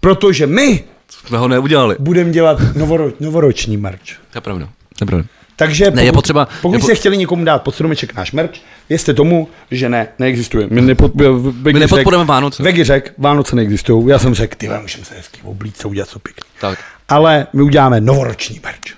[0.00, 0.84] protože my
[1.26, 1.96] Jsme ho neudělali.
[1.98, 4.00] budeme dělat novoro, novoroční merch.
[4.32, 4.66] To je pravda.
[4.98, 5.26] To je pravda.
[5.56, 8.50] Takže Ne, je potřeba- pokud je po- jste chtěli někomu dát pod stromeček náš merch,
[8.88, 10.66] věřte tomu, že ne, neexistuje.
[10.70, 11.12] My, nepod,
[11.62, 12.62] My nepodporujeme Vánoce.
[12.62, 14.08] Vegy řek, Vánoce neexistují.
[14.08, 16.50] Já jsem řekl, ty můžeme se hezky oblít, co udělat, co pěkný.
[16.60, 16.78] Tak.
[17.08, 18.96] Ale my uděláme novoroční merch.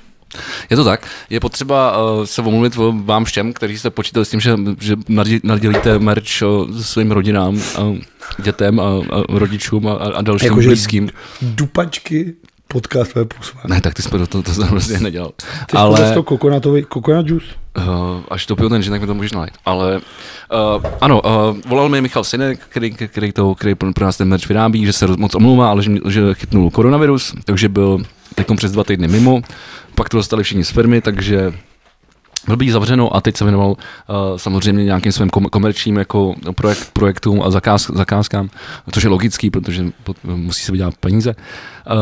[0.70, 1.06] Je to tak.
[1.30, 5.40] Je potřeba uh, se omluvit vám všem, kteří jste počítali s tím, že, že nadě-
[5.42, 7.96] nadělíte merch uh, svým rodinám, uh,
[8.42, 11.10] dětem a, a rodičům a, a dalším jako blízkým.
[11.42, 12.34] dupačky
[12.68, 13.64] podcastové působení.
[13.68, 15.30] Ne, tak ty jsme to, to, to jsem prostě nedělal.
[15.74, 16.00] Ale...
[16.00, 17.46] Ale to kokonatový, kokonat juice.
[17.78, 17.84] uh,
[18.28, 19.54] až to piju ten žen, tak mi to můžeš nalít.
[19.64, 24.28] Ale uh, ano, uh, volal mi Michal Sinek, který, který, to, který pro nás ten
[24.28, 28.02] merch vyrábí, že se moc omlouvá, ale že, že chytnul koronavirus, takže byl
[28.34, 29.40] teď přes dva týdny mimo.
[29.94, 31.52] Pak to dostali všichni z firmy, takže
[32.46, 33.76] byl být zavřeno a teď se věnoval uh,
[34.36, 38.48] samozřejmě nějakým svým kom- komerčním jako projekt, projektům a zakáz, zakázkám,
[38.92, 41.34] což je logický, protože pot, musí se vydělat peníze.
[41.34, 41.94] Uh,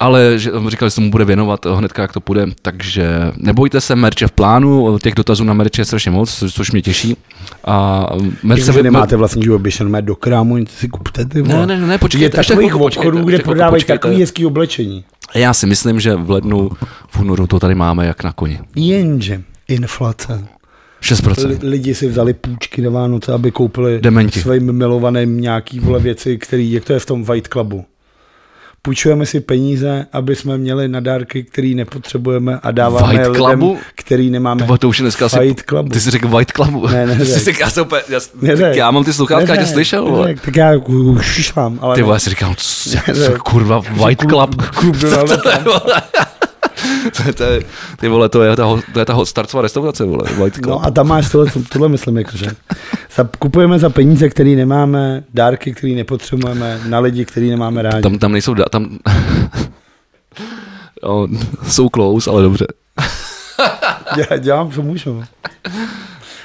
[0.00, 3.96] ale že, říkal, že se mu bude věnovat hnedka, jak to půjde, takže nebojte se,
[3.96, 7.16] merch je v plánu, těch dotazů na merch je strašně moc, což, což mě těší.
[7.64, 8.06] A
[8.42, 11.66] merch Když vy nemáte vlastní život, běžte normálně do krámu, něco si kupte, ty vole.
[11.66, 15.04] Ne, ne, ne, Je počkejte, ještě takových obchodů, kde prodávají takový hezký oblečení.
[15.34, 16.70] Já si myslím, že v lednu,
[17.08, 18.60] v únoru to tady máme jak na koni.
[18.74, 20.44] Jenže inflace.
[21.02, 21.46] 6%.
[21.48, 24.40] Li- lidi si vzali půjčky na Vánoce, aby koupili Dementi.
[24.40, 27.84] svým milovaným nějaký vole věci, který, jak to je v tom White Clubu.
[28.82, 33.78] Půjčujeme si peníze, aby jsme měli na dárky, který nepotřebujeme a dáváme White lidem, Clubu?
[33.94, 34.66] který nemáme.
[34.66, 35.38] To, to už dneska asi...
[35.38, 35.88] Fight Clubu.
[35.88, 36.86] Ty jsi řekl White Clubu.
[36.88, 37.26] Ne, ne, Ty ne.
[37.26, 38.20] jsi řekl, já, jsem úplně, já,
[38.56, 40.04] tak já mám ty sluchátka, já tě Ne, slyšel.
[40.22, 42.04] ne, ne, Tak já už šišlám, ale Ty ne.
[42.04, 43.38] vole, já si říkám, co, Ne, co, ne.
[43.38, 44.62] kurva, White Club.
[44.62, 46.02] Klub Donalda to je, vole?
[47.16, 47.62] to je, to je,
[48.00, 50.66] ty vole, to je ta, to je ta starcová restaurace, vole, White Club.
[50.66, 52.46] No a tam máš tohle, tohle myslím, jakože.
[53.16, 58.02] Za, kupujeme za peníze, které nemáme, dárky, které nepotřebujeme, na lidi, který nemáme rádi.
[58.02, 58.98] Tam, tam nejsou, tam...
[61.02, 61.28] no,
[61.68, 62.66] jsou close, ale dobře.
[64.30, 65.24] Já dělám, co můžu.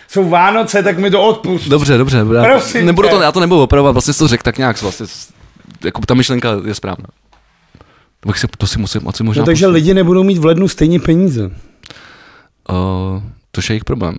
[0.07, 1.67] Jsou Vánoce, tak mi to odpust.
[1.67, 2.17] Dobře, dobře.
[2.35, 5.05] Já, Prosím nebudu to, já to nebudu opravovat, vlastně jsi to řekl tak nějak, vlastně,
[5.83, 7.05] jako ta myšlenka je správná.
[8.25, 10.67] To, bych si, to si musím, asi možná No takže lidi nebudou mít v lednu
[10.67, 11.45] stejně peníze.
[11.45, 11.51] Uh,
[13.51, 14.15] to je jejich problém.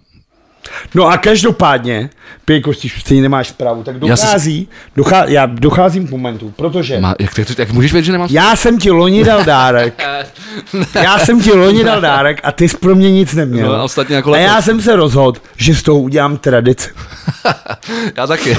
[0.95, 2.11] No a každopádně,
[2.45, 7.15] Pěkosti, stejně nemáš zprávu, tak Já si- dochází, dochá, já docházím k momentu, protože Má,
[7.21, 10.03] jak, jak, jak, můžeš vědět, že nemám já jsem ti loni dal dárek,
[10.95, 13.69] já jsem ti loni dal dárek a ty jsi pro mě nic neměl.
[13.69, 16.91] No, a ostatně jako a já jsem se rozhodl, že z toho udělám tradici.
[18.17, 18.59] Já taky.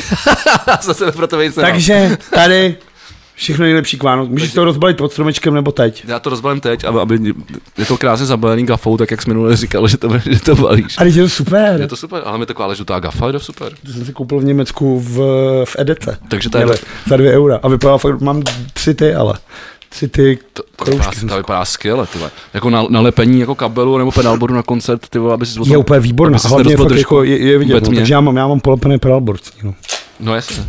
[0.67, 1.71] Já za sebe pro tebe nic nemám.
[1.71, 2.75] Takže tady
[3.37, 4.29] všechno nejlepší k Vánoc.
[4.29, 6.03] Můžeš to rozbalit pod stromečkem nebo teď.
[6.07, 7.33] Já to rozbalím teď, aby, aby
[7.77, 10.97] je to krásně zabalený gafou, tak jak jsi minule říkal, že to, že to balíš.
[10.97, 11.81] Ale je to super.
[11.81, 13.73] Je to super, ale mi taková ležutá gafa, je to super.
[13.85, 15.15] To jsem si koupil v Německu v,
[15.65, 16.17] v Edete.
[16.27, 16.65] Takže to je,
[17.07, 17.59] za dvě eura.
[17.63, 18.43] A vypadá fakt, mám
[18.73, 19.33] tři ty, ale
[19.89, 21.19] tři ty to, to, vypadá, kroužky.
[21.19, 22.31] jsem to vypadá skvěle, ty vole.
[22.53, 25.99] Jako na, nalepení jako kabelu nebo pedalboardu na koncert, ty vole, aby si Je úplně
[25.99, 26.39] výborná.
[26.39, 27.83] si Hlavně nerozbil fakt jako je, je vidět.
[27.83, 29.41] No, takže já mám, já mám polepený pedalboard.
[29.63, 29.73] No.
[30.19, 30.65] No jasně.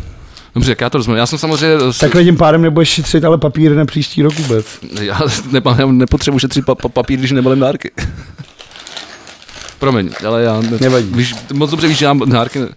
[0.55, 1.17] Dobře, jak já to rozumím.
[1.17, 1.77] Já jsem samozřejmě...
[1.99, 4.65] Takhle tím pádem nebudeš šetřit, ale papír na příští rok vůbec.
[5.01, 5.19] Já
[5.51, 7.91] nemám, já nepotřebuji šetřit pa, pa, papír, když nebalím dárky.
[9.79, 10.61] Promiň, ale já...
[10.61, 11.09] Ne, Nevadí.
[11.13, 12.59] Víš, moc dobře víš, že já dárky...
[12.59, 12.67] To,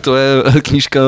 [0.00, 1.00] to je knížka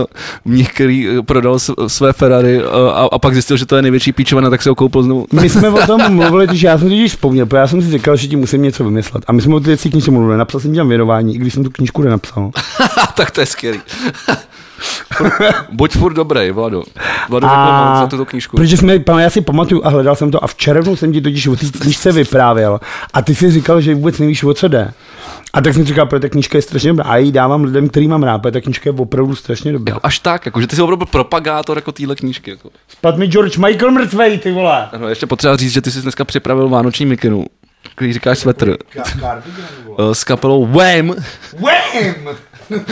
[0.44, 4.50] mě, který eh, prodal své Ferrari a, a pak zjistil, že to je největší píčovina,
[4.50, 5.26] tak se ho koupil znovu.
[5.32, 8.16] My jsme o tom mluvili, že já jsem totiž vzpomněl, protože já jsem si říkal,
[8.16, 9.24] že ti musím něco vymyslet.
[9.26, 10.38] A my jsme o té věci knížce mluvili.
[10.38, 12.50] Napsal jsem ti tam věnování, i když jsem tu knížku nenapsal.
[13.14, 13.80] tak to je skvělý.
[15.72, 16.82] Buď furt dobrý, Vlado.
[17.28, 18.00] Vlado a...
[18.00, 18.56] za tuto knížku.
[18.56, 21.46] Protože jsme, já si pamatuju a hledal jsem to a v červnu jsem ti totiž
[21.46, 22.80] o té knížce vyprávěl
[23.12, 24.92] a ty si říkal, že vůbec nevíš, o co jde.
[25.52, 27.04] A tak jsem říkal, protože ta knížka je strašně dobrá.
[27.04, 29.94] A já ji dávám lidem, který mám rád, protože ta knížka je opravdu strašně dobrá.
[29.94, 32.50] Jo, až tak, jako, že ty jsi opravdu propagátor jako téhle knížky.
[32.50, 32.70] Jako.
[32.88, 34.88] Spad mi George Michael mrtvej, ty vole.
[34.92, 37.44] Ano, ještě potřeba říct, že ty jsi dneska připravil vánoční mikinu,
[37.94, 41.14] který říkáš svetr, eh, s kapelou Wham!
[41.58, 42.36] Wham!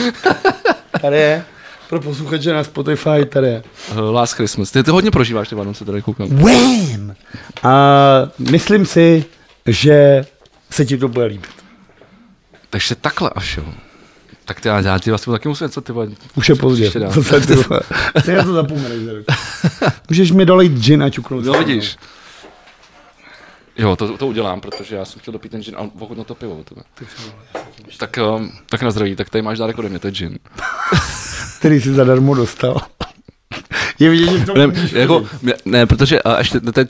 [1.01, 1.43] tady je.
[1.89, 3.63] Pro posluchače na Spotify tady je.
[3.91, 4.71] eh, Last Christmas.
[4.71, 6.27] Ty, ty hodně prožíváš ty Vánoce, tady koukám.
[6.29, 7.13] Wham!
[7.63, 7.73] A
[8.51, 9.25] myslím si,
[9.65, 10.25] že
[10.71, 11.49] se ti to bude líbit.
[12.75, 13.63] Takže takhle až jo.
[14.45, 16.07] Tak ty, já, já ti vlastně taky musím něco, ty vole.
[16.35, 16.91] Už je pozdě.
[18.25, 19.25] Ty já to zapomeneš.
[20.09, 21.45] Můžeš mi dolejt gin a čuknout.
[21.45, 21.97] No vidíš.
[23.77, 26.35] Jo, to, to udělám, protože já jsem chtěl dopít ten gin, ale pokud na to
[26.35, 26.63] pivo.
[26.63, 26.81] Tebe.
[27.97, 30.39] Tak, um, tak na zdraví, tak tady máš dárek ode mě, to je gin.
[31.59, 32.81] Který jsi zadarmo dostal.
[33.99, 35.25] Je vidět, že to Ne, jako,
[35.65, 36.89] ne, protože a ještě teď,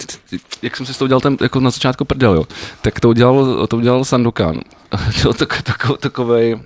[0.61, 2.43] jak jsem si toho udělal ten, jako na začátku prdel, jo,
[2.81, 4.59] tak to udělal, to udělal Sandokan.
[5.21, 6.59] Dělal tak, tak, takovej,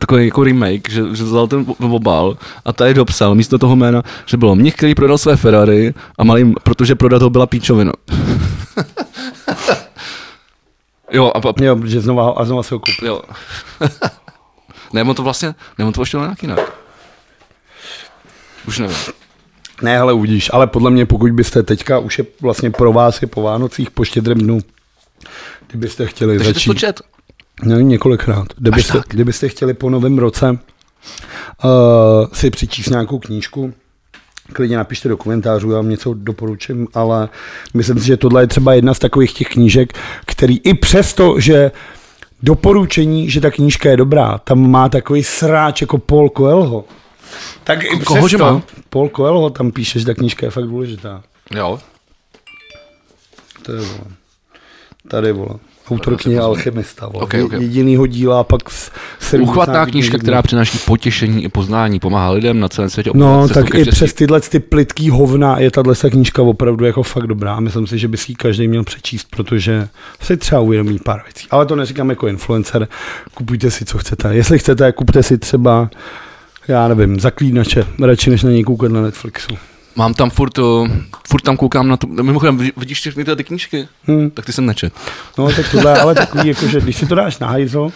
[0.00, 4.36] takový jako remake, že, že vzal ten obal a tady dopsal místo toho jména, že
[4.36, 7.92] bylo mnich, který prodal své Ferrari a malým, protože prodat ho byla píčovina.
[11.12, 13.08] jo, a, a, Jo, protože znova, a znova se ho koupil.
[13.08, 13.22] jo.
[14.92, 16.60] ne, on to vlastně, ne, on to ještě nějak jinak.
[18.68, 18.96] Už nevím.
[19.82, 23.28] Ne, ale uvidíš, ale podle mě, pokud byste teďka, už je vlastně pro vás je
[23.28, 24.58] po Vánocích, po štědrém dnu,
[25.66, 27.00] kdybyste chtěli Takže ty jsi to začít, čet.
[27.62, 30.58] no, několikrát, kdybyste, kdybyste chtěli po novém roce uh,
[32.32, 33.74] si přičíst nějakou knížku,
[34.52, 37.28] klidně napište do komentářů, já vám něco doporučím, ale
[37.74, 41.70] myslím si, že tohle je třeba jedna z takových těch knížek, který i přesto, že
[42.42, 46.84] doporučení, že ta knížka je dobrá, tam má takový sráč jako Paul Coelho,
[47.64, 48.62] tak i Koho, že přesto, má?
[48.90, 51.22] Paul Coelho tam píše, že ta knížka je fakt důležitá.
[51.54, 51.78] Jo.
[53.62, 54.10] To je, vole.
[55.08, 55.54] Tady, vole.
[55.90, 57.24] Autor knihy Alchemista, vole.
[57.24, 57.52] Ok, ok.
[57.52, 58.90] Jedinýho díla a pak s,
[59.20, 63.10] s Uchvatná knížka, která přináší potěšení i poznání, pomáhá lidem na celém světě.
[63.14, 67.54] No, tak i přes tyhle ty plitký hovna je tahle knížka opravdu jako fakt dobrá.
[67.54, 69.88] A Myslím si, že by si ji každý měl přečíst, protože
[70.20, 71.46] si třeba uvědomí pár věcí.
[71.50, 72.88] Ale to neříkám jako influencer.
[73.34, 74.34] Kupujte si, co chcete.
[74.34, 75.90] Jestli chcete, kupte si třeba
[76.68, 79.58] já nevím, zaklínače, radši než na něj koukat na Netflixu.
[79.96, 80.88] Mám tam furt, uh,
[81.28, 83.88] furt tam koukám na to, mimochodem, vid- vidíš ty, ty, knížky?
[84.08, 84.30] Hm.
[84.30, 84.92] Tak ty jsem nečet.
[85.38, 87.90] No, tak tohle je ale takový, jako, že když si to dáš na hajzl,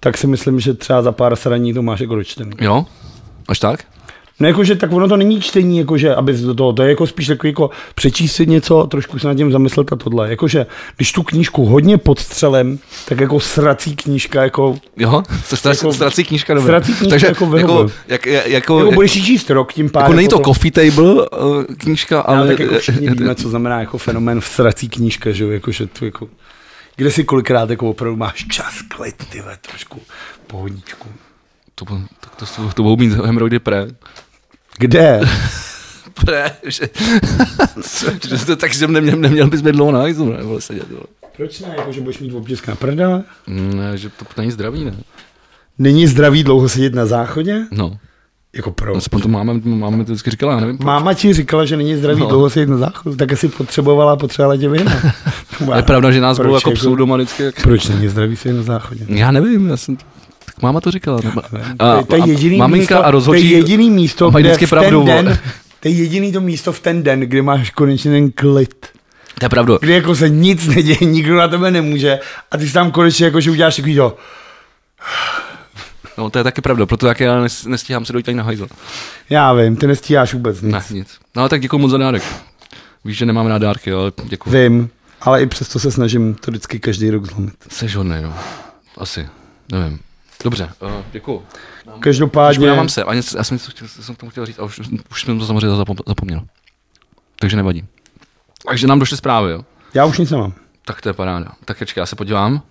[0.00, 2.50] tak si myslím, že třeba za pár sraní to máš jako dočtený.
[2.60, 2.86] Jo?
[3.48, 3.84] Až tak?
[4.40, 7.26] No jakože tak ono to není čtení, jakože, aby do toho, to je jako spíš
[7.26, 10.30] takový jako přečíst si něco, trošku se nad tím zamyslet a tohle.
[10.30, 10.66] Jakože,
[10.96, 12.78] když tu knížku hodně podstřelem,
[13.08, 15.22] tak jako srací knížka, jako, Jo?
[15.44, 16.80] Se strací, Jako- jako, strací knížka dobrá.
[16.80, 20.04] ztrací knížka Takže jako jako, jak, jak, jako, jako budeš ji číst rok, tím pádem.
[20.04, 22.46] jako není to potom- coffee table uh, knížka, ale ale...
[22.48, 26.04] tak jako všichni víme, co znamená jako fenomén v srací knížka, že jo, jakože tu
[26.04, 26.28] jako,
[26.96, 30.00] kde si kolikrát jako opravdu máš čas, klid, ty trošku
[30.46, 31.08] pohodičku.
[31.74, 31.84] To,
[32.20, 33.86] tak to, to, to budou mít hemoroidy pre.
[34.78, 35.20] Kde?
[36.24, 36.88] Pre, že,
[38.38, 41.02] že to, tak jsem neměl, neměl bys být dlouho na hajzlu, ne, vole, sedět, vole.
[41.36, 43.22] Proč ne, jakože budeš mít obtisk na prdele?
[43.46, 44.94] Ne, že to není zdravý, ne?
[45.78, 47.60] Není zdravý dlouho sedět na záchodě?
[47.72, 47.98] No.
[48.56, 48.96] Jako pro.
[48.96, 50.78] Aspoň to máme, máme to vždycky říkala, já nevím.
[50.78, 50.86] proč.
[50.86, 52.26] Máma ti říkala, že není zdravý No.
[52.28, 54.96] dlouho sedět na záchodu, tak asi potřebovala, potřebovala tě vyhnat.
[55.76, 57.42] Je pravda, že nás bylo jako jako- psů doma vždycky.
[57.42, 57.62] Jak...
[57.62, 59.04] Proč není zdravý sedět na záchodě?
[59.08, 59.96] Já nevím, já jsem...
[59.96, 60.06] Tak
[60.62, 61.20] máma to říkala.
[61.24, 61.42] nebo-
[61.76, 63.42] To je- to je jediný maminka místo, a rozhodčí...
[63.42, 65.38] To je jediný místo, kde v pravdu, ten den,
[65.80, 68.86] to je jediný to místo v ten den, kdy máš konečně ten klid.
[69.38, 69.78] To je pravda.
[69.80, 72.18] Kdy jako se nic neděje, nikdo na tebe nemůže
[72.50, 74.16] a ty si tam konečně jako, že uděláš takový to.
[76.18, 78.66] No, to je taky pravda, proto taky já nes- nestíhám se dojít ani na hajzl.
[79.30, 80.72] Já vím, ty nestíháš vůbec nic.
[80.72, 81.08] Ne, nic.
[81.36, 82.22] No, tak děkuji moc za dárek.
[83.04, 84.50] Víš, že nemáme rád dárky, ale děkuji.
[84.50, 84.90] Vím,
[85.20, 87.54] ale i přesto se snažím to vždycky každý rok zlomit.
[87.68, 88.34] Jsi hodnej, no.
[88.98, 89.28] Asi.
[89.72, 89.98] Nevím.
[90.44, 91.42] Dobře, uh, děkuji.
[91.84, 93.04] Trošku Každopádně, dávám se.
[93.04, 95.46] Ani, já jsem, něco chtěl, jsem k tomu chtěl říct a už, už jsem to
[95.46, 96.40] samozřejmě zapom- zapomněl.
[97.40, 97.84] Takže nevadí.
[98.68, 99.64] Takže nám došly zprávy, jo.
[99.94, 100.52] já už nic nemám.
[100.84, 101.52] Tak to je paráda.
[101.64, 102.62] Tak počkej, já se podívám.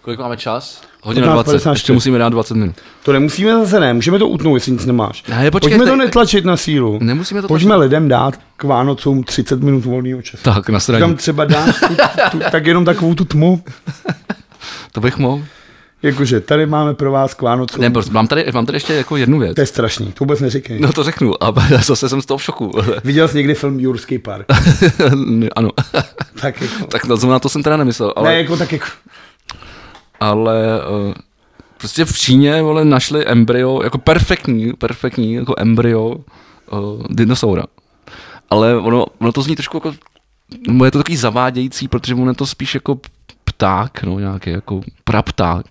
[0.00, 0.82] Kolik máme čas?
[1.02, 1.52] Hodina 15, 20.
[1.52, 1.74] 54.
[1.74, 2.76] Ještě musíme dát 20 minut.
[3.02, 5.22] To nemusíme zase ne, můžeme to utnout, jestli nic nemáš.
[5.28, 6.98] Ne, počkej, Pojďme to ne- netlačit na sílu.
[7.02, 10.42] Nemusíme to Pojďme lidem dát k Vánocům 30 minut volného času.
[10.42, 11.14] Tak, na Tam straně.
[11.14, 11.94] třeba dáš tu,
[12.30, 13.64] tu, tak jenom takovou tu tmu.
[14.92, 15.44] To bych mohl.
[16.04, 17.80] Jakože tady máme pro vás k Vánocům.
[17.80, 19.54] Ne, prostě mám tady, mám tady ještě jako jednu věc.
[19.54, 20.80] To je strašný, to vůbec neříkej.
[20.80, 22.72] No to řeknu, a zase jsem z toho v šoku.
[23.04, 24.46] Viděl jsi někdy film Jurský park?
[25.56, 25.70] ano.
[26.40, 28.86] tak jako, tak na to, na to jsem teda nemyslel, ale, ne, jako tak jako,
[30.20, 31.14] ale uh,
[31.78, 37.64] prostě v Číně vole, našli embryo, jako perfektní, perfektní jako embryo uh, dinosaura.
[38.50, 39.94] Ale ono, ono to zní trošku jako,
[40.84, 42.98] je to takový zavádějící, protože ono je to spíš jako
[43.44, 45.64] pták, no nějaký jako prapták.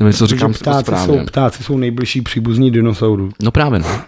[0.00, 1.18] Nevím, co říkám ptáci správně.
[1.18, 3.30] jsou, ptáci jsou nejbližší příbuzní dinosaurů.
[3.42, 4.00] No právě, no.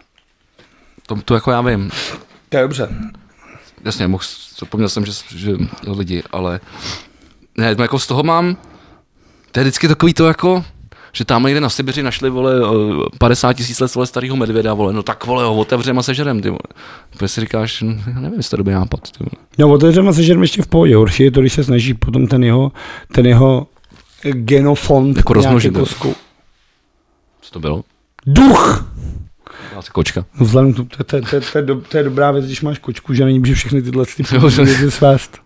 [1.06, 1.90] To, to jako já vím.
[2.48, 2.88] To je dobře.
[3.84, 4.24] Jasně, mohl,
[4.58, 5.52] zapomněl jsem, že, že
[5.86, 6.60] lidi, ale
[7.58, 8.56] ne, jako z toho mám,
[9.52, 10.64] to je vždycky takový to jako,
[11.12, 14.92] že tam někde na Sibiři našli, vole, eh, 50 tisíc let vole, starého medvěda, vole,
[14.92, 16.58] no tak, vole, ho otevřeme a sežerem, ty vole.
[17.10, 19.46] Protože si říkáš, no, já nevím, jestli to dobrý nápad, ty vole.
[19.58, 20.96] No, otevřeme se žerm ještě v pohodě.
[20.96, 22.72] Horší je to, když se snaží potom ten jeho,
[23.12, 23.66] ten jeho
[24.32, 25.74] genofond Jako rozmnožit,
[27.40, 27.84] Co to bylo?
[28.26, 28.94] Duch!
[29.76, 30.24] Asi kočka.
[30.40, 33.14] No, Vzhledem to, to, to, to, je do, to, je dobrá věc, když máš kočku,
[33.14, 34.22] že není, že všechny tyhle ty
[34.64, 35.38] věci svést.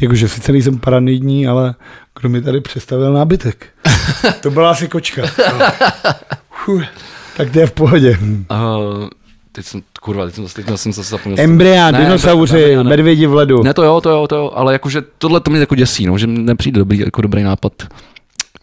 [0.00, 1.74] Jakože sice nejsem paranoidní, ale
[2.18, 3.66] kdo mi tady představil nábytek?
[4.40, 5.22] to byla asi kočka.
[5.22, 5.66] No.
[6.64, 6.84] Fuh,
[7.36, 8.18] tak to je v pohodě.
[8.20, 9.08] Uh,
[9.52, 11.44] teď jsem, kurva, teď jsem, teď jsem zase zapomněl.
[11.44, 13.62] Embrya, Ne, dinosauři, ne, medvědi v ledu.
[13.62, 16.18] Ne, to jo, to jo, to jo, ale jakože tohle to mě jako děsí, no,
[16.18, 17.72] že nepřijde dobrý, jako dobrý nápad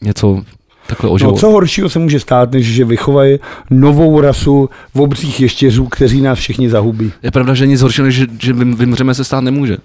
[0.02, 0.44] něco
[0.88, 1.40] takhle No, oživovat.
[1.40, 3.40] co horšího se může stát, než že vychovají
[3.70, 7.12] novou rasu v obřích ještěřů, kteří nás všichni zahubí.
[7.24, 9.78] Je pravda, že nic horšího, než že, že vym- vymřeme se stát nemůže.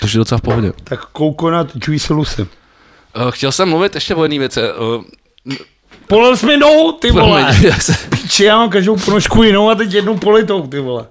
[0.00, 0.72] Takže je docela v pohodě.
[0.84, 2.42] Tak koukonat juice lusy.
[2.42, 2.46] Uh,
[3.30, 4.60] chtěl jsem mluvit ještě o jedné věci.
[6.06, 7.56] Polil jsi mi nohu, ty vole.
[8.10, 11.06] Píči, já mám každou ponožku jinou a teď jednou politou, ty vole.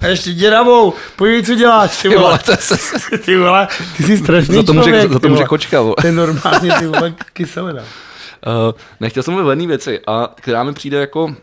[0.00, 2.38] A ještě děravou, podívej, co děláš, ty ty vole,
[3.24, 5.80] Ty vole, ty jsi strašný za to může, člověk, za to může kočka.
[5.80, 5.94] vole.
[6.00, 7.82] To je normálně, ty vole, kyselina.
[7.82, 11.34] Uh, nechtěl jsem mluvit věci, a která mi přijde jako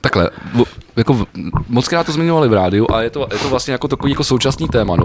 [0.00, 0.30] takhle,
[0.96, 1.26] jako
[1.68, 4.24] moc krát to zmiňovali v rádiu a je to, je to vlastně jako takový jako
[4.24, 4.96] současný téma.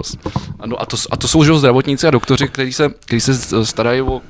[0.60, 4.02] Ano, a, to, a to jsou že zdravotníci a doktoři, kteří se, kteří se starají
[4.02, 4.20] o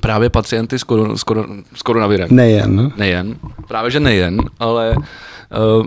[0.00, 2.28] právě pacienty s, koron, s, koron, s koronavirem.
[2.30, 2.92] Nejen.
[2.96, 3.36] Nejen,
[3.68, 5.86] právě že nejen, ale uh,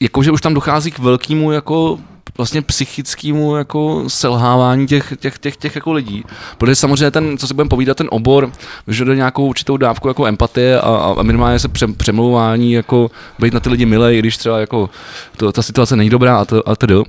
[0.00, 1.98] jakože už tam dochází k velkému jako
[2.36, 6.24] vlastně psychickému jako selhávání těch, těch, těch, těch jako lidí.
[6.58, 8.52] Protože samozřejmě ten, co si budeme povídat, ten obor
[8.86, 13.60] vyžaduje nějakou určitou dávku jako empatie a, a minimálně se pře, přemlouvání, jako být na
[13.60, 14.90] ty lidi milej, i když třeba jako
[15.36, 16.96] to, ta situace není dobrá a, to, a tedy.
[16.96, 17.04] Uh,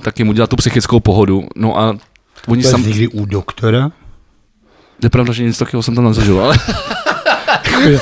[0.00, 1.44] tak jim udělat tu psychickou pohodu.
[1.56, 1.96] No a
[2.48, 3.90] oni sam, někdy u doktora?
[5.02, 6.58] Je pravda, že nic takového jsem tam nezažil, ale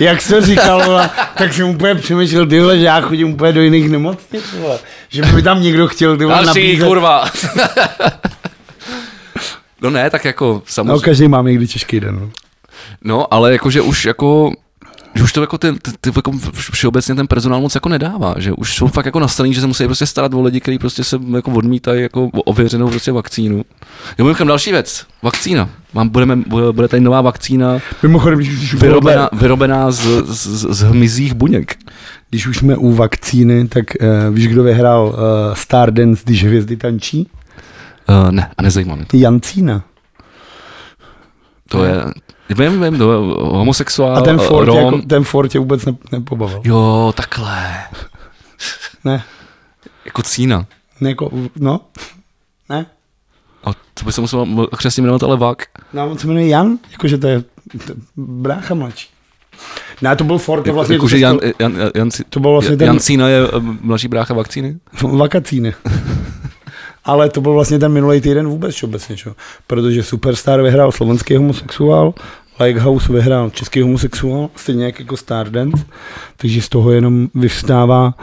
[0.00, 3.52] jak jsi to říkal, vole, tak jsem úplně přemýšlel, ty vole, že já chodím úplně
[3.52, 4.78] do jiných nemocnic, vole.
[5.08, 7.24] Že by tam někdo chtěl, ty vole, další kurva.
[9.80, 11.00] no ne, tak jako No, samozřejmě.
[11.00, 12.18] každý má někdy těžký den.
[12.20, 12.30] No.
[13.04, 14.52] No, ale jakože už jako
[15.14, 18.76] že už to jako ty, ty, jako všeobecně ten personál moc jako nedává, že už
[18.76, 21.50] jsou fakt jako nastavený, že se musí prostě starat o lidi, kteří prostě se jako
[21.50, 23.56] odmítají jako ověřenou prostě vakcínu.
[24.18, 25.68] Jo, mimochodem další věc, vakcína.
[25.94, 26.36] Mám, budeme,
[26.72, 31.76] bude, tady nová vakcína Mimochodem, když, už vyrobená, vyrobená z, z, z hmyzích buněk.
[32.30, 35.14] když už jsme u vakcíny, tak uh, víš, kdo vyhrál uh,
[35.54, 37.30] Stardance, když hvězdy tančí?
[38.08, 39.16] Uh, ne, a nezajímá mě to.
[39.16, 39.84] Jancína.
[41.68, 42.04] To je,
[42.50, 44.76] vím, vím, to je homosexuál, A ten Ford, Rom.
[44.94, 46.60] jako, ten Ford tě vůbec ne, nepobavil.
[46.64, 47.78] Jo, takhle.
[49.04, 49.22] Ne,
[50.04, 50.66] Jako cína.
[51.00, 51.80] ne, jako, no,
[52.68, 52.86] ne.
[53.64, 54.46] A to by se musel
[54.76, 55.62] křesně jmenovat ale vak.
[55.92, 57.42] No, on se jmenuje Jan, jakože to je
[57.86, 59.08] to, brácha mladší.
[60.02, 62.76] Ne, to byl Ford, to vlastně Jakože to, Jan, Jan, Jan, Jan, to byl vlastně
[62.76, 63.50] ten Jancína je eh,
[63.80, 64.76] mladší brácha vakcíny?
[65.02, 65.74] vakacíny.
[67.04, 69.32] Ale to byl vlastně ten minulý týden vůbec všeobecně, čo?
[69.66, 72.14] protože Superstar vyhrál slovenský homosexuál,
[72.60, 75.84] Lighthouse vyhrál český homosexuál, stejně jak jako Stardance,
[76.36, 78.14] takže z toho jenom vyvstává,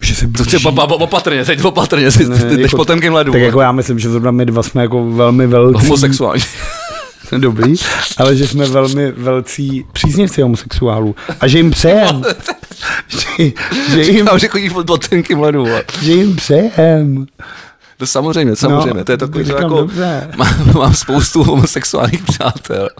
[0.00, 3.32] že se To blíží, chci opatrně, teď opatrně, ty, Ne, jdeš jako- po tenkém ledu.
[3.32, 6.42] tak jako já myslím, že zrovna my dva jsme jako velmi velcí, Homosexuální.
[7.38, 7.74] dobrý,
[8.16, 12.22] ale že jsme velmi velcí příznivci homosexuálů a že jim přejem,
[13.08, 13.18] že,
[14.04, 15.64] že, jim, Já už chodíš po, po tenkém ledu.
[15.64, 15.84] vole.
[16.02, 17.26] že jim přejem.
[17.98, 18.94] To samozřejmě, samozřejmě.
[18.98, 20.30] No, to je takový, to říkám, jako, dobře.
[20.36, 22.88] mám, mám spoustu homosexuálních přátel.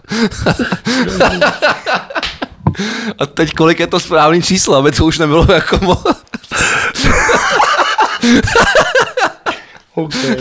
[3.19, 6.13] A teď kolik je to správný číslo, aby to už nebylo jako mo-
[9.95, 10.37] Okay.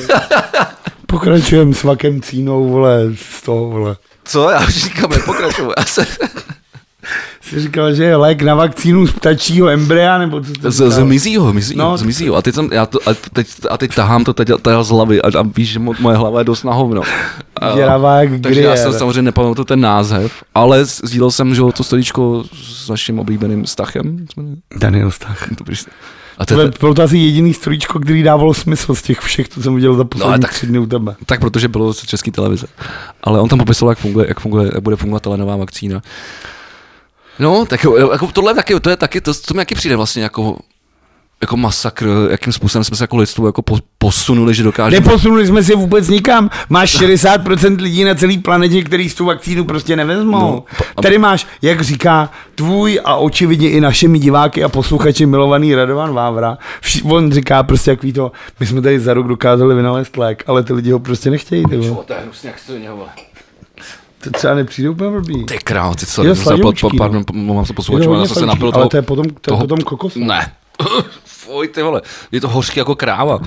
[1.07, 3.01] Pokračujeme s Vakem Cínou, vole,
[3.39, 3.97] z toho, vole.
[4.25, 4.51] Co?
[4.51, 5.73] Já už říkám, nepokračuju.
[5.79, 6.07] Já se...
[7.53, 10.91] Jsi říkal, že je lék na vakcínu z ptačího embrya, nebo co jsi Z, z
[10.91, 11.05] říkal?
[11.07, 12.37] mizího, mizího, No, no, z mizího.
[12.37, 15.23] A teď, jsem, já to, a teď, a teď tahám to teď, teda z hlavy
[15.23, 17.03] a, a víš, že mo- moje hlava je dost na hovno.
[18.43, 18.77] Takže já grier.
[18.77, 24.27] jsem samozřejmě nepamatuju ten název, ale sdílel jsem, že to storíčko s naším oblíbeným Stachem.
[24.77, 25.49] Daniel Stach.
[25.59, 25.77] Dobrý.
[26.39, 29.63] A to, je, bylo to asi jediný strojíčko, který dávalo smysl z těch všech, co
[29.63, 31.15] jsem viděl za poslední ale no, tak- tři dny u tebe.
[31.27, 32.67] tak protože bylo z české televize.
[33.25, 36.03] Ale on tam popisoval, jak funguje, jak funguje, jak bude fungovat telenová vakcína.
[37.39, 40.23] No, tak jo, jako tohle taky, to je taky, to, to mi taky přijde vlastně
[40.23, 40.57] jako,
[41.43, 45.01] jako masakr, jakým způsobem jsme se jako lidstvo jako po, posunuli, že dokážeme...
[45.07, 46.51] Neposunuli jsme se vůbec nikam.
[46.69, 50.41] Máš 60% lidí na celé planetě, který z tu vakcínu prostě nevezmou.
[50.41, 50.65] No,
[50.97, 56.15] a- Tady máš, jak říká tvůj a očividně i našimi diváky a posluchači milovaný Radovan
[56.15, 56.59] Vávra.
[56.81, 60.63] Vši, on říká prostě jaký to, my jsme tady za rok dokázali vynalézt lék, ale
[60.63, 61.65] ty lidi ho prostě nechtějí.
[61.65, 61.77] Ty,
[62.07, 63.07] to je hnusně, jak se to.
[64.25, 65.47] To třeba nepřijde úplně blbý.
[65.47, 66.91] Ty král, ty co, Jo, po, no.
[66.99, 67.83] pardon, po- mám se to
[68.15, 70.15] já jsem se napil ale toho, to je potom, to je toho- potom kokos.
[70.17, 70.53] Ne.
[71.25, 73.39] Fuj, ty vole, je to hořký jako kráva.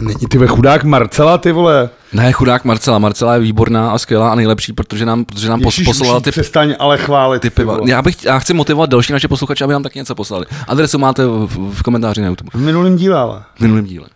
[0.00, 1.90] Není ty ve chudák Marcela, ty vole.
[2.12, 2.98] Ne, chudák Marcela.
[2.98, 6.74] Marcela je výborná a skvělá a nejlepší, protože nám, protože nám Ježíš, poslala ty, Přestaň
[6.78, 7.40] ale chválit.
[7.40, 7.78] ty piva.
[7.86, 10.46] Já, bych, já chci motivovat další naše posluchače, aby nám taky něco poslali.
[10.68, 12.50] Adresu máte v, v komentáři na YouTube.
[12.54, 13.42] V minulém díle ale.
[13.56, 14.06] V minulém díle.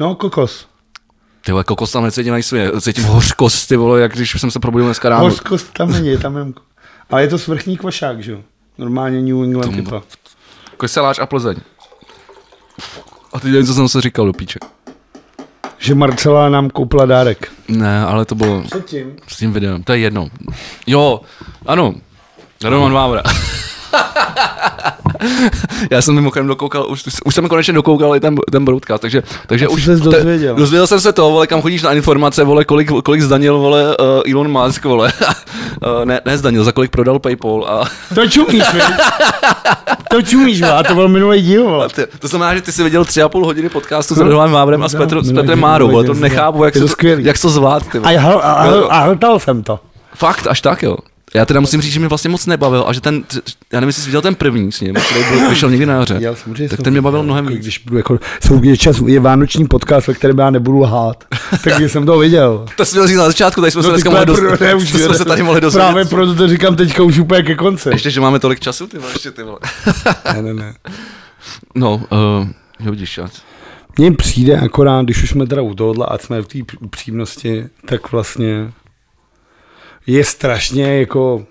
[0.00, 0.66] No, kokos.
[1.46, 4.60] Ty vole, kokos tam necítím na svě, cítím hořkost, ty vole, jak když jsem se
[4.60, 5.24] probudil dneska ráno.
[5.24, 6.54] Hořkost tam není, tam jenom...
[7.10, 8.38] Ale je to svrchní kvašák, že jo?
[8.78, 10.02] Normálně New England Tomu- typa.
[10.76, 11.56] Koseláč a Plzeň.
[13.32, 14.58] A teď nevím, co jsem se říkal do píče.
[15.78, 17.52] Že Marcela nám koupila dárek.
[17.68, 19.16] Ne, ale to bylo Předtím?
[19.28, 20.28] s tím videem, to je jedno.
[20.86, 21.20] Jo,
[21.66, 21.94] ano,
[22.64, 23.22] Roman Vávra.
[25.90, 29.68] Já jsem mimochodem dokoukal, už, už jsem konečně dokoukal i ten, ten broadcast, takže, takže
[29.68, 29.84] už...
[29.84, 30.54] ses te- dozvěděl?
[30.54, 34.32] Dozvěděl jsem se to, vole, kam chodíš na informace, vole, kolik, kolik zdanil, vole, uh,
[34.32, 35.12] Elon Musk, vole.
[35.98, 37.84] uh, ne, ne zdanil, za kolik prodal Paypal a...
[38.14, 38.62] To čumíš?
[40.10, 41.88] To čumíš, vole, a to byl minulý díl, vole.
[41.88, 44.82] Ty, to znamená, že ty jsi viděl tři a půl hodiny podcastu s Romanem Vávrem
[44.82, 47.86] a s, No, Petr, s Petrem Márou, vole, to nechápu, jak, to jak to zvlád,
[47.86, 47.98] ty.
[47.98, 48.14] A, vole.
[48.14, 48.88] já- a, Jo, jo.
[48.90, 49.80] a, a hltal jsem to.
[50.14, 50.96] Fakt, až tak, jo.
[51.34, 53.24] Já teda musím říct, že mě vlastně moc nebavil a že ten,
[53.72, 56.20] já nevím, jestli jsi viděl ten první s ním, který byl, vyšel někdy na jaře.
[56.34, 57.64] Samozřejmě tak ten mě bavil mnohem jako víc.
[57.64, 61.24] Když budu jako, jsou, je, čas, je vánoční podcast, ve kterém já nebudu lhát.
[61.64, 62.66] Takže jsem to viděl.
[62.76, 64.74] To jsi měl říct na začátku, tady jsme se No, dneska ty mohli dost, ne,
[64.74, 65.86] už to jsme se tady mohli dozvědět.
[65.86, 67.88] Právě proto to říkám teďka už úplně ke konci.
[67.88, 69.58] Ještě, že máme tolik času, ty vole, ještě ty vole.
[70.34, 70.74] Ne, ne, ne.
[71.74, 72.48] No, uh,
[72.80, 73.28] jo, vidíš, já.
[73.98, 78.12] Mně přijde akorát, když už jsme teda u tohohle a jsme v té upřímnosti, tak
[78.12, 78.72] vlastně
[80.06, 81.46] je strašně jako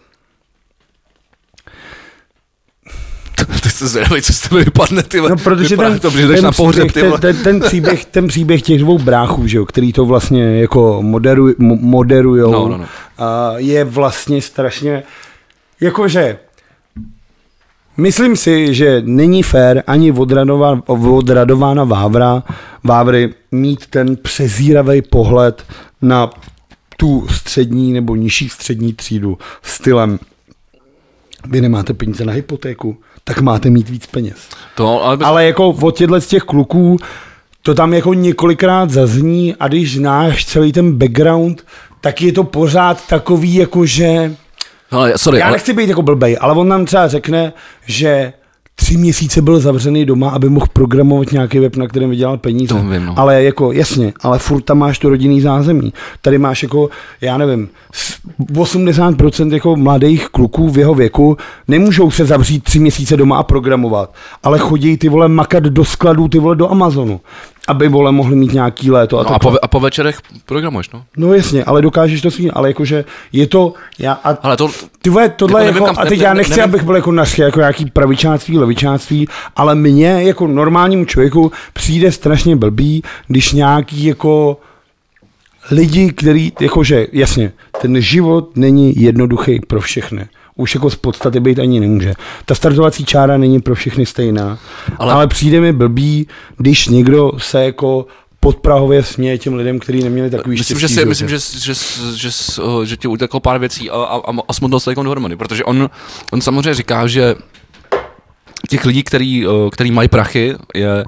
[3.64, 5.22] Ty jsi zvědavý, co z tebe vypadne, ty.
[5.22, 8.62] No, protože ten, to, že ten, na pohřeb, ty ten, ten, ten, příběh, ten příběh
[8.62, 12.86] těch dvou bráchů, že jo, který to vlastně jako moderuj, mo- moderujou, No, no, no.
[13.18, 15.04] A je vlastně strašně,
[15.82, 16.38] jakože
[17.98, 22.44] myslím si, že není fér ani od, Radova, od Radována Vávra,
[22.84, 25.64] Vávry mít ten přezíravý pohled
[26.02, 26.30] na
[26.98, 30.20] tu střední nebo nižší střední třídu stylem
[31.48, 34.38] vy nemáte peníze na hypotéku, tak máte mít víc peněz.
[34.76, 36.98] To, ale, Ale jako od těchto z těch kluků
[37.62, 41.66] to tam jako několikrát zazní a když znáš celý ten background,
[42.02, 44.36] tak je to pořád takový jako, že
[44.92, 47.54] ale, sorry, já ale, nechci být jako blbej, ale on nám třeba řekne,
[47.86, 48.34] že
[48.76, 52.74] tři měsíce byl zavřený doma, aby mohl programovat nějaký web, na kterém vydělal peníze.
[52.74, 53.14] To vím, no.
[53.20, 55.94] Ale jako, jasně, ale furt tam máš to rodinný zázemí.
[56.22, 56.90] Tady máš jako,
[57.22, 58.16] já nevím, s-
[58.54, 61.38] 80% jako mladých kluků v jeho věku
[61.68, 66.28] nemůžou se zavřít tři měsíce doma a programovat, ale chodí ty vole makat do skladů,
[66.28, 67.20] ty vole do Amazonu,
[67.68, 69.20] aby vole mohli mít nějaký léto.
[69.20, 71.04] A, no, a, po, a po večerech programuješ, no.
[71.18, 74.70] No jasně, ale dokážeš to svým, ale jakože je to, já, a Ale to,
[75.02, 76.64] ty vole, tohle Jako jako, nevím, jako kam- a teď ne- já ne- nechci, nevím-
[76.64, 82.56] abych byl jako naši, jako nějaký pravičáctví, levičáctví, ale mně jako normálnímu člověku přijde strašně
[82.56, 84.58] blbý, když nějaký jako
[85.72, 87.52] lidi, který, jakože, jasně,
[87.82, 90.28] ten život není jednoduchý pro všechny.
[90.56, 92.14] Už jako z podstaty být ani nemůže.
[92.46, 94.60] Ta startovací čára není pro všechny stejná,
[94.98, 96.28] ale, Ale- přijde mi blbý,
[96.58, 98.06] když někdo se jako
[98.40, 101.74] podprahově směje těm lidem, kteří neměli takový myslím, že, štěstí si, v myslím, že, že,
[102.16, 102.30] že, že,
[102.84, 105.90] že ti uteklo pár věcí a, a, a, a smutnost se jako dohromady, protože on,
[106.32, 107.36] on samozřejmě říká, že
[108.70, 111.06] těch lidí, který, který mají prachy, je,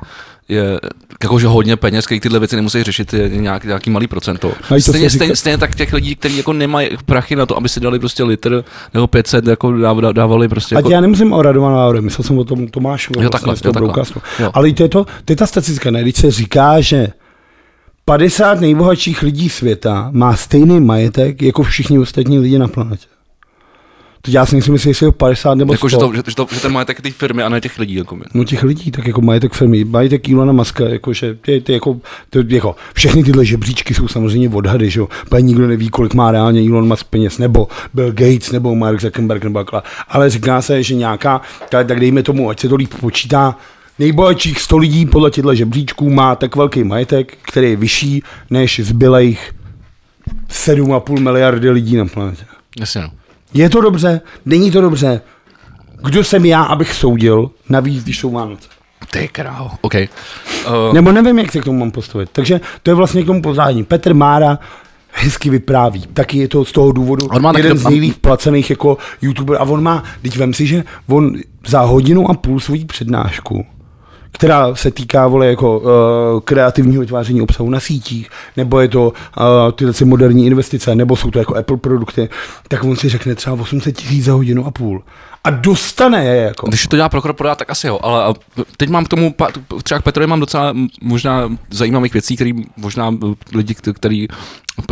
[0.50, 0.80] je
[1.24, 4.54] jakože hodně peněz, který tyhle věci nemusí řešit, je nějak, nějaký malý procento.
[4.70, 7.80] To Stejně, stejně, stejně, tak těch lidí, kteří jako nemají prachy na to, aby si
[7.80, 8.64] dali prostě litr
[8.94, 12.38] nebo 500, jako dáv- dávali prostě Ať jako, já nemyslím o Radovanu Laure, myslel jsem
[12.38, 13.14] o tom Tomášu.
[13.20, 14.04] Jo, takhle, jo, takhle.
[14.40, 14.52] Jo.
[14.54, 16.02] Ale to je, to, to je ta statistika, ne?
[16.02, 17.08] Když se říká, že
[18.06, 23.08] 50 nejbohatších lidí světa má stejný majetek jako všichni ostatní lidi na planetě.
[24.22, 25.76] To já si myslím, jestli je 50 nebo 100.
[25.76, 27.96] jako, že, to, že, že, to, že ten majetek té firmy a ne těch lidí.
[27.96, 32.00] Jako, No těch lidí, tak jako majetek firmy, majetek Ilona Maska, jakože ty, ty jako,
[32.30, 35.08] to, jako, všechny tyhle žebříčky jsou samozřejmě odhady, že jo,
[35.40, 39.60] nikdo neví, kolik má reálně Elon Musk peněz, nebo Bill Gates, nebo Mark Zuckerberg, nebo
[39.60, 39.82] takhle.
[40.08, 43.56] Ale říká se, že nějaká, tak, tak dejme tomu, ať se to líp počítá,
[44.00, 49.54] nejbohatších 100 lidí podle těchto žebříčků má tak velký majetek, který je vyšší než zbylejch
[50.50, 52.46] 7,5 miliardy lidí na planetě.
[52.80, 53.12] Jasně, no.
[53.58, 54.22] Je to dobře?
[54.46, 55.22] Není to dobře?
[56.04, 58.70] Kdo jsem já, abych soudil, navíc, když jsou Vánoce?
[59.12, 59.94] Ty krávo, OK.
[59.96, 62.30] Uh, Nebo nevím, jak se k tomu mám postavit.
[62.32, 63.84] Takže to je vlastně k tomu pozádání.
[63.84, 64.60] Petr Mára
[65.12, 66.02] hezky vypráví.
[66.14, 69.58] Taky je to z toho důvodu On má jeden do- z nejlíp placených jako youtuber.
[69.60, 71.34] A on má, teď vem si, že on
[71.68, 73.66] za hodinu a půl svojí přednášku,
[74.38, 75.90] která se týká vole jako uh,
[76.40, 81.40] kreativního vytváření obsahu na sítích, nebo je to uh, tyhle moderní investice, nebo jsou to
[81.40, 82.30] jako Apple produkty,
[82.68, 85.04] tak on si řekne třeba 800 tisíc za hodinu a půl.
[85.44, 86.68] A dostane je jako.
[86.68, 88.34] Když to dělá pro korporát, tak asi jo, ale a
[88.78, 89.36] teď mám k tomu,
[89.84, 93.16] třeba k Petrovi mám docela možná zajímavých věcí, které možná
[93.54, 94.28] lidi, kte- který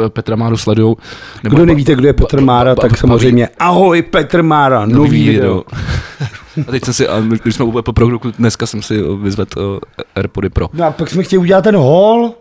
[0.10, 0.98] Petra Máru sledujou.
[1.42, 5.64] Kdo nevíte, kdo je Petr Mára, tak samozřejmě ahoj Petr Mára, nový video.
[6.68, 9.80] A teď jsem si, a když jsme po produktu, dneska jsem si vyzvedl uh,
[10.16, 10.70] AirPody Pro.
[10.74, 12.34] No a pak jsme chtěli udělat ten hol.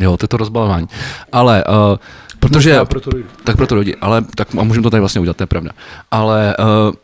[0.00, 0.86] Jo, to je to rozbalování.
[1.32, 1.96] Ale, uh,
[2.40, 3.28] protože, Možná proto dojdu.
[3.44, 5.70] tak proto lidi, ale tak a můžeme to tady vlastně udělat, to je pravda.
[6.10, 6.94] Ale uh,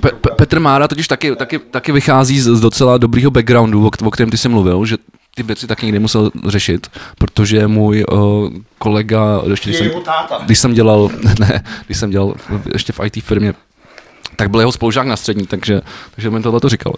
[0.00, 4.10] Pe- Pe- Petr Mára totiž taky, taky, taky vychází z, docela dobrýho backgroundu, o, o
[4.10, 4.96] kterém ty jsi mluvil, že
[5.34, 6.86] ty věci taky nikdy musel řešit,
[7.18, 8.48] protože můj uh,
[8.78, 9.90] kolega, ještě když jsem,
[10.46, 11.10] když jsem dělal,
[11.40, 12.34] ne, když jsem dělal
[12.72, 13.54] ještě v IT firmě,
[14.38, 15.80] tak byl jeho spolužák na střední, takže,
[16.14, 16.92] takže mi tohle to říkal.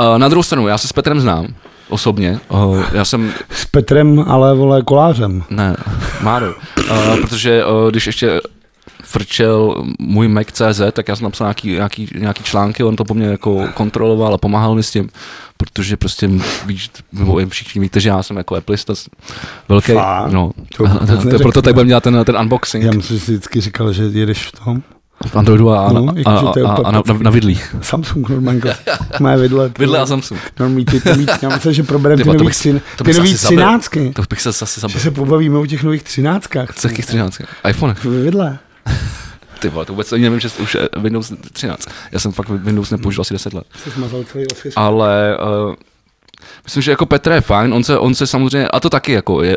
[0.00, 1.46] Uh, na druhou stranu, já se s Petrem znám
[1.88, 5.42] osobně, uh, já jsem S Petrem, ale vole kolářem.
[5.50, 5.76] ne,
[6.22, 6.54] Máro.
[6.90, 8.40] Uh, protože uh, když ještě
[9.04, 13.26] frčel můj Mac.cz, tak já jsem napsal nějaký, nějaký, nějaký články, on to po mně
[13.26, 15.08] jako kontroloval a pomáhal mi s tím,
[15.56, 16.30] protože prostě
[16.66, 18.94] víš, nebo všichni víte, že já jsem jako Appleista
[19.68, 20.32] velký, Fakt?
[20.32, 23.14] no, To to, to, to, proto tak budeme dělat ten, ten unboxing Já že jsi
[23.14, 24.82] vždycky říkal, že jedeš v tom.
[25.26, 27.76] V Androidu a, No, a, a, je a, úplně a na, na, na vidlích.
[27.82, 28.60] Samsung normálně.
[29.20, 29.70] Má vidle.
[29.78, 30.40] Vidle a Samsung.
[30.60, 32.80] Normální ty, ty mít, já myslím, že probereme Ty ty vole, to nový, bych- třin,
[32.96, 33.58] to ty bych nový asi zabil.
[33.58, 34.12] třináctky.
[34.16, 35.00] To bych se zase Že zabil.
[35.00, 36.74] se pobavíme o těch nových třináctkách.
[36.74, 37.38] Co jakých 13?
[37.68, 37.94] iPhone.
[38.04, 38.58] Vidle.
[39.58, 41.88] Ty vole, to vůbec ani nevím, že už Windows 13.
[42.12, 43.64] Já jsem fakt Windows nepoužil asi 10 let.
[44.76, 45.38] Ale
[45.68, 45.74] uh,
[46.64, 49.42] myslím, že jako Petr je fajn, on se, on se samozřejmě, a to taky jako
[49.42, 49.56] je,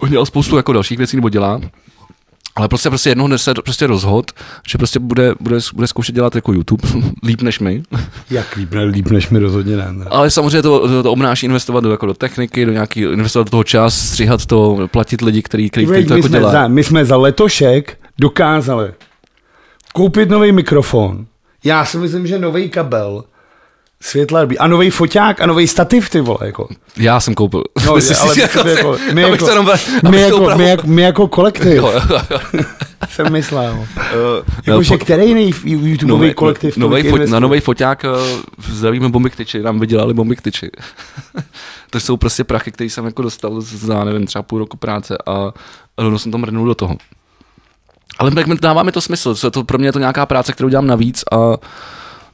[0.00, 1.60] on dělal spoustu jako dalších věcí, nebo dělá,
[2.56, 4.32] ale prostě prostě jednoho dne se prostě rozhod,
[4.68, 6.88] že prostě bude, bude, bude zkoušet dělat jako YouTube
[7.26, 7.82] líp než my.
[8.30, 9.86] Jak líp, ne, líp než mi rozhodně ne.
[9.92, 10.04] ne.
[10.10, 13.50] Ale samozřejmě to, to, to obnáší investovat do, jako do techniky, do nějaký, investovat do
[13.50, 16.52] toho čas, stříhat to, platit lidi, který, který, který to my, jako jsme dělá.
[16.52, 18.92] za, my jsme za letošek dokázali
[19.92, 21.26] koupit nový mikrofon.
[21.64, 23.24] Já si myslím, že nový kabel,
[24.02, 26.68] světla a nový foťák a nový stativ, ty vole, jako.
[26.96, 27.64] Já jsem koupil.
[27.86, 29.66] No, Myslím ale si, my, jsme jako, my, jako, to jenom-
[30.10, 32.60] my, to jako, my, jako, my jako kolektiv, Jo, jo, jo.
[33.08, 33.86] jsem myslel.
[33.98, 34.02] Eh,
[34.66, 37.32] Jakože po- který nej YouTubeový kolektiv novej tolik fo, investuje?
[37.32, 40.70] na nový foťák uh, zdravíme bomby ktyči, nám vydělali bomby ktyči.
[41.90, 45.52] to jsou prostě prachy, které jsem jako dostal za, nevím, třeba půl roku práce a,
[45.98, 46.96] rovnou jsem to mrnul do toho.
[48.18, 50.86] Ale dává mi to smysl, je to, pro mě je to nějaká práce, kterou dělám
[50.86, 51.36] navíc a,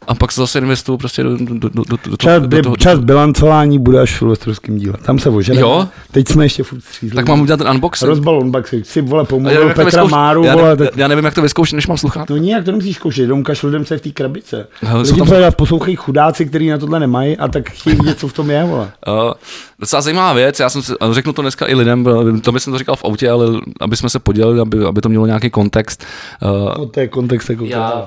[0.07, 2.63] a pak se zase investuju prostě do, do, do, do, do, do, Čas, do, by,
[2.63, 2.77] toho.
[2.77, 4.95] čas bilancování bude až v silvestrovském díle.
[5.03, 5.61] Tam se oženeme.
[5.61, 5.89] Jo?
[6.13, 7.17] Teď jsme ještě furt střízli.
[7.17, 8.09] Tak mám udělat ten unboxing.
[8.09, 8.87] Rozbal unboxing.
[8.87, 10.97] Si vole to Petra vyzkouš- Máru, já, vole, tak...
[10.97, 12.31] já nevím, jak to vyzkoušet, než mám sluchat.
[12.31, 14.67] No nijak to nemusíš zkoušet, jenom kašlu jdem se v té krabice.
[14.83, 18.29] Hele, jsou Lidi, tam- poslouchají chudáci, kteří na tohle nemají a tak chtějí vidět, co
[18.29, 18.91] v tom je, vole.
[19.09, 19.33] Uh,
[19.79, 22.07] docela zajímavá věc, já jsem si, řeknu to dneska i lidem,
[22.43, 23.47] to bych jsem to říkal v autě, ale
[23.81, 26.05] aby jsme se podělili, aby, aby to mělo nějaký kontext.
[26.43, 28.07] Uh, No to je kontext jako já,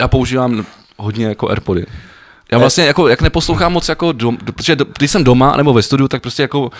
[0.00, 0.64] já používám
[0.96, 1.86] hodně jako Airpody.
[2.52, 6.08] Já vlastně jako, jak neposlouchám moc jako, dom, protože když jsem doma nebo ve studiu,
[6.08, 6.70] tak prostě jako uh,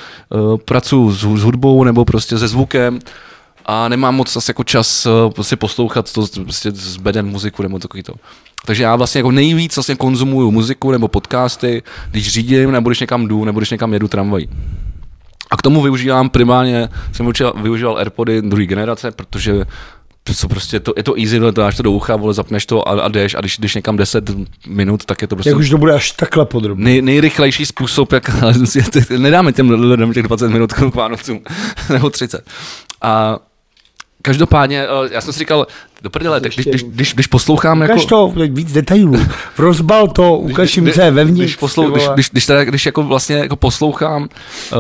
[0.64, 2.98] pracuji s, s hudbou nebo prostě se zvukem
[3.66, 7.78] a nemám moc zase jako čas uh, prostě poslouchat to prostě s bedem muziku nebo
[7.78, 8.14] takový to.
[8.64, 13.28] Takže já vlastně jako nejvíc vlastně konzumuju muziku nebo podcasty, když řídím, nebo když někam
[13.28, 14.48] jdu, nebo když někam jedu tramvají.
[15.51, 17.32] A k tomu využívám primárně, jsem
[17.62, 19.64] využíval Airpody druhé generace, protože
[20.26, 22.66] to jsou prostě to, je to easy, vole, to dáš to do ucha, vole, zapneš
[22.66, 24.30] to a, a jdeš a když jdeš někam 10
[24.66, 26.84] minut, tak je to prostě Jak už to bude až takhle podrobně.
[26.84, 28.30] nej, nejrychlejší způsob, jak
[29.18, 31.40] nedáme těm lidem těch 20 minut k Vánocům,
[31.92, 32.50] nebo 30.
[33.02, 33.38] A
[34.22, 35.66] každopádně, eh, já jsem si říkal,
[36.02, 37.94] do prdele, tak když, když, když, když poslouchám jako...
[37.94, 39.27] Ukaž to, víc detailů.
[39.59, 41.40] Rozbal to, ukaž jim, co je vevnitř.
[41.40, 44.78] Když, poslou, když, když, když, teda, když jako vlastně jako poslouchám uh,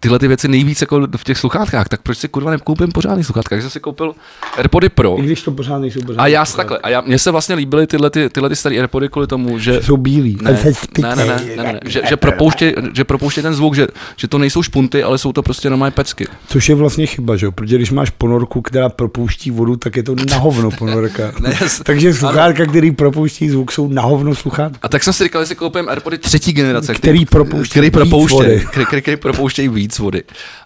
[0.00, 3.48] tyhle ty věci nejvíc jako v těch sluchátkách, tak proč si kurva nekoupím pořádný sluchátka?
[3.48, 4.14] Takže jsem si koupil
[4.56, 5.18] AirPody Pro.
[5.18, 6.20] I když to pořád nejsou pořád.
[6.22, 8.76] A já si takhle, a já, mně se vlastně líbily tyhle, ty, tyhle ty staré
[8.76, 9.82] AirPody kvůli tomu, že...
[9.82, 10.38] Jsou bílí.
[10.42, 10.52] Ne,
[10.98, 13.86] ne, ne, ne, ne, ne, že, že propouštěj, že propouštěj ten zvuk, že,
[14.16, 16.26] že to nejsou špunty, ale jsou to prostě normální pecky.
[16.48, 17.52] Což je vlastně chyba, že jo?
[17.52, 21.32] Protože když máš ponorku, která propouští vodu, tak je to na hovno ponorka.
[21.40, 24.78] Ne, jas- Takže sluchátka, který propouští zvuk, jsou na hovno sluchátka.
[24.82, 28.30] A tak jsem si říkal, že si koupím AirPody třetí generace, Který propouští který víc
[28.30, 28.64] vody.
[28.70, 30.22] který, který, který propouštějí víc vody.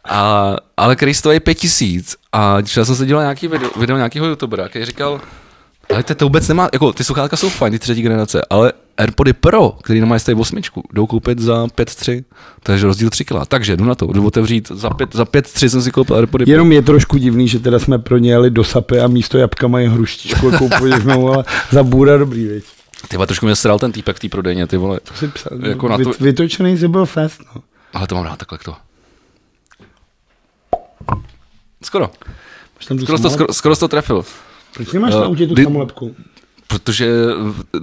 [0.09, 2.17] A, ale který stojí pět tisíc.
[2.33, 5.21] A já jsem se díval nějaký video, video nějakého youtubera, který říkal,
[5.95, 9.33] ale to, to vůbec nemá, jako ty sluchátka jsou fajn, ty třetí generace, ale AirPody
[9.33, 12.25] Pro, který nemají stojí osmičku, jdou koupit za 5,3,
[12.63, 13.47] takže rozdíl 3 kg.
[13.49, 16.53] Takže jdu na to, jdu otevřít, za 5, za 5,3 jsem si koupil AirPody Pro.
[16.53, 19.69] Jenom je trošku divný, že teda jsme pro ně jeli do sapy a místo jabka
[19.69, 22.65] mají hruštičku koupili jsme ale za bůra dobrý, věc.
[23.09, 25.01] Ty vole, trošku mě sral ten týpek v té prodejně, ty vole.
[25.15, 27.63] Si psal, Jako na to- Vyt, vytočený si byl fest, no.
[27.95, 28.75] Ale to mám rád takhle to.
[31.83, 32.11] Skoro.
[32.81, 34.25] Skoro, to, skoro, skoro jsi to trefil.
[34.75, 36.15] Proč nemáš Jo, na autě tu samolepku?
[36.71, 37.11] Protože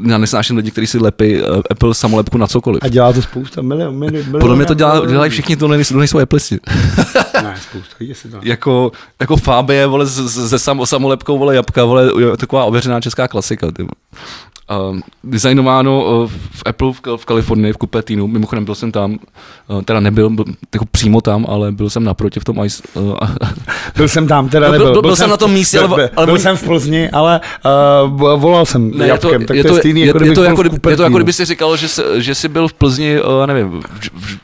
[0.07, 1.41] já nesnáším lidi, kteří si lepí eh,
[1.71, 2.79] Apple samolepku na cokoliv.
[2.83, 5.93] A dělá to spousta milion, milion, milion Podle mě to dělá, dělají všichni, to nejsou,
[5.93, 6.59] to nejsou Appleisti.
[7.43, 8.39] Ne, spousta lidí si to.
[8.43, 13.87] jako, jako Fabie, vole, se sam, samolepkou, vole, jabka, vole, taková ověřená česká klasika, ty.
[14.91, 19.17] Um, designováno uh, v Apple v, v Kalifornii, v Cupertinu, mimochodem byl jsem tam,
[19.67, 23.17] uh, teda nebyl byl, jako přímo tam, ale byl jsem naproti v tom ice, uh,
[23.95, 25.01] Byl jsem tam, teda No, byl- nebyl.
[25.01, 27.41] byl jsem na tom místě, byl, ale- byl, ale byl jsem v Plzni, ale
[28.05, 30.31] uh, volal jsem Ne, je to, jabkem, tak je to, je stejný, je, jako je,
[30.31, 32.73] to byl jako, je to jako kdyby si říkal, že, jsi, že jsi byl v
[32.73, 34.37] Plzni, uh, nevím, v, v,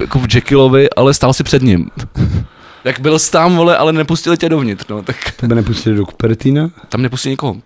[0.00, 1.90] jako v Jekyllovi, ale stál si před ním.
[2.84, 6.70] Jak byl jsi tam, vole, ale nepustili tě dovnitř, no, tak Tebe nepustili do Cupertina?
[6.88, 7.56] tam nepustí nikoho.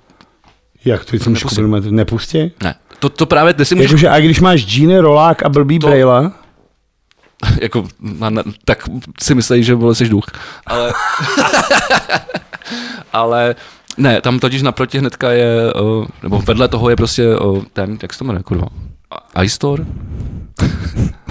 [0.84, 1.60] Jak, to jsem Nepustí.
[1.90, 2.52] nepustí?
[2.62, 5.78] Ne, to, to právě, ty si můžeš, Jakože, a když máš džíny, rolák a blbý
[5.78, 6.32] To- brejla,
[7.60, 7.88] jako,
[8.64, 8.82] tak
[9.22, 10.24] si myslí, že vole, jsi duch.
[10.66, 10.92] Ale,
[13.12, 13.54] ale
[13.96, 18.12] ne, tam totiž naproti hnedka je, uh, nebo vedle toho je prostě uh, ten, jak
[18.12, 18.66] se to jmenuje, kurva,
[19.42, 19.84] iStore?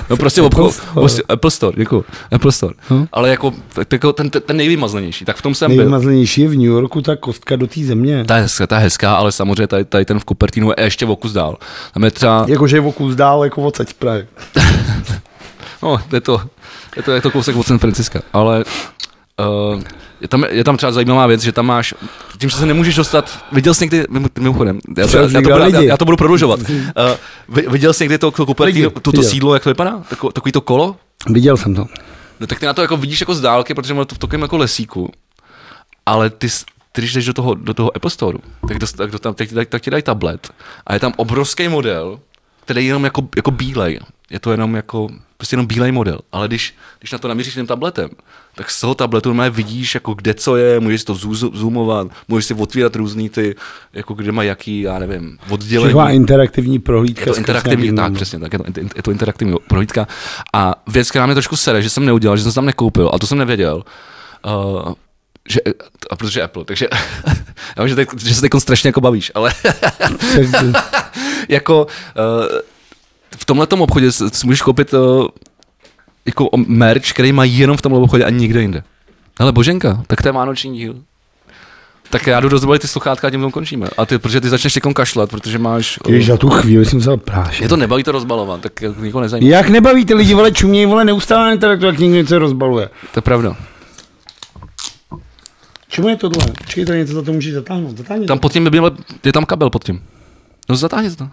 [0.10, 0.92] No prostě Apple obchod, Store.
[0.94, 2.74] prostě Apple Store, děkuji, Apple Store.
[2.90, 3.06] Hm.
[3.12, 3.54] Ale jako,
[3.92, 5.78] jako ten, ten, ten nejvymazlenější, tak v tom jsem byl.
[5.78, 8.26] nejvymazlenější je v New Yorku ta kostka do té země.
[8.28, 11.06] Ta je, hezká, ta je hezká, ale samozřejmě tady, tady ten v Cupertinu je ještě
[11.06, 11.58] o kus dál.
[11.94, 14.26] Tam je třeba, Jakože je o kus dál, jako odsaď z Prahy.
[15.84, 16.42] no, je to,
[16.98, 18.64] je to, je to kousek od San Franciska, ale
[19.40, 19.82] uh,
[20.22, 21.94] je, tam, je tam třeba zajímavá věc, že tam máš,
[22.38, 25.50] tím, že se nemůžeš dostat, viděl jsi někdy, mimo- mimochodem, já to, já, to, budu,
[25.76, 26.66] já, já to budu prodlužovat, uh,
[27.50, 29.24] vi- viděl jsi někdy to, to, to, to viděl.
[29.24, 30.02] sídlo, jak to vypadá?
[30.10, 30.96] Tako, takový to kolo?
[31.30, 31.86] Viděl jsem to.
[32.40, 34.42] No tak ty na to jako vidíš jako z dálky, protože má to v takovém
[34.42, 35.12] jako lesíku,
[36.06, 36.48] ale ty,
[36.92, 38.38] ty když jdeš do toho, do toho Apple Store,
[38.68, 40.50] tak, dost, tak, tam, tak, ti dají- tak ti dají tablet
[40.88, 42.20] a je tam obrovský model,
[42.66, 44.00] který je jenom jako, jako bílej.
[44.30, 45.10] Je to jenom jako,
[45.44, 46.20] prostě jenom bílej model.
[46.32, 48.10] Ale když, když na to namíříš tím tabletem,
[48.56, 51.16] tak z toho tabletu normálně vidíš, jako kde co je, můžeš si to
[51.54, 53.56] zoomovat, můžeš si otvírat různý ty,
[53.94, 55.90] jako kde má jaký, já nevím, oddělení.
[55.90, 57.22] Taková interaktivní prohlídka.
[57.22, 58.66] Je to interaktivní, tak přesně, tak je to,
[58.96, 60.08] je to interaktivní prohlídka.
[60.54, 63.20] A věc, která mě trošku sere, že jsem neudělal, že jsem se tam nekoupil, a
[63.20, 63.84] to jsem nevěděl,
[64.46, 64.94] uh,
[65.50, 65.60] že,
[66.12, 66.88] a protože Apple, takže
[67.78, 69.54] já vím, že, teď, že se teď strašně jako bavíš, ale
[71.50, 72.73] jako uh,
[73.38, 75.28] v tomhle obchodě si můžeš koupit uh,
[76.26, 78.84] jako merch, který má jenom v tomhle obchodě a nikde jinde.
[79.40, 80.96] Ale boženka, tak to je vánoční díl.
[82.10, 83.88] Tak já jdu rozbalit ty sluchátka a tím končíme.
[83.98, 86.00] A ty, protože ty začneš teď kašlat, protože máš...
[86.08, 87.60] uh, Ježiš, za tu chvíli jsem vzal prášek.
[87.60, 89.50] mě to nebaví to rozbalovat, tak nikoho nezajímá.
[89.50, 92.90] Jak nebaví ty lidi, vole, čumějí, vole, neustále na interaktu, jak někdo něco rozbaluje.
[93.12, 93.56] To je pravda.
[95.94, 96.46] Čemu je tohle?
[96.58, 97.98] Počkej, tady něco za to můžeš zatáhnout.
[97.98, 98.92] Zatáhni Tam pod tím by měl,
[99.26, 100.04] je tam kabel pod tím.
[100.70, 101.30] No zatáhni to.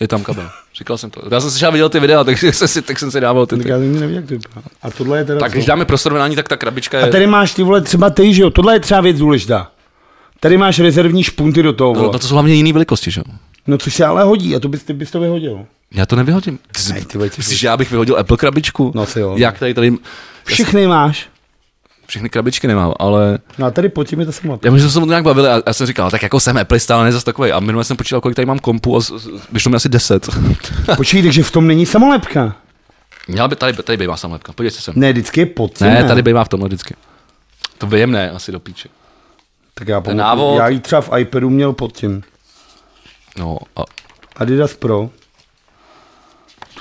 [0.00, 0.50] Je tam kabel.
[0.78, 1.20] Říkal jsem to.
[1.30, 3.56] Já jsem si třeba viděl ty videa, tak jsem si, tak jsem si dával ty.
[3.56, 3.70] Tak ty.
[3.70, 4.66] já nikdy nevím, jak to vypadá.
[4.82, 5.54] A tohle je teda Tak co?
[5.54, 7.12] když dáme pro srovnání, tak ta krabička A je...
[7.12, 9.70] tady máš ty vole třeba ty, že jo, tohle je třeba věc důležitá.
[10.40, 12.12] Tady máš rezervní špunty do toho, No, vole.
[12.12, 13.34] no to jsou hlavně jiný velikosti, že jo?
[13.66, 15.66] No což se ale hodí a to bys, ty bys to vyhodil.
[15.94, 16.58] Já to nevyhodím.
[16.58, 18.92] Ty Ne, ty vole, ty Myslíš, že já bych vyhodil Apple krabičku?
[18.94, 19.34] No asi jo.
[19.38, 19.92] Jak tady, tady
[20.44, 21.28] Všechny máš.
[22.06, 24.58] Všechny krabičky nemám, ale No a tady pod tím je to sama.
[24.64, 26.40] já myslím, že jsme se o tom nějak bavili a já jsem říkal, tak jako
[26.40, 27.52] jsem Apple stále nezas takový.
[27.52, 29.00] A minule jsem počítal, kolik tady mám kompu a
[29.52, 30.28] vyšlo mi asi 10.
[30.96, 32.56] Počkej, takže v tom není samolepka.
[33.28, 34.94] Měla by tady, tady bývá samolepka, podívejte sem.
[34.96, 35.86] Ne, vždycky je pod tím.
[35.86, 36.94] Ne, tady bývá v tomhle vždycky.
[37.78, 38.88] To vyjemné asi do píče.
[39.74, 42.22] Tak já pamatuju, návod- já ji třeba v iPadu měl pod tím.
[43.38, 43.80] No, a,
[44.36, 45.10] Adidas Pro.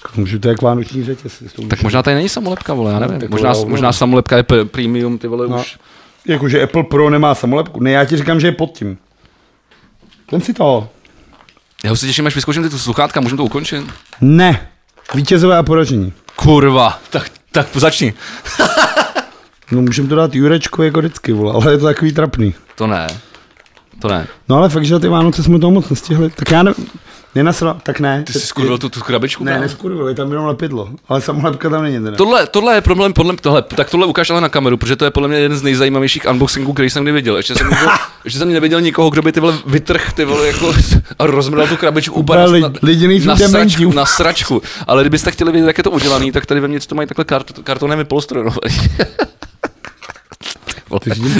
[0.07, 1.43] Tak Můžu to jak vánoční řetěz.
[1.55, 3.29] to tak možná tady není samolepka, vole, já nevím.
[3.29, 5.59] Možná, možná samolepka je premium, ty vole, No.
[5.59, 5.77] už.
[6.27, 7.79] Jakože Apple Pro nemá samolepku.
[7.79, 8.97] Ne, já ti říkám, že je pod tím.
[10.31, 10.89] Vem si to.
[11.83, 13.85] Já už se těším, až vyzkouším ty tu sluchátka, můžeme to ukončit?
[14.21, 14.67] Ne.
[15.15, 16.13] Vítězové a poražení.
[16.35, 18.13] Kurva, tak, tak začni.
[19.71, 22.55] No můžeme to dát Jurečko jako vždycky, vole, ale je to takový trapný.
[22.75, 23.07] To ne,
[24.01, 24.27] to ne.
[24.49, 26.29] No ale fakt, že ty Vánoce jsme toho moc nestihli.
[26.29, 26.73] Tak já ne,
[27.35, 28.23] nenasral, tak ne.
[28.23, 29.43] Ty jsi skurvil tu, tu krabičku?
[29.43, 30.89] Ne, neskurvil, je tam jenom lepidlo.
[31.07, 32.17] Ale samolepka tam není teda.
[32.17, 35.11] Tohle, tohle je problém, podle tohle, tak tohle ukáž ale na kameru, protože to je
[35.11, 37.37] podle mě jeden z nejzajímavějších unboxingů, který jsem kdy viděl.
[37.37, 37.89] Ještě jsem, neviděl,
[38.23, 40.73] ještě jsem neviděl nikoho, kdo by ty vole vytrh ty vole jako
[41.19, 42.71] a rozmrdal tu krabičku úplně na,
[43.25, 43.73] na, dementi.
[43.73, 44.61] sračku, na sračku.
[44.87, 47.25] Ale kdybyste chtěli vědět, jak je to udělaný, tak tady ve mně to mají takhle
[47.25, 47.99] kart, kartonem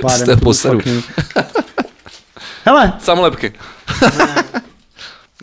[0.01, 1.03] pádem jste není.
[2.65, 3.53] Hele, Samolepky.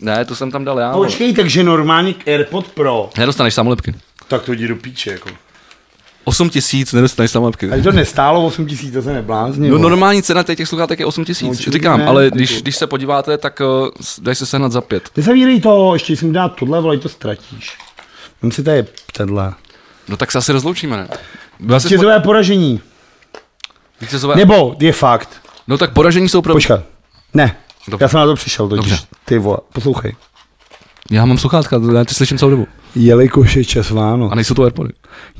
[0.03, 0.91] Ne, to jsem tam dal já.
[0.91, 1.07] vole.
[1.07, 3.09] počkej, takže normálně AirPod Pro.
[3.17, 3.95] Nedostaneš samolepky.
[4.27, 5.29] Tak to jdi do píče, jako.
[6.25, 7.69] 8 tisíc, nedostaneš tam lepky.
[7.71, 9.69] A to nestálo 8 tisíc, to se neblázni.
[9.69, 12.61] No normální cena těch sluchátek je 8 tisíc, No, no, říkám, ne, ale jako- když,
[12.61, 13.87] když se podíváte, tak uh,
[14.21, 15.09] dají se sehnat za pět.
[15.17, 17.77] Nezavírej to, ještě jsem dát tohle, vole, to ztratíš.
[18.41, 19.53] Vem si tady tenhle.
[20.07, 21.07] No tak se asi rozloučíme, ne?
[21.59, 22.81] Vítězové poražení.
[24.01, 24.35] vítězové...
[24.35, 25.29] Nebo je fakt.
[25.67, 26.53] No tak poražení jsou pro...
[26.53, 26.83] Počkat.
[27.33, 27.55] Ne.
[27.87, 28.03] Dobře.
[28.03, 28.89] Já jsem na to přišel totiž.
[28.91, 29.05] Dobře.
[29.25, 30.15] Ty vole, poslouchej.
[31.11, 32.67] Já mám sluchátka, já ty slyším celou dobu.
[32.95, 34.89] Jelikož je čas Vánoc, A nejsou to Airpody.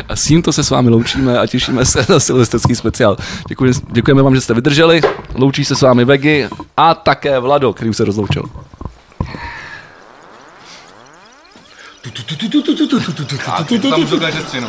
[0.08, 3.16] A s tímto se s vámi loučíme a těšíme se na silvestrský speciál.
[3.48, 5.00] Děkuji, děkujeme vám, že jste vydrželi.
[5.34, 8.42] Loučí se s vámi Vegy a také Vlado, který už se rozloučil.
[13.90, 14.68] Tam už dokáže střinou.